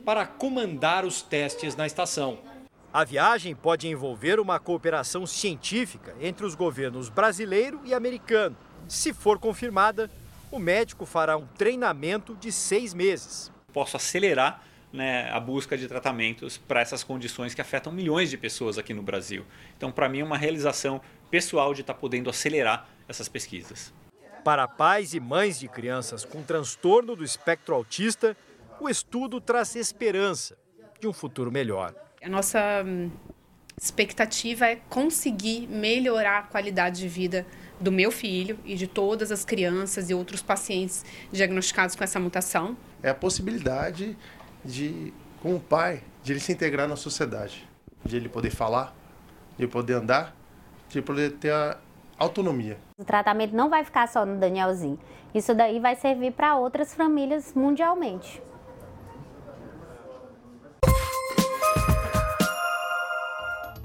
para 0.05 0.26
comandar 0.26 1.07
os 1.07 1.22
testes 1.22 1.74
na 1.74 1.87
estação. 1.87 2.49
A 2.92 3.05
viagem 3.05 3.55
pode 3.55 3.87
envolver 3.87 4.40
uma 4.40 4.59
cooperação 4.59 5.24
científica 5.24 6.12
entre 6.20 6.44
os 6.44 6.57
governos 6.57 7.09
brasileiro 7.09 7.81
e 7.85 7.94
americano. 7.94 8.57
Se 8.88 9.12
for 9.12 9.38
confirmada, 9.38 10.11
o 10.50 10.59
médico 10.59 11.07
fará 11.07 11.37
um 11.37 11.46
treinamento 11.46 12.35
de 12.35 12.50
seis 12.50 12.92
meses. 12.92 13.53
Posso 13.72 13.96
acelerar 13.96 14.64
né, 14.92 15.31
a 15.31 15.38
busca 15.38 15.79
de 15.79 15.87
tratamentos 15.87 16.59
para 16.59 16.81
essas 16.81 17.05
condições 17.05 17.55
que 17.55 17.61
afetam 17.61 17.92
milhões 17.92 18.29
de 18.29 18.37
pessoas 18.37 18.76
aqui 18.76 18.92
no 18.92 19.05
Brasil. 19.05 19.46
Então, 19.76 19.92
para 19.92 20.09
mim, 20.09 20.18
é 20.18 20.24
uma 20.24 20.37
realização 20.37 21.00
pessoal 21.31 21.72
de 21.72 21.83
estar 21.83 21.94
tá 21.94 22.00
podendo 22.00 22.29
acelerar 22.29 22.88
essas 23.07 23.29
pesquisas. 23.29 23.94
Para 24.42 24.66
pais 24.66 25.14
e 25.14 25.20
mães 25.20 25.61
de 25.61 25.68
crianças 25.68 26.24
com 26.24 26.42
transtorno 26.42 27.14
do 27.14 27.22
espectro 27.22 27.72
autista, 27.72 28.37
o 28.81 28.88
estudo 28.88 29.40
traz 29.40 29.76
esperança 29.76 30.59
de 30.98 31.07
um 31.07 31.12
futuro 31.12 31.53
melhor. 31.53 31.94
A 32.22 32.28
nossa 32.28 32.83
hum, 32.85 33.11
expectativa 33.80 34.66
é 34.66 34.76
conseguir 34.90 35.66
melhorar 35.66 36.40
a 36.40 36.42
qualidade 36.42 37.00
de 37.00 37.09
vida 37.09 37.46
do 37.80 37.90
meu 37.90 38.12
filho 38.12 38.59
e 38.62 38.74
de 38.74 38.87
todas 38.87 39.33
as 39.33 39.42
crianças 39.42 40.11
e 40.11 40.14
outros 40.14 40.42
pacientes 40.42 41.02
diagnosticados 41.33 41.96
com 41.96 42.04
essa 42.04 42.20
mutação. 42.20 42.76
É 43.02 43.09
a 43.09 43.14
possibilidade 43.14 44.18
de, 44.62 45.14
com 45.42 45.54
o 45.54 45.61
pai, 45.61 46.02
de 46.22 46.35
ele 46.35 46.40
se 46.40 46.52
integrar 46.52 46.87
na 46.87 46.94
sociedade, 46.94 47.66
de 48.04 48.18
ele 48.18 48.28
poder 48.28 48.50
falar, 48.50 48.94
de 49.56 49.64
ele 49.64 49.72
poder 49.72 49.94
andar, 49.94 50.37
de 50.90 50.98
ele 50.98 51.06
poder 51.06 51.33
ter 51.38 51.54
a 51.54 51.78
autonomia. 52.18 52.76
O 52.98 53.04
tratamento 53.04 53.56
não 53.56 53.70
vai 53.70 53.83
ficar 53.83 54.06
só 54.06 54.26
no 54.26 54.38
Danielzinho. 54.38 54.98
Isso 55.35 55.54
daí 55.54 55.80
vai 55.80 55.96
servir 55.96 56.33
para 56.33 56.54
outras 56.59 56.92
famílias 56.92 57.54
mundialmente. 57.54 58.42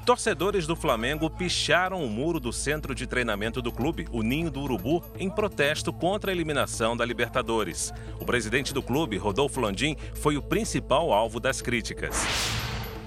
Torcedores 0.05 0.67
do 0.67 0.75
Flamengo 0.75 1.31
picharam 1.31 2.05
o 2.05 2.07
muro 2.07 2.39
do 2.39 2.53
centro 2.53 2.93
de 2.93 3.07
treinamento 3.07 3.59
do 3.59 3.71
clube, 3.71 4.07
o 4.11 4.21
Ninho 4.21 4.51
do 4.51 4.61
Urubu, 4.61 5.03
em 5.17 5.31
protesto 5.31 5.91
contra 5.91 6.29
a 6.29 6.33
eliminação 6.33 6.95
da 6.95 7.03
Libertadores. 7.03 7.91
O 8.19 8.25
presidente 8.25 8.71
do 8.71 8.83
clube, 8.83 9.17
Rodolfo 9.17 9.59
Landim, 9.59 9.97
foi 10.13 10.37
o 10.37 10.43
principal 10.43 11.11
alvo 11.11 11.39
das 11.39 11.59
críticas. 11.59 12.23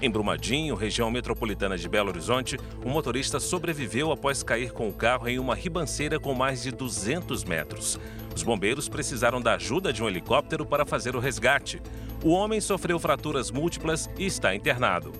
Em 0.01 0.09
Brumadinho, 0.09 0.75
região 0.75 1.09
metropolitana 1.09 1.77
de 1.77 1.87
Belo 1.87 2.09
Horizonte, 2.09 2.57
um 2.85 2.89
motorista 2.89 3.39
sobreviveu 3.39 4.11
após 4.11 4.43
cair 4.43 4.73
com 4.73 4.89
o 4.89 4.93
carro 4.93 5.29
em 5.29 5.39
uma 5.39 5.55
ribanceira 5.55 6.19
com 6.19 6.33
mais 6.33 6.63
de 6.63 6.71
200 6.71 7.45
metros. 7.45 7.97
Os 8.35 8.43
bombeiros 8.43 8.89
precisaram 8.89 9.39
da 9.39 9.53
ajuda 9.53 9.93
de 9.93 10.03
um 10.03 10.07
helicóptero 10.07 10.65
para 10.65 10.85
fazer 10.85 11.15
o 11.15 11.19
resgate. 11.19 11.81
O 12.25 12.31
homem 12.31 12.59
sofreu 12.59 12.99
fraturas 12.99 13.51
múltiplas 13.51 14.09
e 14.17 14.25
está 14.25 14.53
internado. 14.53 15.13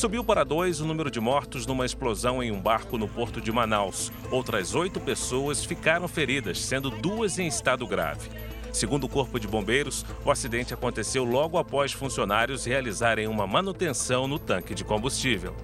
Subiu 0.00 0.24
para 0.24 0.44
dois 0.44 0.80
o 0.80 0.86
número 0.86 1.10
de 1.10 1.20
mortos 1.20 1.66
numa 1.66 1.84
explosão 1.84 2.42
em 2.42 2.50
um 2.50 2.58
barco 2.58 2.96
no 2.96 3.06
porto 3.06 3.38
de 3.38 3.52
Manaus. 3.52 4.10
Outras 4.30 4.74
oito 4.74 4.98
pessoas 4.98 5.62
ficaram 5.62 6.08
feridas, 6.08 6.58
sendo 6.58 6.88
duas 6.88 7.38
em 7.38 7.46
estado 7.46 7.86
grave. 7.86 8.30
Segundo 8.72 9.04
o 9.04 9.08
Corpo 9.10 9.38
de 9.38 9.46
Bombeiros, 9.46 10.06
o 10.24 10.30
acidente 10.30 10.72
aconteceu 10.72 11.22
logo 11.22 11.58
após 11.58 11.92
funcionários 11.92 12.64
realizarem 12.64 13.28
uma 13.28 13.46
manutenção 13.46 14.26
no 14.26 14.38
tanque 14.38 14.74
de 14.74 14.84
combustível. 14.84 15.54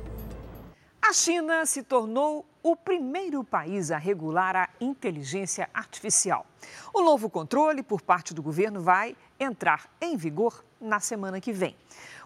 A 1.01 1.15
China 1.15 1.65
se 1.65 1.83
tornou 1.83 2.45
o 2.63 2.77
primeiro 2.77 3.43
país 3.43 3.91
a 3.91 3.97
regular 3.97 4.55
a 4.55 4.69
inteligência 4.79 5.71
artificial. 5.73 6.45
O 6.93 7.01
novo 7.01 7.31
controle 7.31 7.83
por 7.83 8.03
parte 8.03 8.35
do 8.35 8.43
governo 8.43 8.83
vai 8.83 9.17
entrar 9.41 9.89
em 9.99 10.15
vigor 10.15 10.63
na 10.79 11.01
semana 11.01 11.41
que 11.41 11.55
vem. 11.55 11.75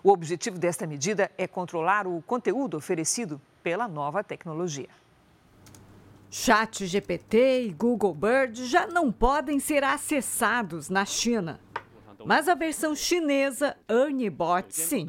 O 0.03 0.11
objetivo 0.11 0.59
desta 0.59 0.87
medida 0.87 1.31
é 1.37 1.47
controlar 1.47 2.07
o 2.07 2.23
conteúdo 2.23 2.77
oferecido 2.77 3.41
pela 3.63 3.87
nova 3.87 4.25
tecnologia. 4.25 4.89
Chat 6.31 6.87
GPT 6.87 7.65
e 7.67 7.73
Google 7.73 8.15
Bird 8.15 8.65
já 8.67 8.87
não 8.87 9.13
podem 9.13 9.59
ser 9.59 9.85
acessados 9.85 10.89
na 10.89 11.05
China. 11.05 11.61
Mas 12.25 12.49
a 12.49 12.55
versão 12.55 12.95
chinesa 12.95 13.77
Erniebot, 13.89 14.67
sim. 14.71 15.07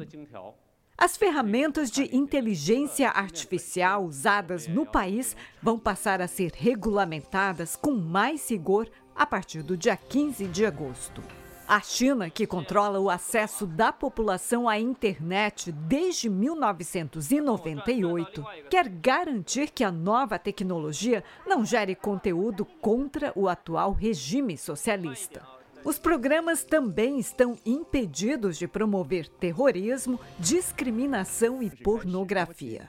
As 0.98 1.16
ferramentas 1.16 1.90
de 1.90 2.14
inteligência 2.14 3.08
artificial 3.08 4.04
usadas 4.04 4.66
no 4.66 4.84
país 4.84 5.36
vão 5.62 5.78
passar 5.78 6.20
a 6.20 6.28
ser 6.28 6.52
regulamentadas 6.54 7.76
com 7.76 7.92
mais 7.92 8.50
rigor 8.50 8.90
a 9.14 9.24
partir 9.24 9.62
do 9.62 9.76
dia 9.76 9.96
15 9.96 10.46
de 10.46 10.66
agosto. 10.66 11.22
A 11.66 11.80
China, 11.80 12.28
que 12.28 12.46
controla 12.46 13.00
o 13.00 13.08
acesso 13.08 13.66
da 13.66 13.90
população 13.92 14.68
à 14.68 14.78
internet 14.78 15.72
desde 15.72 16.28
1998, 16.28 18.44
quer 18.68 18.86
garantir 18.88 19.70
que 19.70 19.84
a 19.84 19.92
nova 19.92 20.38
tecnologia 20.38 21.24
não 21.46 21.64
gere 21.64 21.94
conteúdo 21.94 22.64
contra 22.64 23.32
o 23.34 23.48
atual 23.48 23.92
regime 23.92 24.58
socialista. 24.58 25.61
Os 25.84 25.98
programas 25.98 26.62
também 26.62 27.18
estão 27.18 27.58
impedidos 27.66 28.56
de 28.56 28.68
promover 28.68 29.28
terrorismo, 29.28 30.18
discriminação 30.38 31.62
e 31.62 31.70
pornografia. 31.70 32.88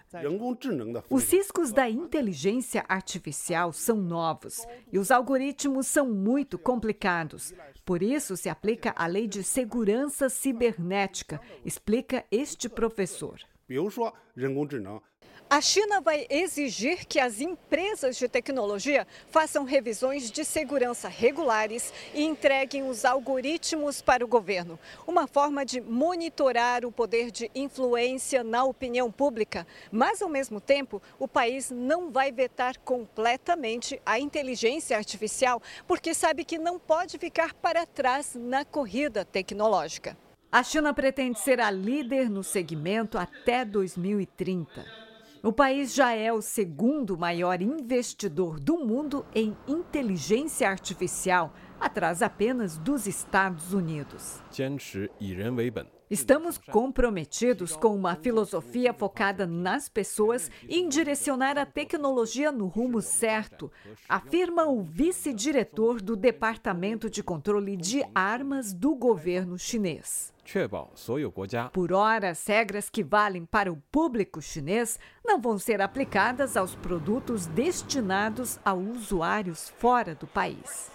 Os 1.09 1.31
riscos 1.31 1.71
da 1.71 1.89
inteligência 1.89 2.85
artificial 2.87 3.73
são 3.73 3.97
novos 3.97 4.65
e 4.91 4.99
os 4.99 5.09
algoritmos 5.09 5.87
são 5.87 6.07
muito 6.07 6.59
complicados. 6.59 7.53
Por 7.83 8.03
isso 8.03 8.37
se 8.37 8.47
aplica 8.47 8.93
a 8.95 9.07
Lei 9.07 9.27
de 9.27 9.43
Segurança 9.43 10.29
Cibernética, 10.29 11.41
explica 11.65 12.23
este 12.31 12.69
professor. 12.69 13.39
A 15.53 15.61
China 15.61 16.01
vai 16.01 16.25
exigir 16.31 17.05
que 17.05 17.19
as 17.19 17.39
empresas 17.39 18.17
de 18.17 18.27
tecnologia 18.27 19.05
façam 19.29 19.63
revisões 19.65 20.31
de 20.31 20.43
segurança 20.43 21.07
regulares 21.07 21.93
e 22.11 22.23
entreguem 22.23 22.89
os 22.89 23.05
algoritmos 23.05 24.01
para 24.01 24.25
o 24.25 24.27
governo. 24.27 24.79
Uma 25.05 25.27
forma 25.27 25.63
de 25.63 25.79
monitorar 25.79 26.83
o 26.83 26.91
poder 26.91 27.29
de 27.29 27.51
influência 27.53 28.43
na 28.43 28.63
opinião 28.63 29.11
pública. 29.11 29.67
Mas, 29.91 30.23
ao 30.23 30.27
mesmo 30.27 30.59
tempo, 30.59 30.99
o 31.19 31.27
país 31.27 31.69
não 31.69 32.09
vai 32.09 32.31
vetar 32.31 32.79
completamente 32.79 34.01
a 34.03 34.19
inteligência 34.19 34.97
artificial, 34.97 35.61
porque 35.85 36.15
sabe 36.15 36.43
que 36.43 36.57
não 36.57 36.79
pode 36.79 37.19
ficar 37.19 37.53
para 37.53 37.85
trás 37.85 38.33
na 38.33 38.65
corrida 38.65 39.23
tecnológica. 39.23 40.17
A 40.51 40.63
China 40.63 40.95
pretende 40.95 41.39
ser 41.39 41.61
a 41.61 41.69
líder 41.69 42.27
no 42.27 42.43
segmento 42.43 43.19
até 43.19 43.63
2030. 43.63 45.02
O 45.45 45.51
país 45.51 45.93
já 45.93 46.13
é 46.13 46.31
o 46.31 46.41
segundo 46.41 47.17
maior 47.17 47.61
investidor 47.61 48.61
do 48.61 48.77
mundo 48.77 49.25
em 49.35 49.53
inteligência 49.67 50.69
artificial, 50.69 51.53
atrás 51.81 52.21
apenas 52.21 52.77
dos 52.77 53.07
Estados 53.07 53.73
Unidos. 53.73 54.41
Estamos 56.13 56.59
comprometidos 56.59 57.75
com 57.75 57.95
uma 57.95 58.15
filosofia 58.15 58.93
focada 58.93 59.47
nas 59.47 59.89
pessoas 59.89 60.51
e 60.69 60.79
em 60.79 60.87
direcionar 60.87 61.57
a 61.57 61.65
tecnologia 61.65 62.51
no 62.51 62.67
rumo 62.67 63.01
certo, 63.01 63.71
afirma 64.07 64.67
o 64.67 64.83
vice-diretor 64.83 65.99
do 65.99 66.15
Departamento 66.15 67.09
de 67.09 67.23
Controle 67.23 67.75
de 67.75 68.05
Armas 68.13 68.75
do 68.75 68.93
governo 68.93 69.57
chinês. 69.57 70.31
Por 71.73 71.91
hora, 71.91 72.29
as 72.29 72.45
regras 72.45 72.91
que 72.91 73.03
valem 73.03 73.43
para 73.43 73.73
o 73.73 73.81
público 73.91 74.39
chinês 74.39 74.99
não 75.25 75.41
vão 75.41 75.57
ser 75.57 75.81
aplicadas 75.81 76.55
aos 76.55 76.75
produtos 76.75 77.47
destinados 77.47 78.59
a 78.63 78.75
usuários 78.75 79.73
fora 79.79 80.13
do 80.13 80.27
país. 80.27 80.92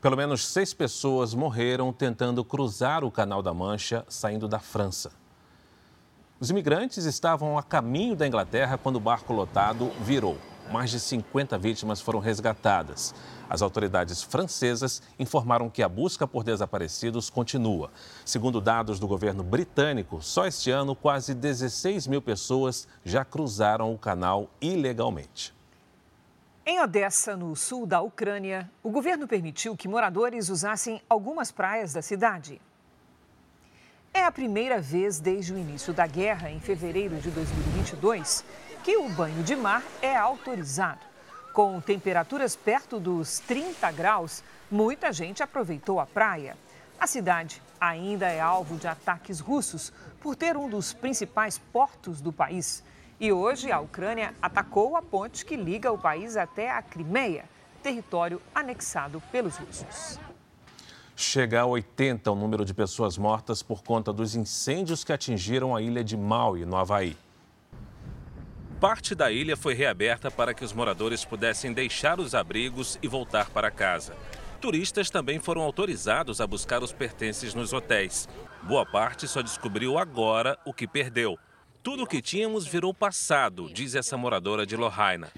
Pelo 0.00 0.16
menos 0.16 0.46
seis 0.46 0.72
pessoas 0.72 1.34
morreram 1.34 1.92
tentando 1.92 2.42
cruzar 2.42 3.04
o 3.04 3.10
Canal 3.10 3.42
da 3.42 3.52
Mancha 3.52 4.02
saindo 4.08 4.48
da 4.48 4.58
França. 4.58 5.12
Os 6.40 6.48
imigrantes 6.48 7.04
estavam 7.04 7.58
a 7.58 7.62
caminho 7.62 8.16
da 8.16 8.26
Inglaterra 8.26 8.78
quando 8.78 8.96
o 8.96 9.00
barco 9.00 9.34
lotado 9.34 9.90
virou. 10.00 10.38
Mais 10.72 10.90
de 10.90 10.98
50 10.98 11.58
vítimas 11.58 12.00
foram 12.00 12.18
resgatadas. 12.18 13.14
As 13.46 13.60
autoridades 13.60 14.22
francesas 14.22 15.02
informaram 15.18 15.68
que 15.68 15.82
a 15.82 15.88
busca 15.88 16.26
por 16.26 16.44
desaparecidos 16.44 17.28
continua. 17.28 17.90
Segundo 18.24 18.58
dados 18.58 18.98
do 18.98 19.06
governo 19.06 19.42
britânico, 19.42 20.22
só 20.22 20.46
este 20.46 20.70
ano 20.70 20.96
quase 20.96 21.34
16 21.34 22.06
mil 22.06 22.22
pessoas 22.22 22.88
já 23.04 23.22
cruzaram 23.22 23.92
o 23.92 23.98
canal 23.98 24.48
ilegalmente. 24.62 25.59
Em 26.70 26.78
Odessa, 26.78 27.36
no 27.36 27.56
sul 27.56 27.84
da 27.84 28.00
Ucrânia, 28.00 28.70
o 28.80 28.90
governo 28.90 29.26
permitiu 29.26 29.76
que 29.76 29.88
moradores 29.88 30.48
usassem 30.48 31.02
algumas 31.08 31.50
praias 31.50 31.92
da 31.92 32.00
cidade. 32.00 32.62
É 34.14 34.22
a 34.22 34.30
primeira 34.30 34.80
vez 34.80 35.18
desde 35.18 35.52
o 35.52 35.58
início 35.58 35.92
da 35.92 36.06
guerra, 36.06 36.48
em 36.48 36.60
fevereiro 36.60 37.16
de 37.16 37.28
2022, 37.32 38.44
que 38.84 38.96
o 38.96 39.08
banho 39.08 39.42
de 39.42 39.56
mar 39.56 39.82
é 40.00 40.16
autorizado. 40.16 41.00
Com 41.52 41.80
temperaturas 41.80 42.54
perto 42.54 43.00
dos 43.00 43.40
30 43.40 43.90
graus, 43.90 44.44
muita 44.70 45.12
gente 45.12 45.42
aproveitou 45.42 45.98
a 45.98 46.06
praia. 46.06 46.56
A 47.00 47.06
cidade 47.08 47.60
ainda 47.80 48.28
é 48.28 48.40
alvo 48.40 48.76
de 48.76 48.86
ataques 48.86 49.40
russos 49.40 49.92
por 50.20 50.36
ter 50.36 50.56
um 50.56 50.68
dos 50.68 50.92
principais 50.92 51.58
portos 51.58 52.20
do 52.20 52.32
país. 52.32 52.84
E 53.20 53.30
hoje 53.30 53.70
a 53.70 53.78
Ucrânia 53.78 54.34
atacou 54.40 54.96
a 54.96 55.02
ponte 55.02 55.44
que 55.44 55.54
liga 55.54 55.92
o 55.92 55.98
país 55.98 56.38
até 56.38 56.70
a 56.70 56.80
Crimeia, 56.80 57.44
território 57.82 58.40
anexado 58.54 59.22
pelos 59.30 59.58
russos. 59.58 60.18
Chega 61.14 61.60
a 61.60 61.66
80 61.66 62.30
o 62.30 62.34
número 62.34 62.64
de 62.64 62.72
pessoas 62.72 63.18
mortas 63.18 63.62
por 63.62 63.82
conta 63.82 64.10
dos 64.10 64.34
incêndios 64.34 65.04
que 65.04 65.12
atingiram 65.12 65.76
a 65.76 65.82
ilha 65.82 66.02
de 66.02 66.16
Maui, 66.16 66.64
no 66.64 66.78
Havaí. 66.78 67.14
Parte 68.80 69.14
da 69.14 69.30
ilha 69.30 69.54
foi 69.54 69.74
reaberta 69.74 70.30
para 70.30 70.54
que 70.54 70.64
os 70.64 70.72
moradores 70.72 71.22
pudessem 71.22 71.74
deixar 71.74 72.18
os 72.18 72.34
abrigos 72.34 72.98
e 73.02 73.06
voltar 73.06 73.50
para 73.50 73.70
casa. 73.70 74.16
Turistas 74.62 75.10
também 75.10 75.38
foram 75.38 75.60
autorizados 75.60 76.40
a 76.40 76.46
buscar 76.46 76.82
os 76.82 76.90
pertences 76.90 77.52
nos 77.52 77.74
hotéis. 77.74 78.26
Boa 78.62 78.86
parte 78.86 79.28
só 79.28 79.42
descobriu 79.42 79.98
agora 79.98 80.58
o 80.64 80.72
que 80.72 80.86
perdeu. 80.86 81.38
Tudo 81.82 82.02
o 82.02 82.06
que 82.06 82.20
tínhamos 82.20 82.66
virou 82.66 82.92
passado, 82.92 83.70
diz 83.72 83.94
essa 83.94 84.14
moradora 84.14 84.66
de 84.66 84.76
Lohaina. 84.76 85.32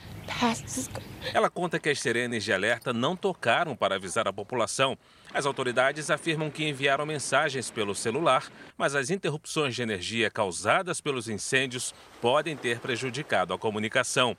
Ela 1.33 1.49
conta 1.49 1.79
que 1.79 1.89
as 1.89 2.01
sirenes 2.01 2.43
de 2.43 2.53
alerta 2.53 2.93
não 2.93 3.15
tocaram 3.15 3.77
para 3.77 3.95
avisar 3.95 4.27
a 4.27 4.33
população. 4.33 4.99
As 5.33 5.47
autoridades 5.47 6.11
afirmam 6.11 6.51
que 6.51 6.69
enviaram 6.69 7.07
mensagens 7.07 7.71
pelo 7.71 7.95
celular, 7.95 8.51
mas 8.77 8.97
as 8.97 9.09
interrupções 9.09 9.77
de 9.77 9.83
energia 9.83 10.33
causadas 10.33 11.01
pelos 11.01 11.29
incêndios 11.29 11.95
podem 12.21 12.57
ter 12.57 12.81
prejudicado 12.81 13.55
a 13.55 13.59
comunicação. 13.59 14.37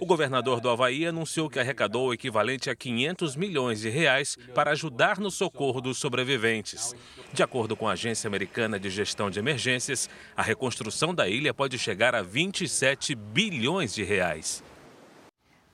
O 0.00 0.06
governador 0.06 0.60
do 0.60 0.68
Havaí 0.68 1.06
anunciou 1.06 1.48
que 1.48 1.58
arrecadou 1.58 2.08
o 2.08 2.14
equivalente 2.14 2.68
a 2.68 2.74
500 2.74 3.36
milhões 3.36 3.80
de 3.80 3.88
reais 3.88 4.36
para 4.54 4.72
ajudar 4.72 5.18
no 5.18 5.30
socorro 5.30 5.80
dos 5.80 5.98
sobreviventes. 5.98 6.94
De 7.32 7.42
acordo 7.42 7.76
com 7.76 7.88
a 7.88 7.92
Agência 7.92 8.28
Americana 8.28 8.78
de 8.78 8.90
Gestão 8.90 9.30
de 9.30 9.38
Emergências, 9.38 10.08
a 10.36 10.42
reconstrução 10.42 11.14
da 11.14 11.28
ilha 11.28 11.54
pode 11.54 11.78
chegar 11.78 12.14
a 12.14 12.22
27 12.22 13.14
bilhões 13.14 13.94
de 13.94 14.02
reais. 14.02 14.62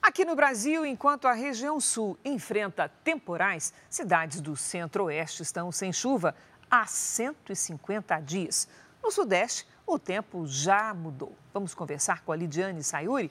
Aqui 0.00 0.24
no 0.24 0.36
Brasil, 0.36 0.86
enquanto 0.86 1.26
a 1.26 1.32
região 1.32 1.80
sul 1.80 2.16
enfrenta 2.24 2.88
temporais, 3.02 3.74
cidades 3.90 4.40
do 4.40 4.56
centro-oeste 4.56 5.42
estão 5.42 5.70
sem 5.72 5.92
chuva 5.92 6.34
há 6.70 6.86
150 6.86 8.20
dias. 8.20 8.68
No 9.02 9.10
sudeste, 9.10 9.66
o 9.86 9.98
tempo 9.98 10.46
já 10.46 10.92
mudou. 10.94 11.34
Vamos 11.52 11.74
conversar 11.74 12.22
com 12.22 12.32
a 12.32 12.36
Lidiane 12.36 12.82
Sayuri. 12.82 13.30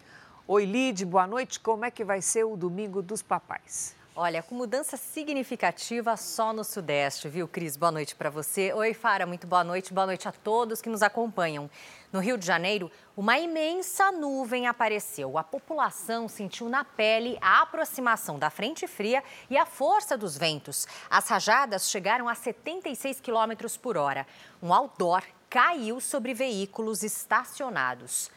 Oi, 0.49 0.63
Lid, 0.63 1.03
boa 1.03 1.27
noite. 1.27 1.59
Como 1.59 1.83
é 1.83 1.91
que 1.91 2.05
vai 2.05 2.21
ser 2.21 2.45
o 2.45 2.55
Domingo 2.55 3.01
dos 3.01 3.21
Papais? 3.21 3.93
Olha, 4.15 4.41
com 4.41 4.55
mudança 4.55 4.95
significativa 4.95 6.15
só 6.15 6.53
no 6.53 6.63
Sudeste, 6.63 7.27
viu, 7.27 7.49
Cris? 7.49 7.75
Boa 7.75 7.91
noite 7.91 8.15
para 8.15 8.29
você. 8.29 8.71
Oi, 8.71 8.93
Fara, 8.93 9.25
muito 9.25 9.45
boa 9.45 9.61
noite. 9.61 9.93
Boa 9.93 10.07
noite 10.07 10.25
a 10.25 10.31
todos 10.31 10.81
que 10.81 10.87
nos 10.87 11.03
acompanham. 11.03 11.69
No 12.13 12.21
Rio 12.21 12.37
de 12.37 12.45
Janeiro, 12.45 12.89
uma 13.17 13.37
imensa 13.37 14.09
nuvem 14.13 14.67
apareceu. 14.67 15.37
A 15.37 15.43
população 15.43 16.29
sentiu 16.29 16.69
na 16.69 16.85
pele 16.85 17.37
a 17.41 17.63
aproximação 17.63 18.39
da 18.39 18.49
frente 18.49 18.87
fria 18.87 19.21
e 19.49 19.57
a 19.57 19.65
força 19.65 20.17
dos 20.17 20.37
ventos. 20.37 20.87
As 21.09 21.27
rajadas 21.27 21.89
chegaram 21.89 22.29
a 22.29 22.35
76 22.35 23.19
quilômetros 23.19 23.75
por 23.75 23.97
hora. 23.97 24.25
Um 24.63 24.73
outdoor 24.73 25.23
caiu 25.49 25.99
sobre 25.99 26.33
veículos 26.33 27.03
estacionados. 27.03 28.31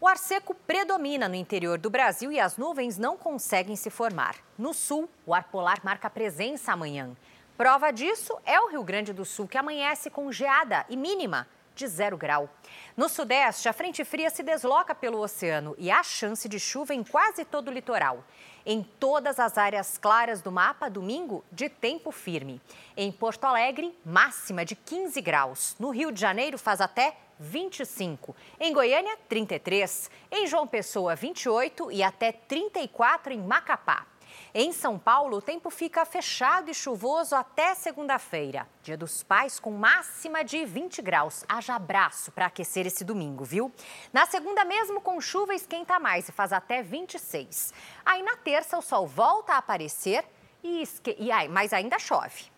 O 0.00 0.08
ar 0.08 0.18
seco 0.18 0.54
predomina 0.54 1.28
no 1.28 1.34
interior 1.34 1.78
do 1.78 1.88
Brasil 1.88 2.32
e 2.32 2.40
as 2.40 2.56
nuvens 2.56 2.98
não 2.98 3.16
conseguem 3.16 3.76
se 3.76 3.90
formar. 3.90 4.36
No 4.58 4.74
sul, 4.74 5.08
o 5.24 5.32
ar 5.32 5.44
polar 5.44 5.80
marca 5.84 6.10
presença 6.10 6.72
amanhã. 6.72 7.16
Prova 7.56 7.92
disso 7.92 8.36
é 8.44 8.60
o 8.60 8.68
Rio 8.68 8.82
Grande 8.82 9.12
do 9.12 9.24
Sul, 9.24 9.46
que 9.46 9.56
amanhece 9.56 10.10
com 10.10 10.32
geada 10.32 10.84
e 10.88 10.96
mínima 10.96 11.46
de 11.74 11.86
zero 11.86 12.16
grau. 12.16 12.48
No 12.96 13.08
sudeste, 13.08 13.68
a 13.68 13.72
frente 13.72 14.04
fria 14.04 14.30
se 14.30 14.42
desloca 14.42 14.94
pelo 14.94 15.20
oceano 15.20 15.74
e 15.78 15.90
há 15.90 16.02
chance 16.02 16.48
de 16.48 16.58
chuva 16.58 16.94
em 16.94 17.02
quase 17.02 17.44
todo 17.44 17.68
o 17.68 17.72
litoral. 17.72 18.24
Em 18.66 18.82
todas 18.82 19.38
as 19.38 19.58
áreas 19.58 19.98
claras 19.98 20.40
do 20.40 20.50
mapa, 20.50 20.88
domingo, 20.88 21.44
de 21.52 21.68
tempo 21.68 22.10
firme. 22.10 22.60
Em 22.96 23.12
Porto 23.12 23.44
Alegre, 23.44 23.96
máxima 24.04 24.64
de 24.64 24.74
15 24.74 25.20
graus. 25.20 25.76
No 25.78 25.90
Rio 25.90 26.10
de 26.10 26.20
Janeiro, 26.20 26.58
faz 26.58 26.80
até 26.80 27.16
25. 27.38 28.34
Em 28.60 28.72
Goiânia, 28.72 29.16
33. 29.28 30.10
Em 30.30 30.46
João 30.46 30.66
Pessoa, 30.66 31.14
28 31.14 31.90
e 31.90 32.02
até 32.02 32.32
34 32.32 33.32
em 33.32 33.40
Macapá. 33.40 34.06
Em 34.52 34.72
São 34.72 34.98
Paulo, 34.98 35.38
o 35.38 35.42
tempo 35.42 35.70
fica 35.70 36.04
fechado 36.04 36.70
e 36.70 36.74
chuvoso 36.74 37.34
até 37.34 37.74
segunda-feira. 37.74 38.68
Dia 38.82 38.96
dos 38.96 39.22
Pais 39.22 39.58
com 39.58 39.72
máxima 39.72 40.44
de 40.44 40.64
20 40.64 41.02
graus. 41.02 41.44
Haja 41.48 41.74
abraço 41.74 42.30
para 42.32 42.46
aquecer 42.46 42.86
esse 42.86 43.04
domingo, 43.04 43.44
viu? 43.44 43.72
Na 44.12 44.26
segunda, 44.26 44.64
mesmo 44.64 45.00
com 45.00 45.20
chuva, 45.20 45.54
esquenta 45.54 45.98
mais 45.98 46.28
e 46.28 46.32
faz 46.32 46.52
até 46.52 46.82
26. 46.82 47.74
Aí 48.04 48.22
na 48.22 48.36
terça, 48.36 48.78
o 48.78 48.82
sol 48.82 49.06
volta 49.06 49.54
a 49.54 49.58
aparecer, 49.58 50.24
e 50.62 50.82
esque... 50.82 51.16
e 51.18 51.30
aí, 51.30 51.48
mas 51.48 51.72
ainda 51.72 51.98
chove. 51.98 52.53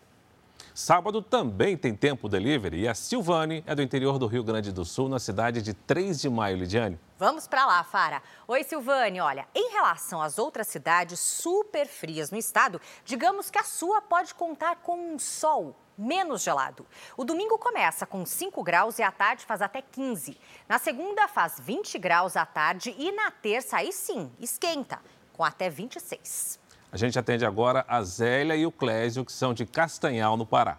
Sábado 0.76 1.22
também 1.22 1.74
tem 1.74 1.96
tempo 1.96 2.28
delivery 2.28 2.82
e 2.82 2.86
a 2.86 2.94
Silvane 2.94 3.64
é 3.66 3.74
do 3.74 3.80
interior 3.80 4.18
do 4.18 4.26
Rio 4.26 4.44
Grande 4.44 4.70
do 4.70 4.84
Sul, 4.84 5.08
na 5.08 5.18
cidade 5.18 5.62
de 5.62 5.72
3 5.72 6.20
de 6.20 6.28
maio, 6.28 6.58
Lidiane. 6.58 7.00
Vamos 7.18 7.48
para 7.48 7.64
lá, 7.64 7.82
Fara. 7.82 8.22
Oi, 8.46 8.62
Silvane. 8.62 9.18
Olha, 9.18 9.48
em 9.54 9.72
relação 9.72 10.20
às 10.20 10.38
outras 10.38 10.66
cidades 10.66 11.18
super 11.18 11.86
frias 11.86 12.30
no 12.30 12.36
estado, 12.36 12.78
digamos 13.06 13.50
que 13.50 13.58
a 13.58 13.62
sua 13.62 14.02
pode 14.02 14.34
contar 14.34 14.76
com 14.82 15.14
um 15.14 15.18
sol 15.18 15.74
menos 15.96 16.42
gelado. 16.42 16.84
O 17.16 17.24
domingo 17.24 17.56
começa 17.56 18.04
com 18.04 18.26
5 18.26 18.62
graus 18.62 18.98
e 18.98 19.02
à 19.02 19.10
tarde 19.10 19.46
faz 19.46 19.62
até 19.62 19.80
15. 19.80 20.38
Na 20.68 20.78
segunda 20.78 21.26
faz 21.26 21.58
20 21.58 21.98
graus 21.98 22.36
à 22.36 22.44
tarde 22.44 22.94
e 22.98 23.10
na 23.12 23.30
terça 23.30 23.78
aí 23.78 23.90
sim, 23.90 24.30
esquenta, 24.38 25.00
com 25.32 25.42
até 25.42 25.70
26. 25.70 26.65
A 26.96 26.98
gente 26.98 27.18
atende 27.18 27.44
agora 27.44 27.84
a 27.86 28.02
Zélia 28.02 28.56
e 28.56 28.64
o 28.64 28.72
Clésio, 28.72 29.22
que 29.22 29.30
são 29.30 29.52
de 29.52 29.66
Castanhal, 29.66 30.34
no 30.34 30.46
Pará. 30.46 30.78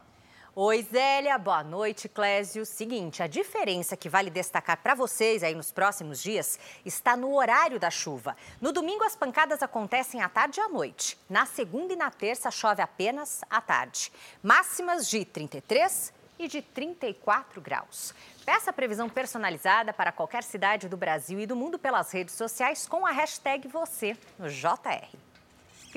Oi, 0.55 0.82
Zélia. 0.91 1.38
Boa 1.38 1.63
noite, 1.63 2.09
Clésio. 2.09 2.65
Seguinte, 2.65 3.22
a 3.22 3.28
diferença 3.28 3.95
que 3.95 4.09
vale 4.09 4.32
destacar 4.32 4.78
para 4.82 4.95
vocês 4.95 5.43
aí 5.43 5.53
nos 5.53 5.72
próximos 5.72 6.20
dias 6.20 6.59
está 6.84 7.15
no 7.15 7.36
horário 7.36 7.80
da 7.80 7.91
chuva. 7.91 8.36
No 8.59 8.72
domingo, 8.72 9.03
as 9.03 9.15
pancadas 9.15 9.61
acontecem 9.61 10.20
à 10.20 10.28
tarde 10.28 10.59
e 10.59 10.63
à 10.63 10.68
noite. 10.68 11.20
Na 11.30 11.45
segunda 11.45 11.93
e 11.93 11.95
na 11.95 12.09
terça, 12.09 12.49
chove 12.49 12.82
apenas 12.82 13.41
à 13.47 13.61
tarde. 13.61 14.11
Máximas 14.41 15.07
de 15.07 15.24
33 15.24 16.11
e 16.39 16.47
de 16.47 16.63
34 16.63 17.61
graus. 17.61 18.11
Peça 18.43 18.74
previsão 18.74 19.07
personalizada 19.07 19.93
para 19.93 20.11
qualquer 20.11 20.41
cidade 20.41 20.89
do 20.89 20.97
Brasil 20.97 21.39
e 21.39 21.45
do 21.45 21.55
mundo 21.55 21.78
pelas 21.78 22.11
redes 22.11 22.34
sociais 22.34 22.88
com 22.88 23.05
a 23.05 23.11
hashtag 23.11 23.68
você 23.68 24.18
no 24.39 24.49
JR. 24.49 25.26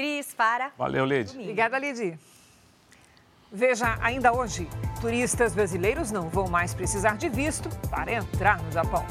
Cris, 0.01 0.32
para. 0.32 0.72
Valeu, 0.78 1.05
Lid. 1.05 1.38
Obrigada, 1.38 1.78
Lid. 1.78 2.18
Veja, 3.53 3.98
ainda 4.01 4.32
hoje, 4.32 4.66
turistas 4.98 5.53
brasileiros 5.53 6.11
não 6.11 6.30
vão 6.30 6.48
mais 6.48 6.72
precisar 6.72 7.18
de 7.18 7.28
visto 7.28 7.68
para 7.90 8.11
entrar 8.11 8.62
no 8.62 8.72
Japão. 8.72 9.05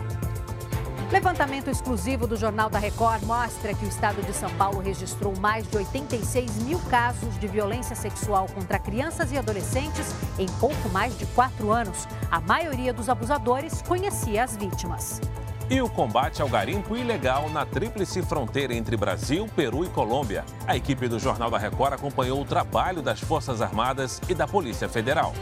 Levantamento 1.11 1.69
exclusivo 1.69 2.25
do 2.25 2.35
Jornal 2.35 2.71
da 2.71 2.79
Record 2.79 3.21
mostra 3.23 3.75
que 3.75 3.85
o 3.85 3.87
estado 3.87 4.19
de 4.23 4.33
São 4.33 4.49
Paulo 4.55 4.79
registrou 4.79 5.35
mais 5.37 5.69
de 5.69 5.77
86 5.77 6.63
mil 6.63 6.79
casos 6.89 7.37
de 7.37 7.47
violência 7.47 7.95
sexual 7.95 8.47
contra 8.47 8.79
crianças 8.79 9.31
e 9.31 9.37
adolescentes 9.37 10.07
em 10.39 10.47
pouco 10.59 10.89
mais 10.89 11.15
de 11.19 11.27
quatro 11.27 11.71
anos. 11.71 12.07
A 12.31 12.41
maioria 12.41 12.91
dos 12.91 13.09
abusadores 13.09 13.83
conhecia 13.83 14.43
as 14.43 14.57
vítimas 14.57 15.21
e 15.69 15.81
o 15.81 15.89
combate 15.89 16.41
ao 16.41 16.49
garimpo 16.49 16.97
ilegal 16.97 17.49
na 17.49 17.65
tríplice 17.65 18.23
fronteira 18.23 18.73
entre 18.73 18.97
Brasil, 18.97 19.47
Peru 19.55 19.85
e 19.85 19.89
Colômbia. 19.89 20.43
A 20.65 20.75
equipe 20.75 21.07
do 21.07 21.19
Jornal 21.19 21.51
da 21.51 21.57
Record 21.57 21.93
acompanhou 21.93 22.41
o 22.41 22.45
trabalho 22.45 23.01
das 23.01 23.19
Forças 23.19 23.61
Armadas 23.61 24.19
e 24.27 24.33
da 24.33 24.47
Polícia 24.47 24.89
Federal. 24.89 25.33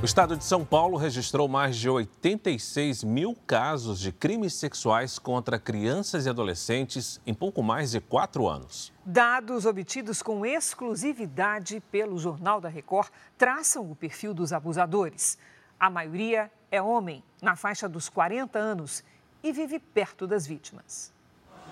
O 0.00 0.04
estado 0.04 0.36
de 0.36 0.44
São 0.44 0.64
Paulo 0.64 0.96
registrou 0.96 1.48
mais 1.48 1.76
de 1.76 1.90
86 1.90 3.02
mil 3.02 3.36
casos 3.48 3.98
de 3.98 4.12
crimes 4.12 4.54
sexuais 4.54 5.18
contra 5.18 5.58
crianças 5.58 6.24
e 6.24 6.28
adolescentes 6.28 7.20
em 7.26 7.34
pouco 7.34 7.64
mais 7.64 7.90
de 7.90 8.00
quatro 8.00 8.46
anos. 8.46 8.92
Dados 9.10 9.64
obtidos 9.64 10.20
com 10.20 10.44
exclusividade 10.44 11.82
pelo 11.90 12.18
Jornal 12.18 12.60
da 12.60 12.68
Record 12.68 13.08
traçam 13.38 13.90
o 13.90 13.96
perfil 13.96 14.34
dos 14.34 14.52
abusadores. 14.52 15.38
A 15.80 15.88
maioria 15.88 16.52
é 16.70 16.82
homem, 16.82 17.24
na 17.40 17.56
faixa 17.56 17.88
dos 17.88 18.10
40 18.10 18.58
anos, 18.58 19.02
e 19.42 19.50
vive 19.50 19.78
perto 19.78 20.26
das 20.26 20.46
vítimas. 20.46 21.10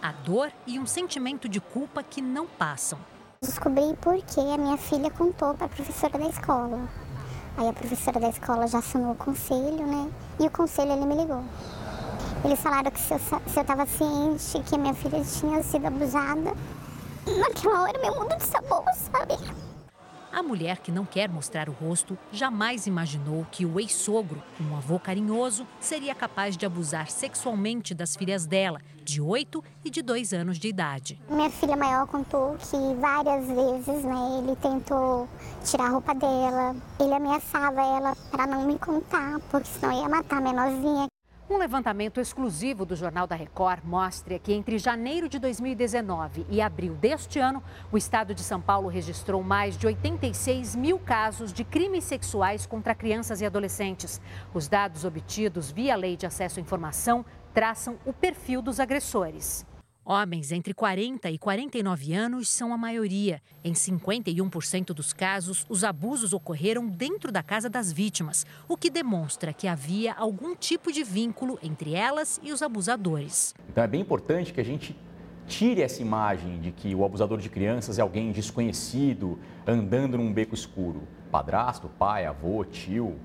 A 0.01 0.13
dor 0.13 0.51
e 0.67 0.79
um 0.79 0.87
sentimento 0.87 1.47
de 1.47 1.61
culpa 1.61 2.03
que 2.03 2.23
não 2.23 2.47
passam. 2.47 2.99
Descobri 3.43 3.95
porque 4.01 4.41
a 4.41 4.57
minha 4.57 4.79
filha 4.79 5.11
contou 5.11 5.53
para 5.53 5.67
a 5.67 5.69
professora 5.69 6.19
da 6.19 6.29
escola. 6.31 6.89
Aí 7.59 7.69
a 7.69 7.73
professora 7.75 8.19
da 8.19 8.31
escola 8.31 8.67
já 8.67 8.79
assinou 8.79 9.13
o 9.13 9.15
conselho, 9.15 9.87
né? 9.87 10.11
E 10.41 10.47
o 10.47 10.51
conselho 10.51 10.93
ele 10.93 11.05
me 11.05 11.15
ligou. 11.15 11.45
Eles 12.43 12.61
falaram 12.61 12.91
que 12.91 13.01
se 13.01 13.13
eu 13.13 13.19
estava 13.47 13.85
ciente 13.85 14.63
que 14.67 14.75
a 14.75 14.79
minha 14.79 14.95
filha 14.95 15.23
tinha 15.23 15.63
sido 15.63 15.87
abusada, 15.87 16.55
naquela 17.39 17.83
hora 17.83 17.99
meu 18.01 18.15
mundo 18.15 18.37
desabou, 18.37 18.85
sabe? 18.95 19.35
A 20.37 20.43
mulher 20.43 20.81
que 20.81 20.93
não 20.93 21.07
quer 21.07 21.31
mostrar 21.31 21.67
o 21.67 21.73
rosto 21.73 22.19
jamais 22.31 22.87
imaginou 22.87 23.47
que 23.51 23.65
o 23.65 23.81
ex-sogro, 23.81 24.43
um 24.61 24.77
avô 24.77 24.99
carinhoso, 24.99 25.67
seria 25.81 26.15
capaz 26.15 26.59
de 26.59 26.67
abusar 26.67 27.11
sexualmente 27.11 27.95
das 27.95 28.15
filhas 28.15 28.45
dela, 28.45 28.79
de 29.03 29.19
8 29.19 29.65
e 29.83 29.89
de 29.89 30.03
2 30.03 30.35
anos 30.35 30.59
de 30.59 30.69
idade. 30.69 31.19
Minha 31.31 31.49
filha 31.49 31.75
maior 31.75 32.07
contou 32.07 32.55
que 32.59 32.77
várias 33.01 33.47
vezes 33.47 34.05
né, 34.05 34.43
ele 34.43 34.55
tentou 34.57 35.27
tirar 35.65 35.87
a 35.87 35.91
roupa 35.93 36.15
dela, 36.15 36.77
ele 37.01 37.15
ameaçava 37.15 37.81
ela 37.81 38.15
para 38.31 38.47
não 38.47 38.67
me 38.67 38.79
contar, 38.79 39.41
porque 39.51 39.69
senão 39.69 40.03
ia 40.03 40.09
matar 40.09 40.37
a 40.37 40.41
menorzinha. 40.43 41.07
Um 41.49 41.59
levantamento 41.59 42.21
exclusivo 42.21 42.85
do 42.85 42.97
Jornal 42.97 43.25
da 43.25 43.37
Record 43.37 43.85
mostra 43.85 44.37
que 44.37 44.53
entre 44.53 44.79
janeiro 44.79 45.29
de 45.29 45.39
2019 45.39 46.45
e 46.51 46.61
abril 46.61 46.95
deste 46.95 47.39
ano, 47.39 47.63
o 47.93 47.97
estado 47.97 48.35
de 48.35 48.43
São 48.43 48.61
Paulo 48.61 48.89
registrou 48.89 49.45
mais 49.45 49.79
de 49.79 49.87
86 49.87 50.75
mil 50.75 50.99
casos 50.99 51.53
de 51.53 51.63
crimes 51.63 52.03
sexuais 52.03 52.67
contra 52.67 52.97
crianças 52.97 53.41
e 53.41 53.47
adolescentes. 53.47 54.21
Os 54.53 54.67
dados 54.67 55.05
obtidos 55.05 55.71
via 55.71 55.95
Lei 55.95 56.17
de 56.17 56.27
Acesso 56.27 56.59
à 56.59 56.63
Informação 56.63 57.25
traçam 57.55 57.97
o 58.05 58.13
perfil 58.13 58.61
dos 58.61 58.81
agressores. 58.81 59.65
Homens 60.09 60.53
entre 60.53 60.73
40 60.73 61.29
e 61.33 61.37
49 61.37 62.13
anos 62.15 62.49
são 62.49 62.73
a 62.73 62.79
maioria. 62.79 63.43
Em 63.65 63.73
51% 63.73 64.95
dos 64.95 65.13
casos, 65.13 65.67
os 65.69 65.83
abusos 65.83 66.33
ocorreram 66.33 66.87
dentro 66.87 67.33
da 67.33 67.43
casa 67.43 67.69
das 67.69 67.91
vítimas, 67.91 68.47
o 68.69 68.77
que 68.77 68.89
demonstra 68.89 69.53
que 69.53 69.67
havia 69.67 70.15
algum 70.15 70.55
tipo 70.55 70.93
de 70.93 71.03
vínculo 71.03 71.59
entre 71.61 71.93
elas 71.93 72.41
e 72.41 72.53
os 72.53 72.63
abusadores. 72.63 73.53
Então 73.69 73.83
é 73.83 73.89
bem 73.89 74.01
importante 74.01 74.53
que 74.53 74.61
a 74.61 74.65
gente 74.65 74.97
tire 75.49 75.83
essa 75.83 76.01
imagem 76.01 76.61
de 76.61 76.71
que 76.71 76.95
o 76.95 77.05
abusador 77.05 77.41
de 77.41 77.49
crianças 77.49 77.99
é 77.99 78.03
alguém 78.03 78.31
desconhecido 78.31 79.41
andando 79.67 80.19
num 80.19 80.33
beco 80.33 80.55
escuro. 80.55 81.03
Padrasto, 81.33 81.89
pai, 81.89 82.27
avô, 82.27 82.65
tio, 82.65 83.17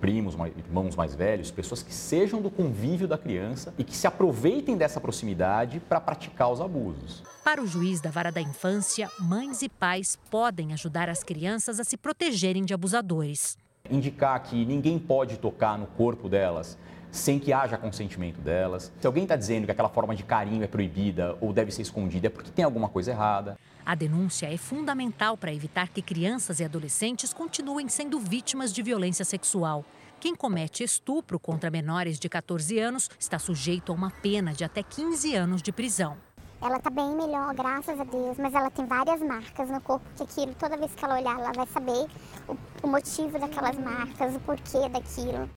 primos, 0.00 0.34
irmãos 0.56 0.96
mais 0.96 1.14
velhos, 1.14 1.50
pessoas 1.50 1.82
que 1.82 1.92
sejam 1.92 2.40
do 2.40 2.50
convívio 2.50 3.06
da 3.06 3.18
criança 3.18 3.74
e 3.76 3.84
que 3.84 3.96
se 3.96 4.06
aproveitem 4.06 4.76
dessa 4.76 5.00
proximidade 5.00 5.78
para 5.78 6.00
praticar 6.00 6.50
os 6.50 6.60
abusos. 6.60 7.22
Para 7.44 7.62
o 7.62 7.66
juiz 7.66 8.00
da 8.00 8.10
vara 8.10 8.32
da 8.32 8.40
infância, 8.40 9.10
mães 9.18 9.62
e 9.62 9.68
pais 9.68 10.18
podem 10.30 10.72
ajudar 10.72 11.08
as 11.08 11.22
crianças 11.22 11.78
a 11.78 11.84
se 11.84 11.96
protegerem 11.96 12.64
de 12.64 12.72
abusadores. 12.72 13.58
Indicar 13.90 14.42
que 14.42 14.64
ninguém 14.64 14.98
pode 14.98 15.38
tocar 15.38 15.78
no 15.78 15.86
corpo 15.86 16.28
delas 16.28 16.78
sem 17.10 17.38
que 17.38 17.52
haja 17.52 17.76
consentimento 17.76 18.40
delas. 18.40 18.92
Se 19.00 19.06
alguém 19.06 19.24
está 19.24 19.36
dizendo 19.36 19.64
que 19.64 19.72
aquela 19.72 19.88
forma 19.88 20.14
de 20.14 20.22
carinho 20.22 20.62
é 20.62 20.66
proibida 20.66 21.36
ou 21.40 21.52
deve 21.52 21.70
ser 21.70 21.82
escondida, 21.82 22.26
é 22.26 22.30
porque 22.30 22.50
tem 22.50 22.64
alguma 22.64 22.88
coisa 22.88 23.10
errada. 23.10 23.58
A 23.84 23.94
denúncia 23.94 24.52
é 24.52 24.56
fundamental 24.56 25.36
para 25.36 25.52
evitar 25.52 25.88
que 25.88 26.02
crianças 26.02 26.60
e 26.60 26.64
adolescentes 26.64 27.32
continuem 27.32 27.88
sendo 27.88 28.18
vítimas 28.20 28.72
de 28.72 28.82
violência 28.82 29.24
sexual. 29.24 29.84
Quem 30.20 30.34
comete 30.34 30.84
estupro 30.84 31.40
contra 31.40 31.70
menores 31.70 32.18
de 32.18 32.28
14 32.28 32.78
anos 32.78 33.08
está 33.18 33.38
sujeito 33.38 33.90
a 33.90 33.94
uma 33.94 34.10
pena 34.10 34.52
de 34.52 34.62
até 34.62 34.82
15 34.82 35.34
anos 35.34 35.62
de 35.62 35.72
prisão. 35.72 36.16
Ela 36.62 36.76
está 36.76 36.90
bem 36.90 37.16
melhor, 37.16 37.54
graças 37.54 37.98
a 37.98 38.04
Deus, 38.04 38.36
mas 38.36 38.52
ela 38.52 38.70
tem 38.70 38.84
várias 38.84 39.18
marcas 39.22 39.70
no 39.70 39.80
corpo 39.80 40.04
que 40.14 40.22
aquilo, 40.22 40.54
toda 40.56 40.76
vez 40.76 40.94
que 40.94 41.02
ela 41.02 41.18
olhar, 41.18 41.40
ela 41.40 41.52
vai 41.52 41.66
saber 41.66 42.06
o, 42.46 42.56
o 42.82 42.86
motivo 42.86 43.38
daquelas 43.38 43.78
marcas, 43.78 44.36
o 44.36 44.40
porquê 44.40 44.86
daquilo. 44.90 45.48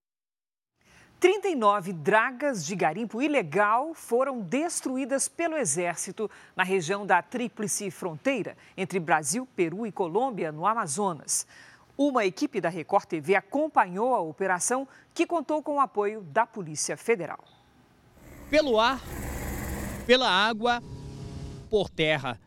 39 1.24 1.94
dragas 1.94 2.66
de 2.66 2.76
garimpo 2.76 3.22
ilegal 3.22 3.94
foram 3.94 4.42
destruídas 4.42 5.30
pelo 5.30 5.56
Exército 5.56 6.30
na 6.54 6.66
região 6.66 7.06
da 7.06 7.22
Tríplice 7.22 7.90
Fronteira 7.90 8.58
entre 8.76 9.00
Brasil, 9.00 9.48
Peru 9.56 9.88
e 9.88 9.92
Colômbia, 9.94 10.52
no 10.52 10.68
Amazonas. 10.68 11.48
Uma 11.98 12.26
equipe 12.26 12.60
da 12.60 12.68
Record 12.68 13.06
TV 13.06 13.36
acompanhou 13.36 14.14
a 14.14 14.20
operação, 14.20 14.86
que 15.14 15.26
contou 15.26 15.64
com 15.64 15.76
o 15.76 15.80
apoio 15.80 16.24
da 16.24 16.46
Polícia 16.46 16.98
Federal. 16.98 17.42
Pelo 18.50 18.78
ar, 18.78 19.00
pela 20.06 20.30
água, 20.30 20.84
por 21.70 21.90
terra. 21.90 22.38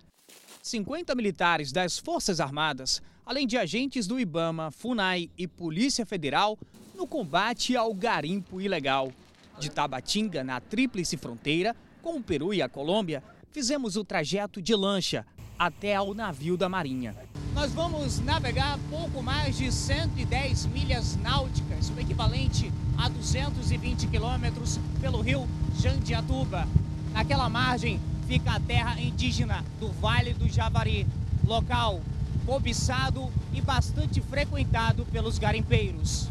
50 0.63 1.15
militares 1.15 1.73
das 1.73 1.99
Forças 1.99 2.41
Armadas, 2.41 3.01
além 3.25 3.47
de 3.47 3.57
agentes 3.57 4.07
do 4.07 4.21
IBAMA, 4.21 4.71
FUNAI 4.71 5.31
e 5.39 5.49
Polícia 5.49 6.05
Federal, 6.05 6.59
no 6.97 7.07
combate 7.07 7.77
ao 7.77 7.93
garimpo 7.93 8.61
ilegal. 8.61 9.13
De 9.59 9.71
Tabatinga, 9.71 10.43
na 10.43 10.61
Tríplice 10.61 11.17
Fronteira, 11.17 11.77
com 12.03 12.17
o 12.17 12.23
Peru 12.23 12.53
e 12.53 12.63
a 12.63 12.69
Colômbia, 12.69 13.23
fizemos 13.53 13.97
o 13.97 14.05
trajeto 14.05 14.61
de 14.61 14.75
lancha 14.75 15.25
até 15.59 15.95
ao 15.95 16.15
navio 16.15 16.57
da 16.57 16.69
Marinha. 16.69 17.15
Nós 17.55 17.73
vamos 17.73 18.19
navegar 18.21 18.79
pouco 18.91 19.23
mais 19.23 19.57
de 19.57 19.73
110 19.73 20.67
milhas 20.67 21.17
náuticas, 21.17 21.91
o 21.91 22.01
equivalente 22.01 22.71
a 22.99 23.09
220 23.09 24.09
quilômetros 24.09 24.79
pelo 25.01 25.21
rio 25.21 25.47
Jandiatuba. 25.79 26.67
Naquela 27.13 27.49
margem 27.49 28.01
fica 28.27 28.53
a 28.53 28.61
terra 28.61 29.01
indígena 29.01 29.65
do 29.81 29.89
Vale 29.89 30.35
do 30.35 30.49
Javari, 30.49 31.07
local 31.47 32.01
cobiçado 32.45 33.29
e 33.53 33.61
bastante 33.61 34.21
frequentado 34.21 35.05
pelos 35.07 35.37
garimpeiros 35.37 36.29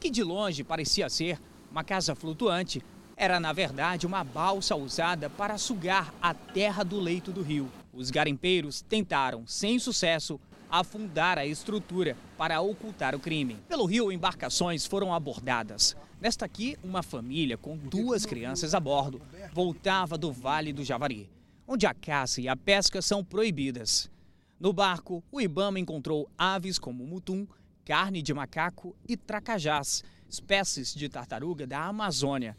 que 0.00 0.10
de 0.10 0.24
longe 0.24 0.64
parecia 0.64 1.10
ser 1.10 1.38
uma 1.70 1.84
casa 1.84 2.14
flutuante, 2.14 2.82
era 3.16 3.38
na 3.38 3.52
verdade 3.52 4.06
uma 4.06 4.24
balsa 4.24 4.74
usada 4.74 5.28
para 5.28 5.58
sugar 5.58 6.12
a 6.22 6.32
terra 6.32 6.82
do 6.82 6.98
leito 6.98 7.30
do 7.30 7.42
rio. 7.42 7.70
Os 7.92 8.10
garimpeiros 8.10 8.80
tentaram, 8.80 9.46
sem 9.46 9.78
sucesso, 9.78 10.40
afundar 10.70 11.36
a 11.36 11.44
estrutura 11.44 12.16
para 12.38 12.60
ocultar 12.62 13.14
o 13.14 13.20
crime. 13.20 13.58
Pelo 13.68 13.84
rio, 13.84 14.10
embarcações 14.10 14.86
foram 14.86 15.12
abordadas. 15.12 15.94
Nesta 16.18 16.46
aqui, 16.46 16.78
uma 16.82 17.02
família 17.02 17.58
com 17.58 17.76
duas 17.76 18.24
crianças 18.24 18.74
a 18.74 18.80
bordo 18.80 19.20
voltava 19.52 20.16
do 20.16 20.32
Vale 20.32 20.72
do 20.72 20.84
Javari, 20.84 21.28
onde 21.68 21.86
a 21.86 21.92
caça 21.92 22.40
e 22.40 22.48
a 22.48 22.56
pesca 22.56 23.02
são 23.02 23.22
proibidas. 23.22 24.10
No 24.58 24.72
barco, 24.72 25.22
o 25.30 25.40
Ibama 25.40 25.78
encontrou 25.78 26.28
aves 26.38 26.78
como 26.78 27.06
mutum, 27.06 27.46
carne 27.90 28.22
de 28.22 28.32
macaco 28.32 28.94
e 29.08 29.16
tracajás, 29.16 30.04
espécies 30.28 30.94
de 30.94 31.08
tartaruga 31.08 31.66
da 31.66 31.82
Amazônia. 31.86 32.56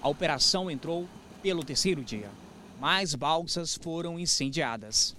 A 0.00 0.08
operação 0.08 0.70
entrou 0.70 1.08
pelo 1.42 1.64
terceiro 1.64 2.04
dia. 2.04 2.30
Mais 2.78 3.12
balsas 3.16 3.74
foram 3.74 4.20
incendiadas. 4.20 5.16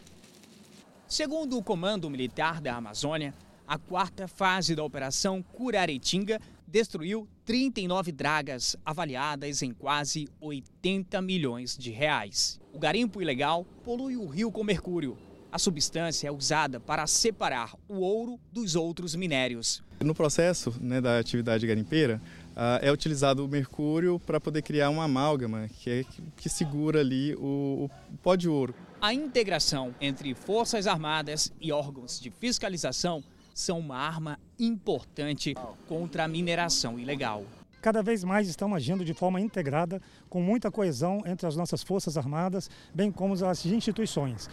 Segundo 1.09 1.57
o 1.57 1.61
Comando 1.61 2.09
Militar 2.09 2.61
da 2.61 2.73
Amazônia, 2.73 3.33
a 3.67 3.77
quarta 3.77 4.29
fase 4.29 4.77
da 4.77 4.83
Operação 4.85 5.43
Curaretinga 5.43 6.39
destruiu 6.65 7.27
39 7.43 8.13
dragas 8.13 8.77
avaliadas 8.85 9.61
em 9.61 9.73
quase 9.73 10.29
80 10.39 11.21
milhões 11.21 11.77
de 11.77 11.91
reais. 11.91 12.61
O 12.71 12.79
garimpo 12.79 13.21
ilegal 13.21 13.65
polui 13.83 14.15
o 14.15 14.25
rio 14.25 14.49
com 14.53 14.63
mercúrio, 14.63 15.17
a 15.51 15.59
substância 15.59 16.27
é 16.27 16.31
usada 16.31 16.79
para 16.79 17.05
separar 17.05 17.75
o 17.87 17.99
ouro 17.99 18.39
dos 18.51 18.75
outros 18.75 19.15
minérios. 19.15 19.83
No 19.99 20.15
processo 20.15 20.73
né, 20.79 21.01
da 21.01 21.19
atividade 21.19 21.67
garimpeira, 21.67 22.21
uh, 22.51 22.79
é 22.81 22.91
utilizado 22.91 23.45
o 23.45 23.47
mercúrio 23.47 24.19
para 24.19 24.39
poder 24.39 24.61
criar 24.61 24.89
uma 24.89 25.03
amálgama 25.03 25.69
que, 25.79 25.89
é, 25.89 26.05
que 26.37 26.49
segura 26.49 27.01
ali 27.01 27.35
o, 27.35 27.89
o 28.11 28.17
pó 28.23 28.35
de 28.35 28.47
ouro. 28.47 28.73
A 29.01 29.13
integração 29.13 29.93
entre 29.99 30.33
Forças 30.33 30.87
Armadas 30.87 31.51
e 31.59 31.71
órgãos 31.71 32.19
de 32.19 32.29
fiscalização 32.29 33.23
são 33.53 33.79
uma 33.79 33.97
arma 33.97 34.39
importante 34.57 35.55
contra 35.87 36.23
a 36.23 36.27
mineração 36.27 36.97
ilegal. 36.97 37.43
Cada 37.81 38.03
vez 38.03 38.23
mais 38.23 38.47
estamos 38.47 38.75
agindo 38.75 39.03
de 39.03 39.13
forma 39.13 39.41
integrada, 39.41 39.99
com 40.29 40.39
muita 40.39 40.69
coesão 40.69 41.23
entre 41.25 41.47
as 41.47 41.55
nossas 41.55 41.81
Forças 41.81 42.15
Armadas, 42.15 42.69
bem 42.93 43.11
como 43.11 43.33
as 43.43 43.65
instituições. 43.65 44.47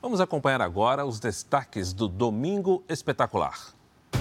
Vamos 0.00 0.20
acompanhar 0.20 0.60
agora 0.60 1.04
os 1.04 1.18
destaques 1.18 1.92
do 1.92 2.06
Domingo 2.06 2.84
Espetacular. 2.88 3.58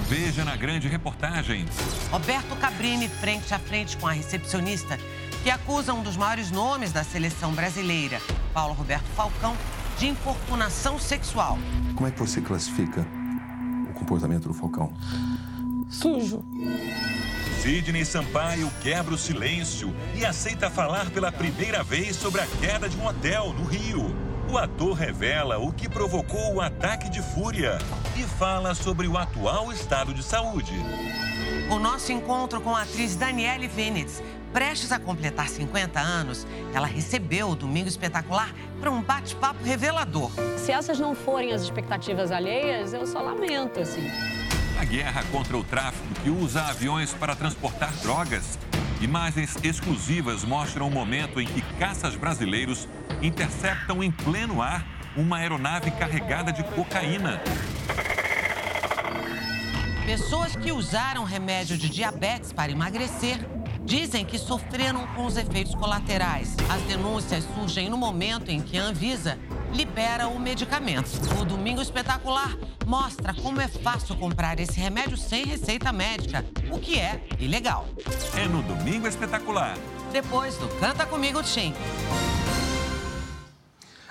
Veja 0.07 0.45
na 0.45 0.55
grande 0.55 0.87
reportagem. 0.87 1.65
Roberto 2.11 2.55
Cabrini 2.57 3.07
frente 3.07 3.53
a 3.53 3.59
frente 3.59 3.97
com 3.97 4.07
a 4.07 4.11
recepcionista 4.11 4.97
que 5.43 5.49
acusa 5.49 5.93
um 5.93 6.01
dos 6.01 6.17
maiores 6.17 6.49
nomes 6.49 6.91
da 6.91 7.03
seleção 7.03 7.53
brasileira, 7.53 8.19
Paulo 8.53 8.73
Roberto 8.73 9.05
Falcão, 9.15 9.55
de 9.97 10.07
importunação 10.07 10.97
sexual. 10.97 11.57
Como 11.95 12.07
é 12.07 12.11
que 12.11 12.19
você 12.19 12.41
classifica 12.41 13.05
o 13.89 13.93
comportamento 13.93 14.47
do 14.47 14.53
Falcão? 14.53 14.91
Sujo. 15.89 16.43
Sidney 17.61 18.05
Sampaio 18.05 18.71
quebra 18.81 19.13
o 19.13 19.17
silêncio 19.17 19.95
e 20.15 20.25
aceita 20.25 20.69
falar 20.69 21.09
pela 21.09 21.31
primeira 21.31 21.83
vez 21.83 22.15
sobre 22.15 22.41
a 22.41 22.47
queda 22.59 22.87
de 22.87 22.97
um 22.97 23.05
hotel 23.05 23.53
no 23.53 23.65
Rio. 23.65 24.34
O 24.47 24.57
ator 24.57 24.93
revela 24.93 25.57
o 25.57 25.73
que 25.73 25.89
provocou 25.89 26.53
o 26.53 26.61
ataque 26.61 27.09
de 27.09 27.21
fúria 27.21 27.79
e 28.15 28.23
fala 28.23 28.75
sobre 28.75 29.07
o 29.07 29.17
atual 29.17 29.71
estado 29.71 30.13
de 30.13 30.21
saúde. 30.21 30.73
O 31.69 31.79
nosso 31.79 32.11
encontro 32.11 32.61
com 32.61 32.75
a 32.75 32.83
atriz 32.83 33.15
Daniele 33.15 33.67
Vinitz, 33.67 34.21
prestes 34.53 34.91
a 34.91 34.99
completar 34.99 35.49
50 35.49 35.99
anos, 35.99 36.45
ela 36.73 36.85
recebeu 36.85 37.49
o 37.49 37.55
Domingo 37.55 37.89
Espetacular 37.89 38.53
para 38.79 38.91
um 38.91 39.01
bate-papo 39.01 39.63
revelador. 39.63 40.29
Se 40.57 40.71
essas 40.71 40.99
não 40.99 41.15
forem 41.15 41.51
as 41.51 41.63
expectativas 41.63 42.31
alheias, 42.31 42.93
eu 42.93 43.07
só 43.07 43.21
lamento, 43.21 43.79
assim. 43.79 44.07
A 44.77 44.83
guerra 44.83 45.23
contra 45.31 45.57
o 45.57 45.63
tráfico 45.63 46.13
que 46.21 46.29
usa 46.29 46.63
aviões 46.63 47.13
para 47.13 47.35
transportar 47.35 47.91
drogas. 48.01 48.59
Imagens 48.99 49.57
exclusivas 49.63 50.43
mostram 50.43 50.87
o 50.87 50.91
momento 50.91 51.39
em 51.39 51.47
que 51.47 51.61
caças 51.79 52.15
brasileiros 52.15 52.87
interceptam 53.21 54.03
em 54.03 54.11
pleno 54.11 54.61
ar 54.61 54.85
uma 55.15 55.37
aeronave 55.37 55.91
carregada 55.91 56.51
de 56.51 56.63
cocaína. 56.63 57.41
Pessoas 60.05 60.55
que 60.55 60.71
usaram 60.71 61.23
remédio 61.23 61.77
de 61.77 61.89
diabetes 61.89 62.51
para 62.51 62.71
emagrecer 62.71 63.39
dizem 63.85 64.25
que 64.25 64.37
sofreram 64.37 65.07
com 65.15 65.25
os 65.25 65.37
efeitos 65.37 65.73
colaterais. 65.75 66.55
As 66.69 66.81
denúncias 66.83 67.45
surgem 67.55 67.89
no 67.89 67.97
momento 67.97 68.49
em 68.49 68.59
que 68.59 68.77
a 68.77 68.83
Anvisa 68.83 69.39
libera 69.75 70.27
o 70.29 70.39
medicamento. 70.39 71.09
O 71.39 71.45
Domingo 71.45 71.81
Espetacular 71.81 72.57
mostra 72.85 73.33
como 73.33 73.59
é 73.59 73.67
fácil 73.67 74.15
comprar 74.15 74.57
esse 74.59 74.79
remédio 74.79 75.17
sem 75.17 75.45
receita 75.45 75.91
médica, 75.91 76.45
o 76.71 76.79
que 76.79 76.97
é 76.97 77.21
ilegal. 77.39 77.85
É 78.37 78.47
no 78.47 78.63
Domingo 78.63 79.05
Espetacular. 79.05 79.77
Depois 80.13 80.55
do 80.57 80.69
Canta 80.79 81.05
Comigo 81.05 81.43
Tim. 81.43 81.73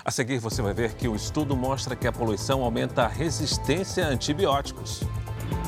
A 0.03 0.11
seguir, 0.11 0.37
você 0.37 0.61
vai 0.61 0.71
ver 0.71 0.93
que 0.93 1.07
o 1.07 1.15
estudo 1.15 1.57
mostra 1.57 1.95
que 1.95 2.05
a 2.05 2.11
poluição 2.11 2.61
aumenta 2.61 3.03
a 3.03 3.07
resistência 3.07 4.05
a 4.05 4.09
antibióticos. 4.09 5.01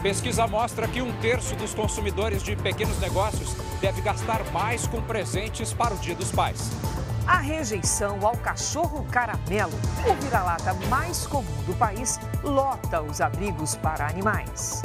Pesquisa 0.04 0.46
mostra 0.46 0.88
que 0.88 1.02
um 1.02 1.12
terço 1.20 1.56
dos 1.56 1.74
consumidores 1.74 2.44
de 2.44 2.56
pequenos 2.56 3.00
negócios 3.00 3.56
deve 3.82 4.00
gastar 4.02 4.44
mais 4.52 4.86
com 4.86 5.02
presentes 5.02 5.74
para 5.74 5.96
o 5.96 5.98
Dia 5.98 6.14
dos 6.14 6.32
Pais. 6.32 6.70
A 7.28 7.40
rejeição 7.40 8.26
ao 8.26 8.38
cachorro 8.38 9.06
caramelo, 9.12 9.74
o 10.10 10.14
vira-lata 10.24 10.74
mais 10.90 11.28
comum 11.28 11.62
do 11.66 11.76
país, 11.76 12.18
lota 12.42 13.02
os 13.02 13.20
abrigos 13.20 13.76
para 13.76 14.08
animais. 14.08 14.82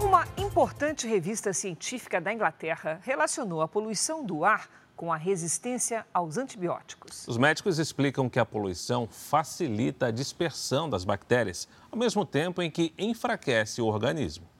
Uma 0.00 0.24
importante 0.38 1.08
revista 1.08 1.52
científica 1.52 2.20
da 2.20 2.32
Inglaterra 2.32 3.00
relacionou 3.02 3.62
a 3.62 3.66
poluição 3.66 4.24
do 4.24 4.44
ar 4.44 4.68
com 4.94 5.12
a 5.12 5.16
resistência 5.16 6.06
aos 6.14 6.38
antibióticos. 6.38 7.26
Os 7.26 7.36
médicos 7.36 7.80
explicam 7.80 8.30
que 8.30 8.38
a 8.38 8.46
poluição 8.46 9.08
facilita 9.10 10.06
a 10.06 10.10
dispersão 10.12 10.88
das 10.88 11.04
bactérias, 11.04 11.68
ao 11.90 11.98
mesmo 11.98 12.24
tempo 12.24 12.62
em 12.62 12.70
que 12.70 12.94
enfraquece 12.96 13.82
o 13.82 13.86
organismo. 13.86 14.55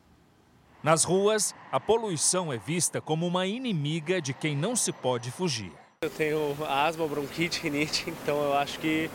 Nas 0.87 1.03
ruas, 1.03 1.53
a 1.73 1.81
poluição 1.81 2.53
é 2.53 2.57
vista 2.57 3.01
como 3.01 3.27
uma 3.27 3.45
inimiga 3.45 4.23
de 4.23 4.33
quem 4.33 4.57
não 4.57 4.77
se 4.77 4.93
pode 4.93 5.33
fugir. 5.33 5.73
Eu 6.01 6.09
tenho 6.09 6.57
asma, 6.65 7.09
bronquite, 7.09 7.61
rinite, 7.61 8.09
então 8.09 8.41
eu 8.41 8.55
acho 8.55 8.79
que 8.79 9.11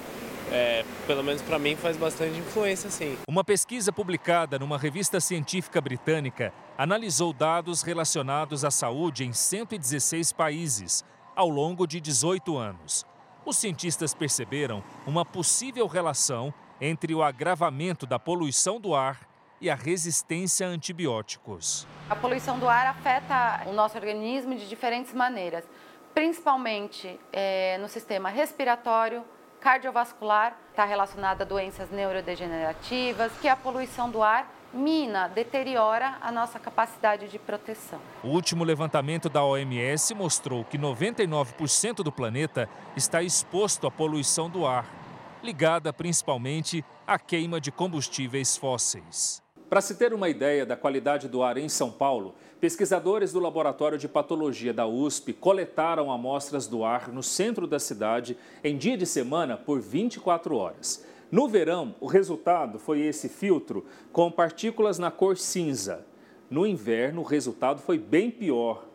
é, 0.52 0.84
pelo 1.08 1.24
menos 1.24 1.42
para 1.42 1.58
mim, 1.58 1.78
faz 1.78 1.96
bastante 1.96 2.38
influência, 2.38 2.90
sim. 2.90 3.18
Uma 3.26 3.42
pesquisa 3.42 3.90
publicada 3.90 4.60
numa 4.60 4.78
revista 4.78 5.22
científica 5.22 5.80
britânica 5.80 6.54
analisou 6.78 7.32
dados 7.32 7.84
relacionados 7.84 8.66
à 8.66 8.70
saúde 8.70 9.24
em 9.24 9.32
116 9.32 10.34
países 10.34 11.06
ao 11.34 11.48
longo 11.48 11.88
de 11.88 12.02
18 12.02 12.58
anos. 12.58 13.06
Os 13.46 13.56
cientistas 13.56 14.14
perceberam 14.14 14.84
uma 15.08 15.24
possível 15.24 15.88
relação 15.88 16.54
entre 16.82 17.16
o 17.16 17.24
agravamento 17.24 18.06
da 18.06 18.20
poluição 18.20 18.78
do 18.78 18.94
ar 18.94 19.31
e 19.62 19.70
a 19.70 19.76
resistência 19.76 20.68
a 20.68 20.70
antibióticos. 20.70 21.88
A 22.10 22.16
poluição 22.16 22.58
do 22.60 22.68
ar 22.68 22.88
afeta 22.88 23.70
o 23.70 23.74
nosso 23.74 23.96
organismo 23.98 24.56
de 24.56 24.68
diferentes 24.68 25.14
maneiras, 25.14 25.64
principalmente 26.14 27.20
é, 27.32 27.78
no 27.78 27.88
sistema 27.88 28.30
respiratório, 28.30 29.24
cardiovascular, 29.60 30.58
está 30.72 30.84
relacionada 30.84 31.44
a 31.44 31.48
doenças 31.48 31.92
neurodegenerativas, 31.92 33.32
que 33.40 33.48
a 33.48 33.56
poluição 33.56 34.10
do 34.10 34.24
ar 34.24 34.52
mina, 34.74 35.28
deteriora 35.28 36.18
a 36.22 36.32
nossa 36.32 36.60
capacidade 36.60 37.28
de 37.28 37.38
proteção. 37.38 38.00
O 38.24 38.30
último 38.30 38.64
levantamento 38.64 39.30
da 39.30 39.44
OMS 39.44 40.14
mostrou 40.14 40.64
que 40.64 40.78
99% 40.78 41.96
do 41.96 42.12
planeta 42.12 42.70
está 42.96 43.22
exposto 43.22 43.86
à 43.86 43.92
poluição 43.92 44.50
do 44.50 44.66
ar, 44.66 44.86
ligada 45.44 45.92
principalmente 45.92 46.86
à 47.06 47.20
queima 47.20 47.60
de 47.60 47.72
combustíveis 47.72 48.56
fósseis. 48.56 49.42
Para 49.72 49.80
se 49.80 49.96
ter 49.96 50.14
uma 50.14 50.28
ideia 50.28 50.66
da 50.66 50.76
qualidade 50.76 51.30
do 51.30 51.42
ar 51.42 51.56
em 51.56 51.70
São 51.70 51.90
Paulo, 51.90 52.36
pesquisadores 52.60 53.32
do 53.32 53.40
Laboratório 53.40 53.98
de 53.98 54.06
Patologia 54.06 54.74
da 54.74 54.86
USP 54.86 55.32
coletaram 55.32 56.12
amostras 56.12 56.68
do 56.68 56.84
ar 56.84 57.08
no 57.08 57.24
centro 57.24 57.66
da 57.66 57.80
cidade 57.80 58.38
em 58.66 58.78
dia 58.78 58.98
de 58.98 59.06
semana 59.06 59.56
por 59.56 59.80
24 59.80 60.58
horas. 60.58 61.06
No 61.32 61.48
verão, 61.48 61.96
o 62.02 62.06
resultado 62.06 62.80
foi 62.80 63.00
esse 63.00 63.30
filtro 63.30 63.86
com 64.12 64.30
partículas 64.30 65.00
na 65.00 65.10
cor 65.10 65.38
cinza. 65.38 66.06
No 66.50 66.68
inverno, 66.68 67.22
o 67.22 67.24
resultado 67.24 67.82
foi 67.82 67.98
bem 67.98 68.30
pior. 68.30 68.86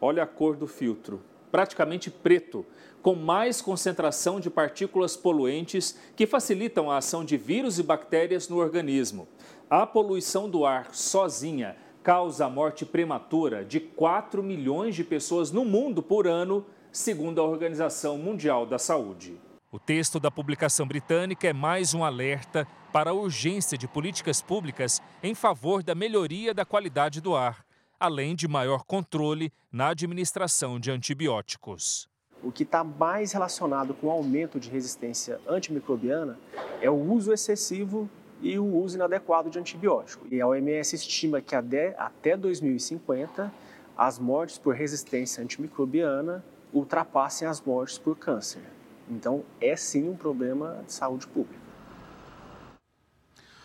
Olha 0.00 0.24
a 0.24 0.26
cor 0.26 0.56
do 0.56 0.66
filtro, 0.66 1.22
praticamente 1.52 2.10
preto, 2.10 2.66
com 3.06 3.14
mais 3.14 3.62
concentração 3.62 4.40
de 4.40 4.50
partículas 4.50 5.16
poluentes 5.16 5.96
que 6.16 6.26
facilitam 6.26 6.90
a 6.90 6.96
ação 6.96 7.24
de 7.24 7.36
vírus 7.36 7.78
e 7.78 7.84
bactérias 7.84 8.48
no 8.48 8.56
organismo. 8.56 9.28
A 9.68 9.84
poluição 9.84 10.48
do 10.48 10.64
ar 10.64 10.94
sozinha 10.94 11.76
causa 12.00 12.46
a 12.46 12.48
morte 12.48 12.86
prematura 12.86 13.64
de 13.64 13.80
4 13.80 14.40
milhões 14.40 14.94
de 14.94 15.02
pessoas 15.02 15.50
no 15.50 15.64
mundo 15.64 16.00
por 16.00 16.28
ano, 16.28 16.64
segundo 16.92 17.40
a 17.40 17.44
Organização 17.44 18.16
Mundial 18.16 18.64
da 18.64 18.78
Saúde. 18.78 19.40
O 19.72 19.80
texto 19.80 20.20
da 20.20 20.30
publicação 20.30 20.86
britânica 20.86 21.48
é 21.48 21.52
mais 21.52 21.94
um 21.94 22.04
alerta 22.04 22.64
para 22.92 23.10
a 23.10 23.12
urgência 23.12 23.76
de 23.76 23.88
políticas 23.88 24.40
públicas 24.40 25.02
em 25.20 25.34
favor 25.34 25.82
da 25.82 25.96
melhoria 25.96 26.54
da 26.54 26.64
qualidade 26.64 27.20
do 27.20 27.34
ar, 27.34 27.66
além 27.98 28.36
de 28.36 28.46
maior 28.46 28.84
controle 28.84 29.52
na 29.72 29.88
administração 29.88 30.78
de 30.78 30.92
antibióticos. 30.92 32.08
O 32.40 32.52
que 32.52 32.62
está 32.62 32.84
mais 32.84 33.32
relacionado 33.32 33.94
com 33.94 34.06
o 34.06 34.10
aumento 34.12 34.60
de 34.60 34.70
resistência 34.70 35.40
antimicrobiana 35.48 36.38
é 36.80 36.88
o 36.88 36.94
uso 36.94 37.32
excessivo 37.32 38.08
e 38.40 38.58
o 38.58 38.64
uso 38.64 38.96
inadequado 38.96 39.50
de 39.50 39.58
antibiótico. 39.58 40.26
E 40.30 40.40
a 40.40 40.46
OMS 40.46 40.94
estima 40.94 41.40
que 41.40 41.54
até 41.54 42.36
2050 42.36 43.52
as 43.96 44.18
mortes 44.18 44.58
por 44.58 44.74
resistência 44.74 45.42
antimicrobiana 45.42 46.44
ultrapassem 46.72 47.48
as 47.48 47.60
mortes 47.60 47.96
por 47.98 48.16
câncer. 48.16 48.62
Então, 49.08 49.44
é 49.60 49.76
sim 49.76 50.08
um 50.08 50.16
problema 50.16 50.82
de 50.86 50.92
saúde 50.92 51.26
pública. 51.26 51.64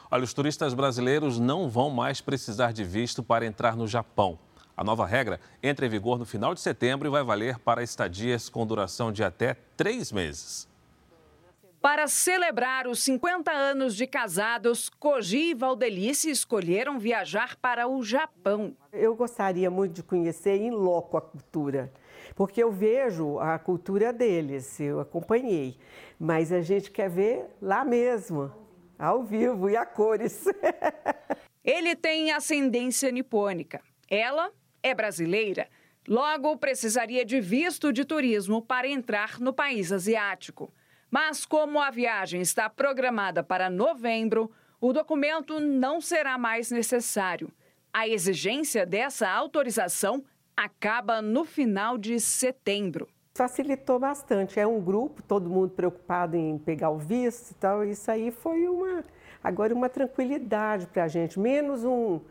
Olha, 0.09 0.23
os 0.23 0.33
turistas 0.33 0.73
brasileiros 0.73 1.39
não 1.39 1.69
vão 1.69 1.89
mais 1.89 2.21
precisar 2.21 2.73
de 2.73 2.83
visto 2.83 3.23
para 3.23 3.45
entrar 3.45 3.75
no 3.75 3.87
Japão. 3.87 4.37
A 4.75 4.83
nova 4.83 5.05
regra 5.05 5.39
entra 5.61 5.85
em 5.85 5.89
vigor 5.89 6.17
no 6.17 6.25
final 6.25 6.53
de 6.53 6.61
setembro 6.61 7.07
e 7.07 7.11
vai 7.11 7.23
valer 7.23 7.59
para 7.59 7.83
estadias 7.83 8.49
com 8.49 8.65
duração 8.65 9.11
de 9.11 9.23
até 9.23 9.55
três 9.75 10.11
meses. 10.11 10.67
Para 11.81 12.07
celebrar 12.07 12.87
os 12.87 13.01
50 13.03 13.51
anos 13.51 13.95
de 13.95 14.05
casados, 14.05 14.87
Koji 14.87 15.51
e 15.51 15.53
Valdelice 15.53 16.29
escolheram 16.29 16.99
viajar 16.99 17.55
para 17.57 17.87
o 17.87 18.03
Japão. 18.03 18.77
Eu 18.93 19.15
gostaria 19.15 19.69
muito 19.69 19.93
de 19.93 20.03
conhecer 20.03 20.57
em 20.57 20.69
loco 20.69 21.17
a 21.17 21.21
cultura 21.21 21.91
porque 22.35 22.63
eu 22.63 22.71
vejo 22.71 23.39
a 23.39 23.57
cultura 23.59 24.11
deles, 24.13 24.79
eu 24.79 24.99
acompanhei, 24.99 25.77
mas 26.19 26.51
a 26.51 26.61
gente 26.61 26.91
quer 26.91 27.09
ver 27.09 27.45
lá 27.61 27.83
mesmo, 27.83 28.51
ao 28.97 29.23
vivo 29.23 29.69
e 29.69 29.75
a 29.75 29.85
cores. 29.85 30.45
Ele 31.63 31.95
tem 31.95 32.31
ascendência 32.31 33.11
nipônica. 33.11 33.81
Ela 34.09 34.51
é 34.81 34.93
brasileira. 34.95 35.67
Logo, 36.07 36.57
precisaria 36.57 37.23
de 37.23 37.39
visto 37.39 37.93
de 37.93 38.03
turismo 38.03 38.61
para 38.61 38.87
entrar 38.87 39.39
no 39.39 39.53
país 39.53 39.91
asiático. 39.91 40.73
Mas, 41.11 41.45
como 41.45 41.77
a 41.77 41.91
viagem 41.91 42.39
está 42.39 42.69
programada 42.69 43.43
para 43.43 43.69
novembro, 43.69 44.49
o 44.79 44.93
documento 44.93 45.59
não 45.59 45.99
será 45.99 46.37
mais 46.37 46.71
necessário. 46.71 47.51
A 47.93 48.07
exigência 48.07 48.85
dessa 48.85 49.29
autorização 49.29 50.23
acaba 50.55 51.21
no 51.21 51.43
final 51.43 51.97
de 51.97 52.17
setembro. 52.17 53.09
Facilitou 53.35 53.99
bastante. 53.99 54.57
É 54.57 54.65
um 54.65 54.79
grupo, 54.79 55.21
todo 55.21 55.49
mundo 55.49 55.71
preocupado 55.71 56.37
em 56.37 56.57
pegar 56.57 56.89
o 56.89 56.97
visto 56.97 57.51
e 57.51 57.55
tal. 57.55 57.83
Isso 57.83 58.09
aí 58.09 58.31
foi 58.31 58.67
uma 58.67 59.03
agora 59.43 59.73
uma 59.73 59.89
tranquilidade 59.89 60.87
para 60.87 61.03
a 61.03 61.07
gente, 61.07 61.39
menos 61.39 61.83
um, 61.83 62.21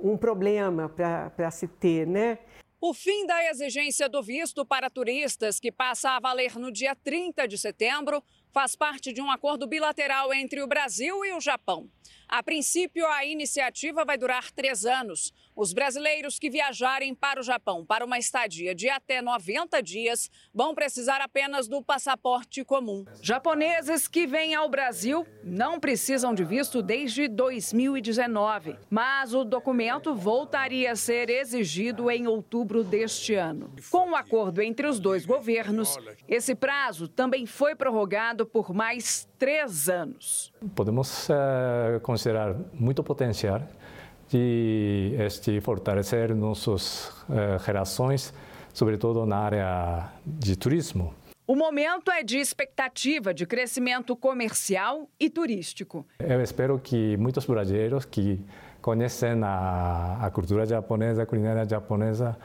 um 0.00 0.16
problema 0.16 0.88
para 0.88 1.50
se 1.50 1.66
ter, 1.66 2.06
né? 2.06 2.38
O 2.84 2.92
fim 2.92 3.24
da 3.28 3.48
exigência 3.48 4.08
do 4.08 4.20
visto 4.20 4.66
para 4.66 4.90
turistas, 4.90 5.60
que 5.60 5.70
passa 5.70 6.16
a 6.16 6.18
valer 6.18 6.58
no 6.58 6.72
dia 6.72 6.96
30 6.96 7.46
de 7.46 7.56
setembro, 7.56 8.20
faz 8.50 8.74
parte 8.74 9.12
de 9.12 9.22
um 9.22 9.30
acordo 9.30 9.68
bilateral 9.68 10.34
entre 10.34 10.60
o 10.60 10.66
Brasil 10.66 11.24
e 11.24 11.32
o 11.32 11.40
Japão. 11.40 11.88
A 12.32 12.42
princípio, 12.42 13.06
a 13.08 13.26
iniciativa 13.26 14.06
vai 14.06 14.16
durar 14.16 14.50
três 14.52 14.86
anos. 14.86 15.34
Os 15.54 15.74
brasileiros 15.74 16.38
que 16.38 16.48
viajarem 16.48 17.14
para 17.14 17.38
o 17.38 17.42
Japão 17.42 17.84
para 17.84 18.06
uma 18.06 18.18
estadia 18.18 18.74
de 18.74 18.88
até 18.88 19.20
90 19.20 19.82
dias 19.82 20.30
vão 20.54 20.74
precisar 20.74 21.20
apenas 21.20 21.68
do 21.68 21.82
passaporte 21.82 22.64
comum. 22.64 23.04
Japoneses 23.20 24.08
que 24.08 24.26
vêm 24.26 24.54
ao 24.54 24.66
Brasil 24.70 25.26
não 25.44 25.78
precisam 25.78 26.32
de 26.32 26.42
visto 26.42 26.80
desde 26.80 27.28
2019, 27.28 28.78
mas 28.88 29.34
o 29.34 29.44
documento 29.44 30.14
voltaria 30.14 30.92
a 30.92 30.96
ser 30.96 31.28
exigido 31.28 32.10
em 32.10 32.26
outubro 32.26 32.82
deste 32.82 33.34
ano. 33.34 33.74
Com 33.90 34.08
o 34.08 34.12
um 34.12 34.16
acordo 34.16 34.62
entre 34.62 34.86
os 34.86 34.98
dois 34.98 35.26
governos, 35.26 35.98
esse 36.26 36.54
prazo 36.54 37.08
também 37.08 37.44
foi 37.44 37.74
prorrogado 37.74 38.46
por 38.46 38.72
mais 38.72 39.28
três 39.42 39.88
anos. 39.88 40.52
Podemos 40.72 41.28
uh, 41.28 41.98
considerar 42.02 42.54
muito 42.72 43.02
potencial 43.02 43.60
de 44.28 45.16
este, 45.18 45.60
fortalecer 45.60 46.32
nossas 46.32 47.08
uh, 47.28 47.58
gerações, 47.66 48.32
sobretudo 48.72 49.26
na 49.26 49.38
área 49.38 50.12
de 50.24 50.54
turismo. 50.54 51.12
O 51.44 51.56
momento 51.56 52.12
é 52.12 52.22
de 52.22 52.38
expectativa 52.38 53.34
de 53.34 53.44
crescimento 53.44 54.14
comercial 54.14 55.08
e 55.18 55.28
turístico. 55.28 56.06
Eu 56.20 56.40
espero 56.40 56.78
que 56.78 57.16
muitos 57.16 57.44
brasileiros 57.44 58.04
que 58.04 58.40
conhecem 58.80 59.42
a, 59.42 60.18
a 60.22 60.30
cultura 60.30 60.64
japonesa, 60.64 61.24
a 61.24 61.26
culinária 61.26 61.68
japonesa, 61.68 62.38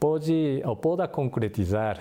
pode 0.00 0.60
ou 0.64 0.74
possa 0.74 1.06
concretizar 1.06 1.96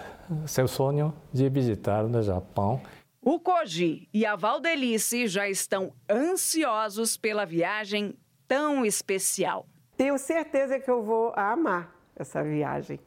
seu 0.47 0.67
sonho 0.67 1.13
de 1.31 1.47
visitar 1.49 2.03
o 2.03 2.21
Japão. 2.23 2.81
O 3.26 3.39
Koji 3.39 4.09
e 4.13 4.26
a 4.26 4.36
Valdelice 4.36 5.30
já 5.30 5.47
estão 5.47 5.93
ansiosos 6.09 7.15
pela 7.15 7.45
viagem 7.45 8.17
tão 8.45 8.86
especial. 8.86 9.65
Tenho 9.95 10.17
certeza 10.17 10.78
que 10.78 10.91
eu 10.91 11.01
vou 11.01 11.32
amar 11.34 11.95
essa 12.17 12.43
viagem. 12.43 12.99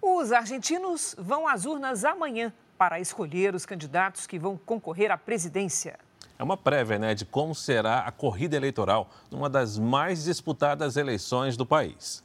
Os 0.00 0.30
argentinos 0.30 1.16
vão 1.18 1.48
às 1.48 1.66
urnas 1.66 2.04
amanhã 2.04 2.52
para 2.78 3.00
escolher 3.00 3.52
os 3.52 3.66
candidatos 3.66 4.28
que 4.28 4.38
vão 4.38 4.56
concorrer 4.56 5.10
à 5.10 5.18
presidência. 5.18 5.98
É 6.38 6.44
uma 6.44 6.56
prévia 6.56 7.00
né, 7.00 7.16
de 7.16 7.24
como 7.24 7.56
será 7.56 8.02
a 8.02 8.12
corrida 8.12 8.54
eleitoral 8.54 9.10
numa 9.28 9.50
das 9.50 9.76
mais 9.76 10.22
disputadas 10.22 10.96
eleições 10.96 11.56
do 11.56 11.66
país. 11.66 12.22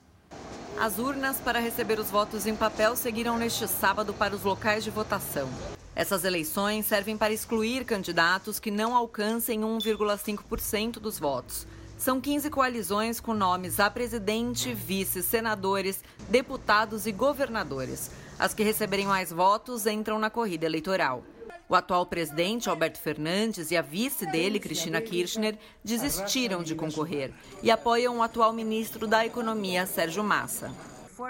As 0.79 0.99
urnas 0.99 1.41
para 1.41 1.59
receber 1.59 1.97
os 1.97 2.11
votos 2.11 2.45
em 2.45 2.55
papel 2.55 2.95
seguirão 2.95 3.39
neste 3.39 3.67
sábado 3.67 4.13
para 4.13 4.35
os 4.35 4.43
locais 4.43 4.83
de 4.83 4.91
votação. 4.91 5.49
Essas 5.95 6.23
eleições 6.23 6.87
servem 6.87 7.15
para 7.15 7.33
excluir 7.33 7.85
candidatos 7.85 8.59
que 8.59 8.71
não 8.71 8.95
alcancem 8.95 9.61
1,5% 9.61 10.93
dos 10.93 11.19
votos. 11.19 11.67
São 11.97 12.19
15 12.19 12.49
coalizões 12.49 13.19
com 13.19 13.33
nomes 13.33 13.79
a 13.79 13.89
presidente, 13.89 14.73
vice, 14.73 15.21
senadores, 15.21 16.03
deputados 16.29 17.05
e 17.05 17.11
governadores. 17.11 18.09
As 18.39 18.53
que 18.53 18.63
receberem 18.63 19.05
mais 19.05 19.31
votos 19.31 19.85
entram 19.85 20.17
na 20.17 20.29
corrida 20.29 20.65
eleitoral. 20.65 21.23
O 21.69 21.75
atual 21.75 22.05
presidente, 22.05 22.69
Alberto 22.69 22.99
Fernandes, 22.99 23.71
e 23.71 23.77
a 23.77 23.81
vice 23.81 24.25
dele, 24.25 24.59
Cristina 24.59 24.99
Kirchner, 24.99 25.57
desistiram 25.83 26.61
de 26.61 26.75
concorrer 26.75 27.31
e 27.61 27.71
apoiam 27.71 28.17
o 28.17 28.23
atual 28.23 28.51
ministro 28.51 29.07
da 29.07 29.25
Economia, 29.25 29.85
Sérgio 29.85 30.23
Massa. 30.23 30.71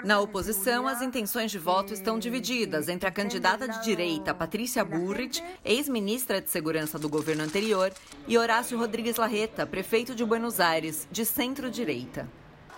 Na 0.02 0.20
oposição, 0.20 0.88
as 0.88 1.00
intenções 1.00 1.50
de 1.50 1.58
voto 1.58 1.92
estão 1.92 2.18
divididas 2.18 2.88
entre 2.88 3.08
a 3.08 3.12
candidata 3.12 3.68
de 3.68 3.82
direita 3.84 4.34
Patrícia 4.34 4.84
Burrich, 4.84 5.42
ex-ministra 5.64 6.40
de 6.40 6.50
Segurança 6.50 6.98
do 6.98 7.08
governo 7.08 7.44
anterior, 7.44 7.92
e 8.26 8.36
Horácio 8.36 8.78
Rodrigues 8.78 9.16
Larreta, 9.16 9.66
prefeito 9.66 10.14
de 10.14 10.24
Buenos 10.24 10.58
Aires, 10.58 11.06
de 11.12 11.24
centro-direita. 11.24 12.28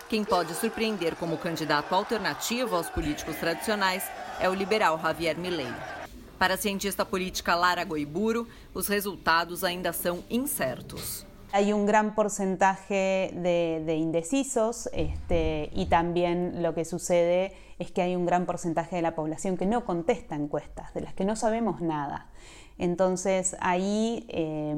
Quem 0.09 0.23
pode 0.23 0.55
surpreender 0.55 1.17
como 1.17 1.39
candidato 1.39 1.93
alternativo 1.95 2.77
aos 2.77 2.89
políticos 2.91 3.37
tradicionais 3.37 4.05
é 4.39 4.49
o 4.49 4.55
liberal 4.55 5.01
Javier 5.01 5.37
Milei. 5.37 5.73
Para 6.39 6.55
a 6.55 6.59
cientista 6.59 7.05
política 7.05 7.55
Lara 7.55 7.83
Goiburo, 7.83 8.47
os 8.75 8.87
resultados 8.87 9.65
ainda 9.65 9.93
são 9.93 10.23
incertos. 10.31 11.26
Hay 11.53 11.73
un 11.73 11.87
gran 11.87 12.15
porcentaje 12.15 13.31
de, 13.35 13.83
de 13.87 13.95
indecisos 13.97 14.89
este, 14.93 15.71
y 15.73 15.87
también 15.87 16.63
lo 16.63 16.75
que 16.75 16.85
sucede 16.85 17.55
es 17.79 17.91
que 17.91 18.03
hay 18.03 18.17
un 18.17 18.27
gran 18.27 18.47
porcentaje 18.47 18.97
de 18.97 19.03
la 19.03 19.15
población 19.15 19.57
que 19.57 19.67
no 19.67 19.85
contesta 19.85 20.35
encuestas, 20.35 20.93
de 20.95 21.03
las 21.03 21.15
que 21.15 21.25
no 21.25 21.37
sabemos 21.37 21.81
nada. 21.81 22.29
Entonces 22.79 23.57
ahí 23.61 24.27
eh, 24.29 24.75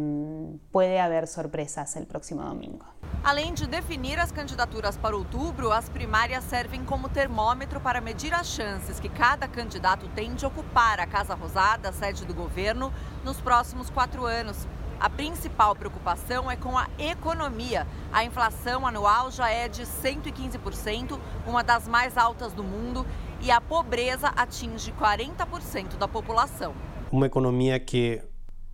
puede 0.70 1.00
haber 1.00 1.26
sorpresas 1.26 1.96
el 1.96 2.06
próximo 2.06 2.42
domingo. 2.42 2.86
Além 3.24 3.52
de 3.54 3.66
definir 3.66 4.20
as 4.20 4.30
candidaturas 4.30 4.96
para 4.96 5.16
outubro, 5.16 5.72
as 5.72 5.88
primárias 5.88 6.44
servem 6.44 6.84
como 6.84 7.08
termômetro 7.08 7.80
para 7.80 8.00
medir 8.00 8.32
as 8.32 8.46
chances 8.46 9.00
que 9.00 9.08
cada 9.08 9.48
candidato 9.48 10.08
tem 10.14 10.32
de 10.34 10.46
ocupar 10.46 11.00
a 11.00 11.06
Casa 11.06 11.34
Rosada, 11.34 11.92
sede 11.92 12.24
do 12.24 12.32
governo, 12.32 12.92
nos 13.24 13.40
próximos 13.40 13.90
quatro 13.90 14.24
anos. 14.24 14.68
A 15.00 15.08
principal 15.08 15.76
preocupação 15.76 16.50
é 16.50 16.56
com 16.56 16.76
a 16.76 16.88
economia. 16.98 17.86
A 18.12 18.24
inflação 18.24 18.84
anual 18.84 19.30
já 19.30 19.48
é 19.48 19.68
de 19.68 19.82
115%, 19.82 21.20
uma 21.46 21.62
das 21.62 21.86
mais 21.86 22.16
altas 22.16 22.52
do 22.52 22.64
mundo, 22.64 23.06
e 23.40 23.48
a 23.48 23.60
pobreza 23.60 24.28
atinge 24.28 24.92
40% 24.92 25.96
da 25.96 26.08
população. 26.08 26.74
Uma 27.12 27.26
economia 27.26 27.78
que 27.78 28.20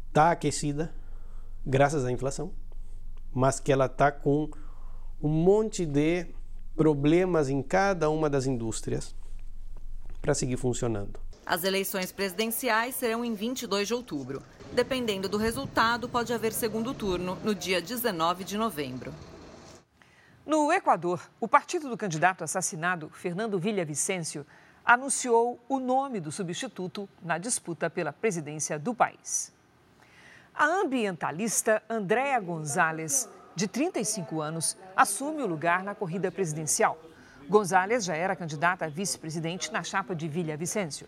está 0.09 0.31
aquecida, 0.31 0.95
graças 1.67 2.07
à 2.07 2.11
inflação, 2.11 2.53
mas 3.31 3.61
que 3.61 3.71
ela 3.71 3.85
está 3.85 4.11
com 4.11 4.49
um 5.23 5.29
monte 5.29 5.85
de 5.85 6.27
problemas 6.75 7.51
em 7.51 7.63
cada 7.63 8.09
uma 8.09 8.31
das 8.31 8.47
indústrias 8.47 9.15
para 10.23 10.33
seguir 10.33 10.57
funcionando. 10.57 11.21
As 11.47 11.63
eleições 11.63 12.11
presidenciais 12.11 12.95
serão 12.95 13.23
em 13.25 13.35
22 13.35 13.89
de 13.89 13.95
outubro. 13.95 14.43
Dependendo 14.73 15.29
do 15.29 15.37
resultado, 15.37 16.09
pode 16.09 16.33
haver 16.33 16.53
segundo 16.53 16.95
turno 16.95 17.37
no 17.45 17.55
dia 17.55 17.83
19 17.83 18.45
de 18.45 18.57
novembro. 18.57 19.13
No 20.47 20.73
Equador, 20.73 21.21
o 21.39 21.47
partido 21.47 21.89
do 21.89 21.97
candidato 21.97 22.43
assassinado, 22.43 23.11
Fernando 23.11 23.59
Villavicencio, 23.59 24.47
anunciou 24.85 25.61
o 25.69 25.79
nome 25.79 26.19
do 26.19 26.33
substituto 26.33 27.09
na 27.23 27.37
disputa 27.37 27.91
pela 27.91 28.13
presidência 28.13 28.79
do 28.79 28.95
país. 28.95 29.53
A 30.55 30.65
ambientalista 30.65 31.83
Andréa 31.89 32.41
Gonzalez, 32.41 33.29
de 33.55 33.69
35 33.69 34.41
anos, 34.41 34.77
assume 34.97 35.43
o 35.43 35.47
lugar 35.47 35.83
na 35.83 35.95
corrida 35.95 36.31
presidencial. 36.31 36.99
Gonzalez 37.49 38.05
já 38.05 38.15
era 38.15 38.37
candidata 38.37 38.87
a 38.87 38.89
vice-presidente 38.89 39.71
na 39.73 39.83
chapa 39.83 40.15
de 40.15 40.27
Villavicencio. 40.27 41.07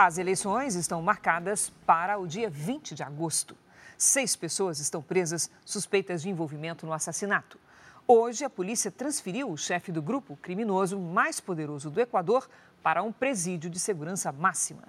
As 0.00 0.16
eleições 0.16 0.76
estão 0.76 1.02
marcadas 1.02 1.72
para 1.84 2.20
o 2.20 2.24
dia 2.24 2.48
20 2.48 2.94
de 2.94 3.02
agosto. 3.02 3.56
Seis 3.96 4.36
pessoas 4.36 4.78
estão 4.78 5.02
presas 5.02 5.50
suspeitas 5.64 6.22
de 6.22 6.30
envolvimento 6.30 6.86
no 6.86 6.92
assassinato. 6.92 7.58
Hoje, 8.06 8.44
a 8.44 8.48
polícia 8.48 8.92
transferiu 8.92 9.50
o 9.50 9.56
chefe 9.56 9.90
do 9.90 10.00
grupo 10.00 10.38
criminoso 10.40 11.00
mais 11.00 11.40
poderoso 11.40 11.90
do 11.90 12.00
Equador 12.00 12.48
para 12.80 13.02
um 13.02 13.10
presídio 13.10 13.68
de 13.68 13.80
segurança 13.80 14.30
máxima. 14.30 14.84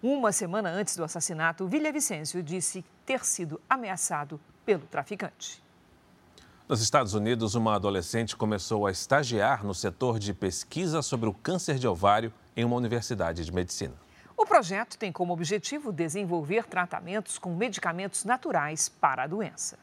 Uma 0.00 0.30
semana 0.30 0.70
antes 0.70 0.96
do 0.96 1.02
assassinato, 1.02 1.66
Vicencio 1.66 2.40
disse 2.40 2.84
ter 3.04 3.24
sido 3.24 3.60
ameaçado 3.68 4.40
pelo 4.64 4.86
traficante. 4.86 5.60
Nos 6.68 6.80
Estados 6.80 7.14
Unidos, 7.14 7.56
uma 7.56 7.74
adolescente 7.74 8.36
começou 8.36 8.86
a 8.86 8.92
estagiar 8.92 9.66
no 9.66 9.74
setor 9.74 10.20
de 10.20 10.32
pesquisa 10.32 11.02
sobre 11.02 11.28
o 11.28 11.34
câncer 11.34 11.80
de 11.80 11.88
ovário 11.88 12.32
em 12.56 12.64
uma 12.64 12.76
universidade 12.76 13.44
de 13.44 13.52
medicina. 13.52 14.05
O 14.36 14.44
projeto 14.44 14.98
tem 14.98 15.10
como 15.10 15.32
objetivo 15.32 15.90
desenvolver 15.90 16.66
tratamentos 16.66 17.38
com 17.38 17.54
medicamentos 17.54 18.24
naturais 18.24 18.86
para 18.86 19.22
a 19.22 19.26
doença. 19.26 19.78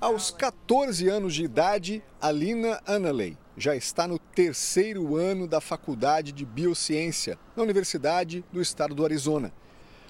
Aos 0.00 0.30
14 0.30 1.08
anos 1.08 1.34
de 1.34 1.42
idade, 1.42 2.02
Alina 2.20 2.80
Annaley 2.86 3.36
já 3.56 3.74
está 3.74 4.06
no 4.06 4.18
terceiro 4.18 5.16
ano 5.16 5.48
da 5.48 5.60
Faculdade 5.60 6.30
de 6.30 6.44
Biociência 6.44 7.36
na 7.56 7.64
Universidade 7.64 8.44
do 8.52 8.60
Estado 8.60 8.94
do 8.94 9.04
Arizona. 9.04 9.52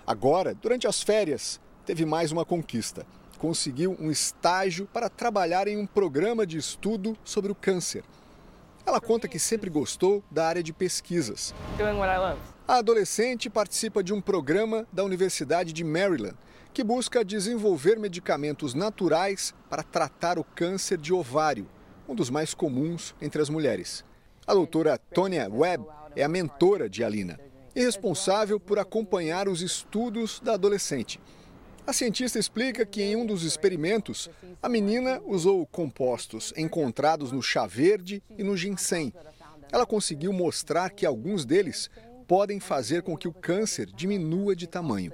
Agora, 0.07 0.55
durante 0.55 0.87
as 0.87 1.03
férias, 1.03 1.59
teve 1.87 2.05
mais 2.05 2.33
uma 2.33 2.45
conquista. 2.45 3.07
Conseguiu 3.39 3.97
um 3.99 4.11
estágio 4.11 4.87
para 4.93 5.09
trabalhar 5.09 5.69
em 5.69 5.79
um 5.79 5.87
programa 5.87 6.47
de 6.47 6.59
estudo 6.59 7.17
sobre 7.25 7.51
o 7.51 7.55
câncer. 7.55 8.05
Ela 8.85 9.01
conta 9.01 9.27
que 9.27 9.39
sempre 9.39 9.71
gostou 9.71 10.23
da 10.31 10.47
área 10.47 10.63
de 10.63 10.73
pesquisas. 10.73 11.55
A 12.67 12.77
adolescente 12.77 13.51
participa 13.51 14.03
de 14.03 14.15
um 14.15 14.23
programa 14.23 14.87
da 14.91 15.05
Universidade 15.05 15.71
de 15.71 15.85
Maryland 15.85 16.35
que 16.73 16.83
busca 16.83 17.23
desenvolver 17.23 17.99
medicamentos 17.99 18.73
naturais 18.73 19.55
para 19.69 19.83
tratar 19.83 20.39
o 20.39 20.45
câncer 20.45 20.97
de 20.97 21.13
ovário, 21.13 21.69
um 22.09 22.15
dos 22.15 22.31
mais 22.31 22.55
comuns 22.55 23.15
entre 23.21 23.43
as 23.43 23.51
mulheres. 23.51 24.03
A 24.47 24.55
doutora 24.55 24.97
Tonya 24.97 25.47
Webb 25.47 25.85
é 26.17 26.25
a 26.25 26.29
mentora 26.29 26.89
de 26.89 27.05
Alina 27.05 27.39
e 27.77 27.85
responsável 27.85 28.59
por 28.59 28.79
acompanhar 28.79 29.47
os 29.47 29.61
estudos 29.61 30.41
da 30.41 30.55
adolescente. 30.55 31.21
A 31.87 31.93
cientista 31.93 32.39
explica 32.39 32.87
que 32.87 33.03
em 33.03 33.15
um 33.15 33.27
dos 33.27 33.43
experimentos, 33.43 34.31
a 34.63 34.71
menina 34.71 35.21
usou 35.27 35.67
compostos 35.67 36.51
encontrados 36.57 37.31
no 37.31 37.43
chá 37.43 37.67
verde 37.67 38.23
e 38.39 38.43
no 38.43 38.57
ginseng. 38.57 39.13
Ela 39.71 39.85
conseguiu 39.85 40.33
mostrar 40.33 40.89
que 40.89 41.05
alguns 41.05 41.45
deles 41.45 41.91
podem 42.27 42.61
fazer 42.61 43.03
com 43.03 43.17
que 43.17 43.29
o 43.29 43.33
câncer 43.33 43.87
diminua 43.87 44.57
de 44.57 44.67
tamanho. 44.67 45.13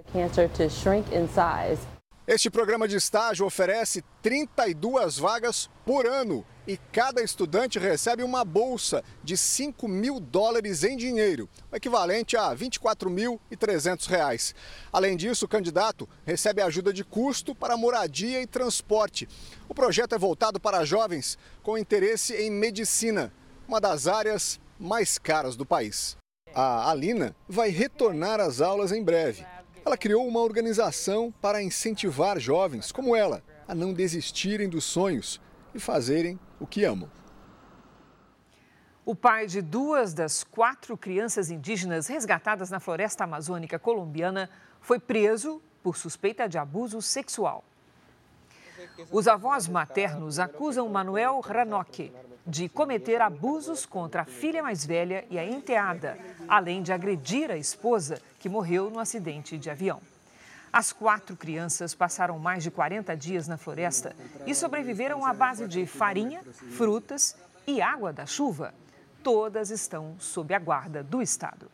Este 2.26 2.48
programa 2.48 2.86
de 2.86 2.94
estágio 2.94 3.44
oferece 3.44 4.04
32 4.22 5.18
vagas 5.18 5.68
por 5.84 6.06
ano 6.06 6.46
e 6.64 6.76
cada 6.92 7.20
estudante 7.20 7.76
recebe 7.76 8.22
uma 8.22 8.44
bolsa 8.44 9.02
de 9.24 9.36
5 9.36 9.88
mil 9.88 10.20
dólares 10.20 10.84
em 10.84 10.96
dinheiro, 10.96 11.48
o 11.72 11.74
equivalente 11.74 12.36
a 12.36 12.54
24.300 12.54 14.06
reais. 14.06 14.54
Além 14.92 15.16
disso, 15.16 15.46
o 15.46 15.48
candidato 15.48 16.08
recebe 16.24 16.62
ajuda 16.62 16.92
de 16.92 17.02
custo 17.02 17.52
para 17.52 17.76
moradia 17.76 18.40
e 18.40 18.46
transporte. 18.46 19.28
O 19.68 19.74
projeto 19.74 20.14
é 20.14 20.18
voltado 20.18 20.60
para 20.60 20.84
jovens 20.84 21.36
com 21.64 21.76
interesse 21.76 22.34
em 22.34 22.48
medicina, 22.48 23.32
uma 23.66 23.80
das 23.80 24.06
áreas 24.06 24.60
mais 24.78 25.18
caras 25.18 25.56
do 25.56 25.66
país. 25.66 26.19
A 26.54 26.90
Alina 26.90 27.34
vai 27.48 27.70
retornar 27.70 28.40
às 28.40 28.60
aulas 28.60 28.90
em 28.90 29.02
breve. 29.02 29.46
Ela 29.84 29.96
criou 29.96 30.26
uma 30.26 30.40
organização 30.40 31.32
para 31.40 31.62
incentivar 31.62 32.38
jovens 32.40 32.90
como 32.90 33.14
ela 33.14 33.42
a 33.68 33.74
não 33.74 33.92
desistirem 33.92 34.68
dos 34.68 34.84
sonhos 34.84 35.40
e 35.74 35.78
fazerem 35.78 36.38
o 36.58 36.66
que 36.66 36.84
amam. 36.84 37.08
O 39.06 39.14
pai 39.14 39.46
de 39.46 39.62
duas 39.62 40.12
das 40.12 40.44
quatro 40.44 40.96
crianças 40.96 41.50
indígenas 41.50 42.06
resgatadas 42.08 42.68
na 42.68 42.80
floresta 42.80 43.24
amazônica 43.24 43.78
colombiana 43.78 44.50
foi 44.80 44.98
preso 44.98 45.62
por 45.82 45.96
suspeita 45.96 46.48
de 46.48 46.58
abuso 46.58 47.00
sexual. 47.00 47.64
Os 49.10 49.28
avós 49.28 49.68
maternos 49.68 50.38
acusam 50.38 50.88
Manuel 50.88 51.40
Ranoque 51.40 52.12
de 52.50 52.68
cometer 52.68 53.20
abusos 53.22 53.86
contra 53.86 54.22
a 54.22 54.24
filha 54.24 54.62
mais 54.62 54.84
velha 54.84 55.24
e 55.30 55.38
a 55.38 55.44
enteada, 55.46 56.18
além 56.48 56.82
de 56.82 56.92
agredir 56.92 57.50
a 57.50 57.56
esposa, 57.56 58.20
que 58.40 58.48
morreu 58.48 58.90
no 58.90 58.98
acidente 58.98 59.56
de 59.56 59.70
avião. 59.70 60.02
As 60.72 60.92
quatro 60.92 61.36
crianças 61.36 61.94
passaram 61.94 62.38
mais 62.38 62.62
de 62.62 62.70
40 62.70 63.16
dias 63.16 63.48
na 63.48 63.56
floresta 63.56 64.14
e 64.46 64.54
sobreviveram 64.54 65.24
à 65.24 65.32
base 65.32 65.66
de 65.66 65.86
farinha, 65.86 66.42
frutas 66.76 67.36
e 67.66 67.80
água 67.80 68.12
da 68.12 68.26
chuva. 68.26 68.74
Todas 69.22 69.70
estão 69.70 70.16
sob 70.18 70.52
a 70.52 70.58
guarda 70.58 71.02
do 71.02 71.22
Estado. 71.22 71.70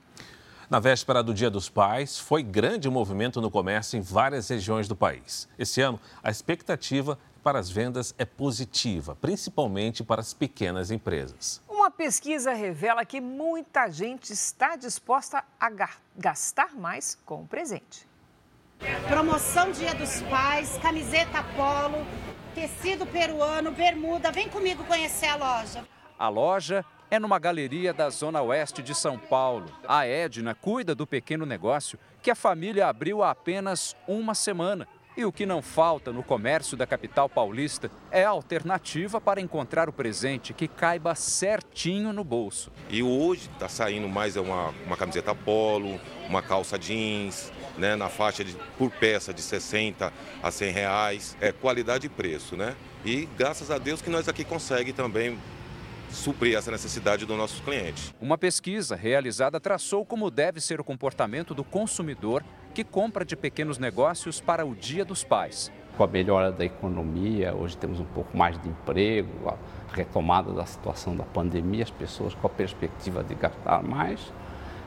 Na 0.68 0.80
véspera 0.80 1.22
do 1.22 1.32
Dia 1.32 1.48
dos 1.48 1.68
Pais, 1.68 2.18
foi 2.18 2.42
grande 2.42 2.90
movimento 2.90 3.40
no 3.40 3.50
comércio 3.50 3.96
em 3.96 4.00
várias 4.00 4.48
regiões 4.48 4.88
do 4.88 4.96
país. 4.96 5.48
Esse 5.56 5.80
ano, 5.80 6.00
a 6.24 6.30
expectativa 6.30 7.16
para 7.46 7.60
as 7.60 7.70
vendas 7.70 8.12
é 8.18 8.24
positiva, 8.24 9.14
principalmente 9.14 10.02
para 10.02 10.20
as 10.20 10.34
pequenas 10.34 10.90
empresas. 10.90 11.62
Uma 11.68 11.92
pesquisa 11.92 12.52
revela 12.52 13.04
que 13.04 13.20
muita 13.20 13.88
gente 13.88 14.32
está 14.32 14.74
disposta 14.74 15.44
a 15.60 15.70
gastar 16.18 16.74
mais 16.74 17.16
com 17.24 17.42
o 17.42 17.46
presente. 17.46 18.04
Promoção 19.06 19.70
Dia 19.70 19.94
dos 19.94 20.22
Pais, 20.22 20.76
camiseta 20.82 21.44
polo, 21.54 22.04
tecido 22.52 23.06
peruano, 23.06 23.70
bermuda. 23.70 24.32
Vem 24.32 24.48
comigo 24.48 24.82
conhecer 24.82 25.26
a 25.26 25.36
loja. 25.36 25.86
A 26.18 26.28
loja 26.28 26.84
é 27.08 27.20
numa 27.20 27.38
galeria 27.38 27.94
da 27.94 28.10
Zona 28.10 28.42
Oeste 28.42 28.82
de 28.82 28.92
São 28.92 29.16
Paulo. 29.16 29.66
A 29.86 30.04
Edna 30.04 30.52
cuida 30.52 30.96
do 30.96 31.06
pequeno 31.06 31.46
negócio 31.46 31.96
que 32.20 32.30
a 32.32 32.34
família 32.34 32.88
abriu 32.88 33.22
há 33.22 33.30
apenas 33.30 33.94
uma 34.08 34.34
semana. 34.34 34.88
E 35.16 35.24
o 35.24 35.32
que 35.32 35.46
não 35.46 35.62
falta 35.62 36.12
no 36.12 36.22
comércio 36.22 36.76
da 36.76 36.86
capital 36.86 37.26
paulista 37.26 37.90
é 38.10 38.24
a 38.24 38.28
alternativa 38.28 39.18
para 39.18 39.40
encontrar 39.40 39.88
o 39.88 39.92
presente 39.92 40.52
que 40.52 40.68
caiba 40.68 41.14
certinho 41.14 42.12
no 42.12 42.22
bolso. 42.22 42.70
E 42.90 43.02
hoje 43.02 43.48
está 43.50 43.66
saindo 43.66 44.10
mais 44.10 44.36
uma, 44.36 44.74
uma 44.84 44.94
camiseta 44.94 45.34
polo, 45.34 45.98
uma 46.28 46.42
calça 46.42 46.78
jeans, 46.78 47.50
né, 47.78 47.96
na 47.96 48.10
faixa 48.10 48.44
de, 48.44 48.54
por 48.76 48.90
peça 48.90 49.32
de 49.32 49.40
60 49.40 50.12
a 50.42 50.50
100 50.50 50.70
reais. 50.70 51.36
É 51.40 51.50
qualidade 51.50 52.06
e 52.08 52.10
preço, 52.10 52.54
né? 52.54 52.76
E 53.02 53.26
graças 53.38 53.70
a 53.70 53.78
Deus 53.78 54.02
que 54.02 54.10
nós 54.10 54.28
aqui 54.28 54.44
conseguimos 54.44 54.96
também 54.96 55.38
suprir 56.10 56.56
essa 56.56 56.70
necessidade 56.70 57.24
dos 57.24 57.36
nossos 57.36 57.60
clientes. 57.60 58.14
Uma 58.20 58.36
pesquisa 58.36 58.94
realizada 58.94 59.58
traçou 59.58 60.04
como 60.04 60.30
deve 60.30 60.60
ser 60.60 60.80
o 60.80 60.84
comportamento 60.84 61.54
do 61.54 61.64
consumidor 61.64 62.44
que 62.76 62.84
compra 62.84 63.24
de 63.24 63.34
pequenos 63.34 63.78
negócios 63.78 64.38
para 64.38 64.66
o 64.66 64.74
Dia 64.74 65.02
dos 65.02 65.24
Pais. 65.24 65.72
Com 65.96 66.04
a 66.04 66.06
melhora 66.06 66.52
da 66.52 66.62
economia, 66.62 67.54
hoje 67.54 67.74
temos 67.74 67.98
um 67.98 68.04
pouco 68.04 68.36
mais 68.36 68.60
de 68.60 68.68
emprego, 68.68 69.48
a 69.48 69.56
retomada 69.94 70.52
da 70.52 70.66
situação 70.66 71.16
da 71.16 71.24
pandemia, 71.24 71.84
as 71.84 71.90
pessoas 71.90 72.34
com 72.34 72.46
a 72.46 72.50
perspectiva 72.50 73.24
de 73.24 73.34
gastar 73.34 73.82
mais 73.82 74.30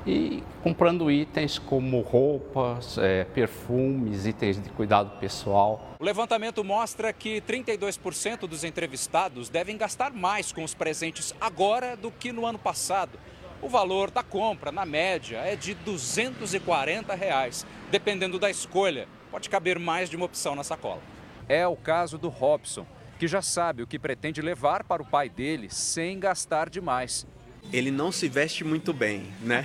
e 0.06 0.44
comprando 0.62 1.10
itens 1.10 1.58
como 1.58 2.02
roupas, 2.02 3.00
é, 3.00 3.24
perfumes, 3.24 4.28
itens 4.28 4.62
de 4.62 4.70
cuidado 4.70 5.20
pessoal. 5.20 5.96
O 6.00 6.06
levantamento 6.06 6.64
mostra 6.64 7.12
que 7.12 7.42
32% 7.42 8.42
dos 8.42 8.64
entrevistados 8.64 9.50
devem 9.50 9.76
gastar 9.78 10.14
mais 10.14 10.52
com 10.52 10.64
os 10.64 10.76
presentes 10.76 11.34
agora 11.42 11.98
do 11.98 12.12
que 12.12 12.32
no 12.32 12.46
ano 12.46 12.60
passado. 12.60 13.18
O 13.62 13.68
valor 13.68 14.10
da 14.10 14.24
compra, 14.24 14.72
na 14.72 14.86
média, 14.86 15.40
é 15.40 15.54
de 15.54 15.74
240 15.74 17.14
reais, 17.14 17.66
dependendo 17.92 18.40
da 18.40 18.50
escolha. 18.50 19.06
Pode 19.30 19.50
caber 19.50 19.78
mais 19.78 20.10
de 20.10 20.16
uma 20.16 20.26
opção 20.26 20.56
na 20.56 20.64
sacola. 20.64 21.02
É 21.48 21.68
o 21.68 21.76
caso 21.76 22.18
do 22.18 22.30
Robson, 22.30 22.86
que 23.18 23.28
já 23.28 23.42
sabe 23.42 23.84
o 23.84 23.88
que 23.88 24.00
pretende 24.00 24.42
levar 24.42 24.86
para 24.86 25.02
o 25.02 25.06
pai 25.06 25.28
dele 25.28 25.70
sem 25.70 26.18
gastar 26.20 26.70
demais 26.70 27.28
ele 27.72 27.92
não 27.92 28.12
se 28.12 28.28
veste 28.28 28.64
muito 28.64 28.92
bem, 28.92 29.32
né? 29.42 29.64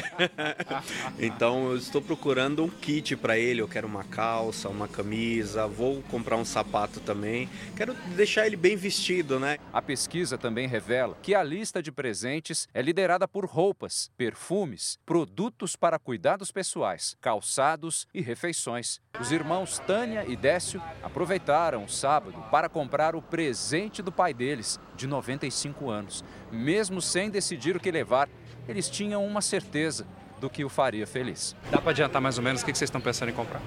então 1.18 1.70
eu 1.70 1.76
estou 1.76 2.02
procurando 2.02 2.62
um 2.62 2.68
kit 2.68 3.16
para 3.16 3.38
ele. 3.38 3.60
Eu 3.60 3.68
quero 3.68 3.86
uma 3.86 4.04
calça, 4.04 4.68
uma 4.68 4.86
camisa, 4.86 5.66
vou 5.66 6.02
comprar 6.10 6.36
um 6.36 6.44
sapato 6.44 7.00
também. 7.00 7.48
Quero 7.76 7.94
deixar 8.14 8.46
ele 8.46 8.56
bem 8.56 8.76
vestido, 8.76 9.40
né? 9.40 9.58
A 9.72 9.80
pesquisa 9.80 10.36
também 10.36 10.68
revela 10.68 11.16
que 11.22 11.34
a 11.34 11.42
lista 11.42 11.82
de 11.82 11.90
presentes 11.90 12.68
é 12.74 12.82
liderada 12.82 13.26
por 13.26 13.46
roupas, 13.46 14.10
perfumes, 14.16 14.98
produtos 15.06 15.76
para 15.76 15.98
cuidados 15.98 16.52
pessoais, 16.52 17.16
calçados 17.20 18.06
e 18.12 18.20
refeições. 18.20 19.00
Os 19.18 19.32
irmãos 19.32 19.78
Tânia 19.78 20.24
e 20.26 20.36
Décio 20.36 20.82
aproveitaram 21.02 21.84
o 21.84 21.88
sábado 21.88 22.44
para 22.50 22.68
comprar 22.68 23.16
o 23.16 23.22
presente 23.22 24.02
do 24.02 24.12
pai 24.12 24.34
deles, 24.34 24.78
de 24.96 25.06
95 25.06 25.88
anos. 25.88 26.24
Mesmo 26.54 27.02
sem 27.02 27.28
decidir 27.28 27.76
o 27.76 27.80
que 27.80 27.90
levar, 27.90 28.28
eles 28.68 28.88
tinham 28.88 29.26
uma 29.26 29.42
certeza 29.42 30.06
do 30.40 30.48
que 30.48 30.64
o 30.64 30.68
faria 30.68 31.06
feliz. 31.06 31.54
Dá 31.70 31.80
para 31.80 31.90
adiantar 31.90 32.22
mais 32.22 32.38
ou 32.38 32.44
menos 32.44 32.62
o 32.62 32.64
que 32.64 32.72
vocês 32.72 32.88
estão 32.88 33.00
pensando 33.00 33.30
em 33.30 33.34
comprar? 33.34 33.60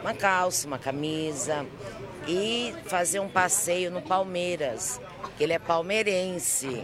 Uma 0.00 0.14
calça, 0.14 0.66
uma 0.66 0.78
camisa 0.78 1.66
e 2.26 2.74
fazer 2.86 3.20
um 3.20 3.28
passeio 3.28 3.90
no 3.90 4.02
Palmeiras, 4.02 5.00
que 5.36 5.44
ele 5.44 5.52
é 5.52 5.58
palmeirense. 5.58 6.82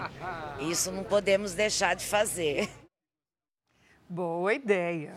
Isso 0.60 0.92
não 0.92 1.02
podemos 1.02 1.54
deixar 1.54 1.94
de 1.94 2.04
fazer. 2.04 2.68
Boa 4.08 4.54
ideia. 4.54 5.14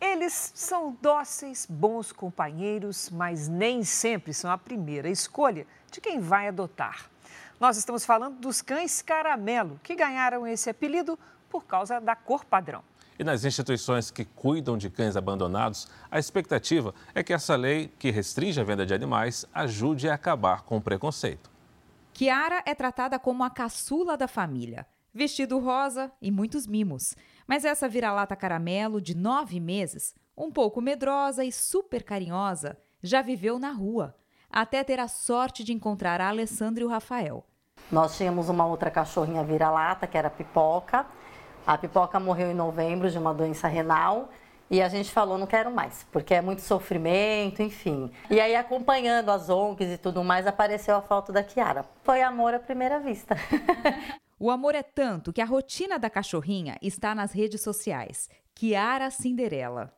Eles 0.00 0.52
são 0.54 0.96
dóceis, 1.00 1.66
bons 1.68 2.10
companheiros, 2.12 3.10
mas 3.10 3.48
nem 3.48 3.84
sempre 3.84 4.32
são 4.32 4.50
a 4.50 4.58
primeira 4.58 5.08
escolha 5.08 5.66
de 5.90 6.00
quem 6.00 6.18
vai 6.18 6.48
adotar. 6.48 7.10
Nós 7.60 7.76
estamos 7.76 8.06
falando 8.06 8.40
dos 8.40 8.62
cães 8.62 9.02
caramelo, 9.02 9.78
que 9.82 9.94
ganharam 9.94 10.46
esse 10.46 10.70
apelido 10.70 11.18
por 11.46 11.66
causa 11.66 12.00
da 12.00 12.16
cor 12.16 12.42
padrão. 12.42 12.82
E 13.18 13.22
nas 13.22 13.44
instituições 13.44 14.10
que 14.10 14.24
cuidam 14.24 14.78
de 14.78 14.88
cães 14.88 15.14
abandonados, 15.14 15.86
a 16.10 16.18
expectativa 16.18 16.94
é 17.14 17.22
que 17.22 17.34
essa 17.34 17.54
lei, 17.56 17.92
que 17.98 18.10
restringe 18.10 18.58
a 18.58 18.64
venda 18.64 18.86
de 18.86 18.94
animais, 18.94 19.44
ajude 19.52 20.08
a 20.08 20.14
acabar 20.14 20.62
com 20.62 20.78
o 20.78 20.80
preconceito. 20.80 21.50
Kiara 22.14 22.62
é 22.64 22.74
tratada 22.74 23.18
como 23.18 23.44
a 23.44 23.50
caçula 23.50 24.16
da 24.16 24.26
família. 24.26 24.86
Vestido 25.12 25.58
rosa 25.58 26.10
e 26.22 26.30
muitos 26.30 26.66
mimos. 26.66 27.14
Mas 27.46 27.66
essa 27.66 27.86
vira-lata 27.86 28.34
caramelo 28.34 29.02
de 29.02 29.14
nove 29.14 29.60
meses, 29.60 30.14
um 30.34 30.50
pouco 30.50 30.80
medrosa 30.80 31.44
e 31.44 31.52
super 31.52 32.04
carinhosa, 32.04 32.78
já 33.02 33.20
viveu 33.20 33.58
na 33.58 33.70
rua, 33.70 34.16
até 34.48 34.82
ter 34.82 34.98
a 34.98 35.08
sorte 35.08 35.62
de 35.62 35.74
encontrar 35.74 36.22
a 36.22 36.28
Alessandra 36.28 36.82
e 36.82 36.86
o 36.86 36.88
Rafael. 36.88 37.46
Nós 37.90 38.16
tínhamos 38.16 38.48
uma 38.48 38.66
outra 38.66 38.90
cachorrinha 38.90 39.42
vira-lata, 39.42 40.06
que 40.06 40.16
era 40.16 40.28
a 40.28 40.30
Pipoca. 40.30 41.04
A 41.66 41.76
Pipoca 41.76 42.20
morreu 42.20 42.50
em 42.50 42.54
novembro 42.54 43.10
de 43.10 43.18
uma 43.18 43.34
doença 43.34 43.68
renal 43.68 44.30
E 44.70 44.80
a 44.80 44.88
gente 44.88 45.10
falou, 45.10 45.36
não 45.36 45.46
quero 45.46 45.70
mais, 45.70 46.06
porque 46.12 46.32
é 46.32 46.40
muito 46.40 46.62
sofrimento, 46.62 47.60
enfim. 47.60 48.10
E 48.30 48.40
aí, 48.40 48.54
acompanhando 48.54 49.30
as 49.30 49.50
ONGs 49.50 49.94
e 49.94 49.98
tudo 49.98 50.22
mais, 50.22 50.46
apareceu 50.46 50.94
a 50.94 51.02
foto 51.02 51.32
da 51.32 51.42
Kiara. 51.42 51.84
Foi 52.04 52.22
amor 52.22 52.54
à 52.54 52.58
primeira 52.60 53.00
vista. 53.00 53.36
O 54.42 54.50
amor 54.50 54.74
é 54.74 54.82
tanto 54.82 55.34
que 55.34 55.42
a 55.42 55.44
rotina 55.44 55.98
da 55.98 56.08
cachorrinha 56.08 56.78
está 56.80 57.14
nas 57.14 57.30
redes 57.30 57.60
sociais. 57.60 58.26
Kiara 58.54 59.10
Cinderela. 59.10 59.92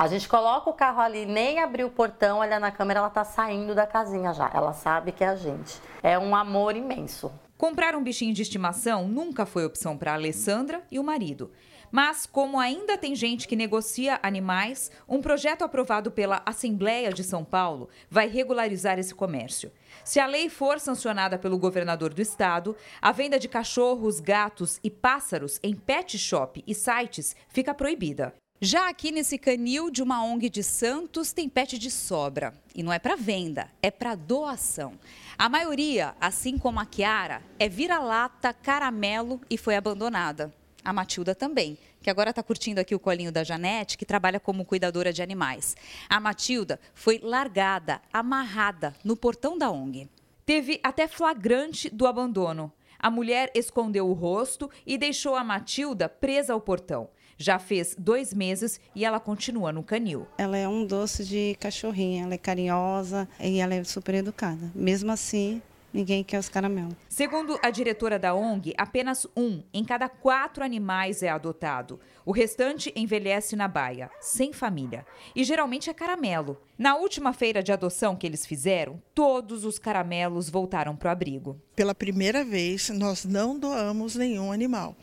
A 0.00 0.08
gente 0.08 0.26
coloca 0.26 0.70
o 0.70 0.72
carro 0.72 0.98
ali, 0.98 1.26
nem 1.26 1.58
abriu 1.58 1.88
o 1.88 1.90
portão, 1.90 2.38
olha 2.38 2.58
na 2.58 2.70
câmera, 2.70 3.00
ela 3.00 3.10
tá 3.10 3.22
saindo 3.22 3.74
da 3.74 3.86
casinha 3.86 4.32
já. 4.32 4.50
Ela 4.54 4.72
sabe 4.72 5.12
que 5.12 5.22
é 5.22 5.28
a 5.28 5.36
gente. 5.36 5.78
É 6.02 6.18
um 6.18 6.34
amor 6.34 6.74
imenso. 6.74 7.30
Comprar 7.58 7.94
um 7.94 8.02
bichinho 8.02 8.32
de 8.32 8.40
estimação 8.40 9.06
nunca 9.06 9.44
foi 9.44 9.66
opção 9.66 9.98
para 9.98 10.14
Alessandra 10.14 10.82
e 10.90 10.98
o 10.98 11.04
marido. 11.04 11.52
Mas, 11.92 12.24
como 12.24 12.58
ainda 12.58 12.96
tem 12.96 13.14
gente 13.14 13.46
que 13.46 13.54
negocia 13.54 14.18
animais, 14.22 14.90
um 15.06 15.20
projeto 15.20 15.64
aprovado 15.64 16.10
pela 16.10 16.40
Assembleia 16.46 17.12
de 17.12 17.22
São 17.22 17.44
Paulo 17.44 17.90
vai 18.08 18.26
regularizar 18.26 18.98
esse 18.98 19.14
comércio. 19.14 19.70
Se 20.02 20.18
a 20.18 20.26
lei 20.26 20.48
for 20.48 20.80
sancionada 20.80 21.38
pelo 21.38 21.58
governador 21.58 22.14
do 22.14 22.22
estado, 22.22 22.74
a 23.02 23.12
venda 23.12 23.38
de 23.38 23.48
cachorros, 23.48 24.18
gatos 24.18 24.80
e 24.82 24.88
pássaros 24.88 25.60
em 25.62 25.74
pet 25.74 26.16
shop 26.16 26.64
e 26.66 26.74
sites 26.74 27.36
fica 27.50 27.74
proibida. 27.74 28.34
Já 28.62 28.90
aqui 28.90 29.10
nesse 29.10 29.38
canil 29.38 29.90
de 29.90 30.02
uma 30.02 30.22
ONG 30.22 30.50
de 30.50 30.62
Santos 30.62 31.32
tem 31.32 31.48
pet 31.48 31.78
de 31.78 31.90
sobra. 31.90 32.52
E 32.74 32.82
não 32.82 32.92
é 32.92 32.98
para 32.98 33.16
venda, 33.16 33.70
é 33.80 33.90
para 33.90 34.14
doação. 34.14 34.98
A 35.38 35.48
maioria, 35.48 36.14
assim 36.20 36.58
como 36.58 36.78
a 36.78 36.84
Kiara, 36.84 37.42
é 37.58 37.68
vira-lata, 37.70 38.52
caramelo 38.52 39.40
e 39.48 39.56
foi 39.56 39.76
abandonada 39.76 40.52
a 40.84 40.92
Matilda 40.92 41.34
também, 41.34 41.78
que 42.02 42.10
agora 42.10 42.30
está 42.30 42.42
curtindo 42.42 42.80
aqui 42.80 42.94
o 42.94 42.98
colinho 42.98 43.32
da 43.32 43.44
Janete, 43.44 43.96
que 43.96 44.06
trabalha 44.06 44.40
como 44.40 44.64
cuidadora 44.64 45.12
de 45.12 45.22
animais. 45.22 45.76
A 46.08 46.18
Matilda 46.18 46.80
foi 46.94 47.18
largada, 47.22 48.00
amarrada 48.12 48.94
no 49.04 49.16
portão 49.16 49.56
da 49.56 49.70
ONG. 49.70 50.08
Teve 50.44 50.80
até 50.82 51.06
flagrante 51.06 51.88
do 51.88 52.06
abandono. 52.06 52.72
A 52.98 53.10
mulher 53.10 53.50
escondeu 53.54 54.08
o 54.08 54.12
rosto 54.12 54.70
e 54.86 54.98
deixou 54.98 55.34
a 55.34 55.44
Matilda 55.44 56.08
presa 56.08 56.52
ao 56.52 56.60
portão. 56.60 57.08
Já 57.40 57.58
fez 57.58 57.96
dois 57.98 58.34
meses 58.34 58.78
e 58.94 59.02
ela 59.02 59.18
continua 59.18 59.72
no 59.72 59.82
canil. 59.82 60.26
Ela 60.36 60.58
é 60.58 60.68
um 60.68 60.84
doce 60.84 61.24
de 61.24 61.56
cachorrinha, 61.58 62.24
ela 62.24 62.34
é 62.34 62.38
carinhosa 62.38 63.26
e 63.40 63.60
ela 63.60 63.74
é 63.74 63.82
super 63.82 64.14
educada. 64.16 64.70
Mesmo 64.74 65.10
assim, 65.10 65.62
Ninguém 65.92 66.22
quer 66.22 66.38
os 66.38 66.48
caramelos. 66.48 66.94
Segundo 67.08 67.58
a 67.62 67.68
diretora 67.68 68.16
da 68.16 68.32
ONG, 68.32 68.72
apenas 68.78 69.26
um 69.36 69.62
em 69.74 69.84
cada 69.84 70.08
quatro 70.08 70.62
animais 70.62 71.20
é 71.22 71.28
adotado. 71.28 71.98
O 72.24 72.30
restante 72.30 72.92
envelhece 72.94 73.56
na 73.56 73.66
baia, 73.66 74.08
sem 74.20 74.52
família. 74.52 75.04
E 75.34 75.42
geralmente 75.42 75.90
é 75.90 75.94
caramelo. 75.94 76.60
Na 76.78 76.94
última 76.94 77.32
feira 77.32 77.60
de 77.60 77.72
adoção 77.72 78.14
que 78.14 78.24
eles 78.24 78.46
fizeram, 78.46 79.02
todos 79.12 79.64
os 79.64 79.80
caramelos 79.80 80.48
voltaram 80.48 80.94
para 80.94 81.08
o 81.08 81.10
abrigo. 81.12 81.60
Pela 81.80 81.94
primeira 81.94 82.44
vez, 82.44 82.90
nós 82.90 83.24
não 83.24 83.58
doamos 83.58 84.14
nenhum 84.14 84.52
animal. 84.52 84.94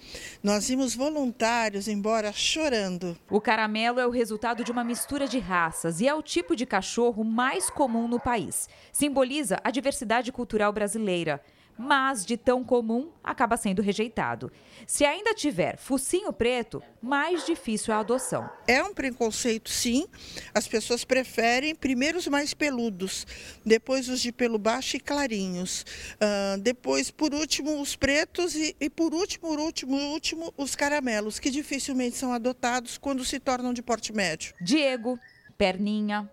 Nós 0.43 0.67
vimos 0.67 0.93
voluntários 0.93 1.88
embora 1.88 2.32
chorando. 2.32 3.17
O 3.32 3.41
caramelo 3.41 3.99
é 3.99 4.05
o 4.05 4.11
resultado 4.11 4.63
de 4.63 4.71
uma 4.71 4.84
mistura 4.84 5.28
de 5.28 5.39
raças 5.39 6.01
e 6.01 6.07
é 6.07 6.13
o 6.13 6.21
tipo 6.21 6.55
de 6.55 6.67
cachorro 6.67 7.23
mais 7.23 7.67
comum 7.67 8.07
no 8.07 8.19
país. 8.19 8.69
Simboliza 8.91 9.59
a 9.63 9.71
diversidade 9.71 10.32
cultural 10.32 10.71
brasileira 10.71 11.41
mas 11.78 12.25
de 12.25 12.36
tão 12.36 12.63
comum 12.63 13.11
acaba 13.23 13.55
sendo 13.55 13.82
rejeitado. 13.82 14.51
Se 14.88 15.05
ainda 15.05 15.34
tiver 15.34 15.78
focinho 15.78 16.34
preto, 16.34 16.82
mais 17.01 17.45
difícil 17.45 17.93
a 17.93 17.99
adoção. 17.99 18.49
É 18.67 18.82
um 18.82 18.93
preconceito, 18.93 19.69
sim. 19.69 20.07
As 20.53 20.67
pessoas 20.67 21.03
preferem 21.03 21.75
primeiro 21.75 22.17
os 22.17 22.28
mais 22.28 22.53
peludos, 22.53 23.28
depois 23.65 24.09
os 24.09 24.19
de 24.21 24.32
pelo 24.32 24.57
baixo 24.57 24.97
e 24.97 24.99
clarinhos, 24.99 25.86
uh, 26.15 26.59
depois, 26.59 27.11
por 27.11 27.34
último, 27.34 27.80
os 27.80 27.95
pretos 27.95 28.55
e, 28.55 28.75
e 28.80 28.89
por 28.89 29.13
último, 29.13 29.47
por 29.47 29.59
último, 29.59 29.95
último, 29.95 30.53
os 30.57 30.75
caramelos, 30.75 31.39
que 31.39 31.49
dificilmente 31.49 32.17
são 32.17 32.34
adotados 32.34 32.97
quando 32.97 33.23
se 33.23 33.39
tornam 33.39 33.73
de 33.73 33.82
porte 33.82 34.11
médio. 34.13 34.53
Diego, 34.61 35.19
perninha, 35.57 36.30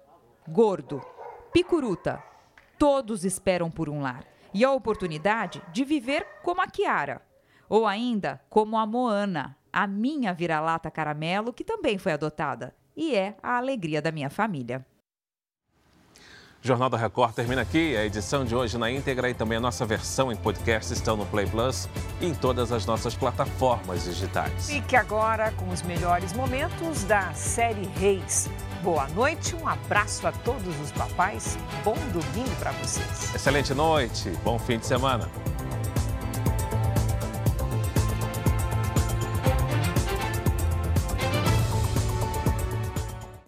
gordo, 0.48 1.04
picuruta, 1.52 2.22
todos 2.78 3.24
esperam 3.24 3.70
por 3.70 3.88
um 3.88 4.00
lar 4.00 4.33
e 4.54 4.64
a 4.64 4.70
oportunidade 4.70 5.60
de 5.72 5.84
viver 5.84 6.24
como 6.42 6.62
a 6.62 6.66
Kiara, 6.66 7.20
ou 7.68 7.86
ainda 7.86 8.40
como 8.48 8.78
a 8.78 8.86
Moana, 8.86 9.58
a 9.72 9.86
minha 9.86 10.32
vira-lata 10.32 10.90
caramelo, 10.90 11.52
que 11.52 11.64
também 11.64 11.98
foi 11.98 12.12
adotada 12.12 12.74
e 12.96 13.16
é 13.16 13.36
a 13.42 13.56
alegria 13.56 14.00
da 14.00 14.12
minha 14.12 14.30
família. 14.30 14.86
O 16.64 16.66
Jornal 16.66 16.88
da 16.88 16.96
Record 16.96 17.34
termina 17.34 17.60
aqui. 17.60 17.94
A 17.94 18.06
edição 18.06 18.42
de 18.42 18.56
hoje 18.56 18.78
na 18.78 18.90
íntegra 18.90 19.28
e 19.28 19.34
também 19.34 19.58
a 19.58 19.60
nossa 19.60 19.84
versão 19.84 20.32
em 20.32 20.36
podcast 20.36 20.94
estão 20.94 21.14
no 21.14 21.26
Play 21.26 21.46
Plus 21.46 21.86
e 22.22 22.26
em 22.26 22.34
todas 22.34 22.72
as 22.72 22.86
nossas 22.86 23.14
plataformas 23.14 24.04
digitais. 24.04 24.70
Fique 24.70 24.96
agora 24.96 25.52
com 25.58 25.68
os 25.68 25.82
melhores 25.82 26.32
momentos 26.32 27.04
da 27.04 27.34
série 27.34 27.86
Reis. 27.98 28.48
Boa 28.82 29.06
noite, 29.08 29.54
um 29.54 29.68
abraço 29.68 30.26
a 30.26 30.32
todos 30.32 30.80
os 30.80 30.90
papais. 30.92 31.58
Bom 31.84 31.98
domingo 32.14 32.56
para 32.58 32.72
vocês. 32.72 33.34
Excelente 33.34 33.74
noite, 33.74 34.30
bom 34.42 34.58
fim 34.58 34.78
de 34.78 34.86
semana. 34.86 35.28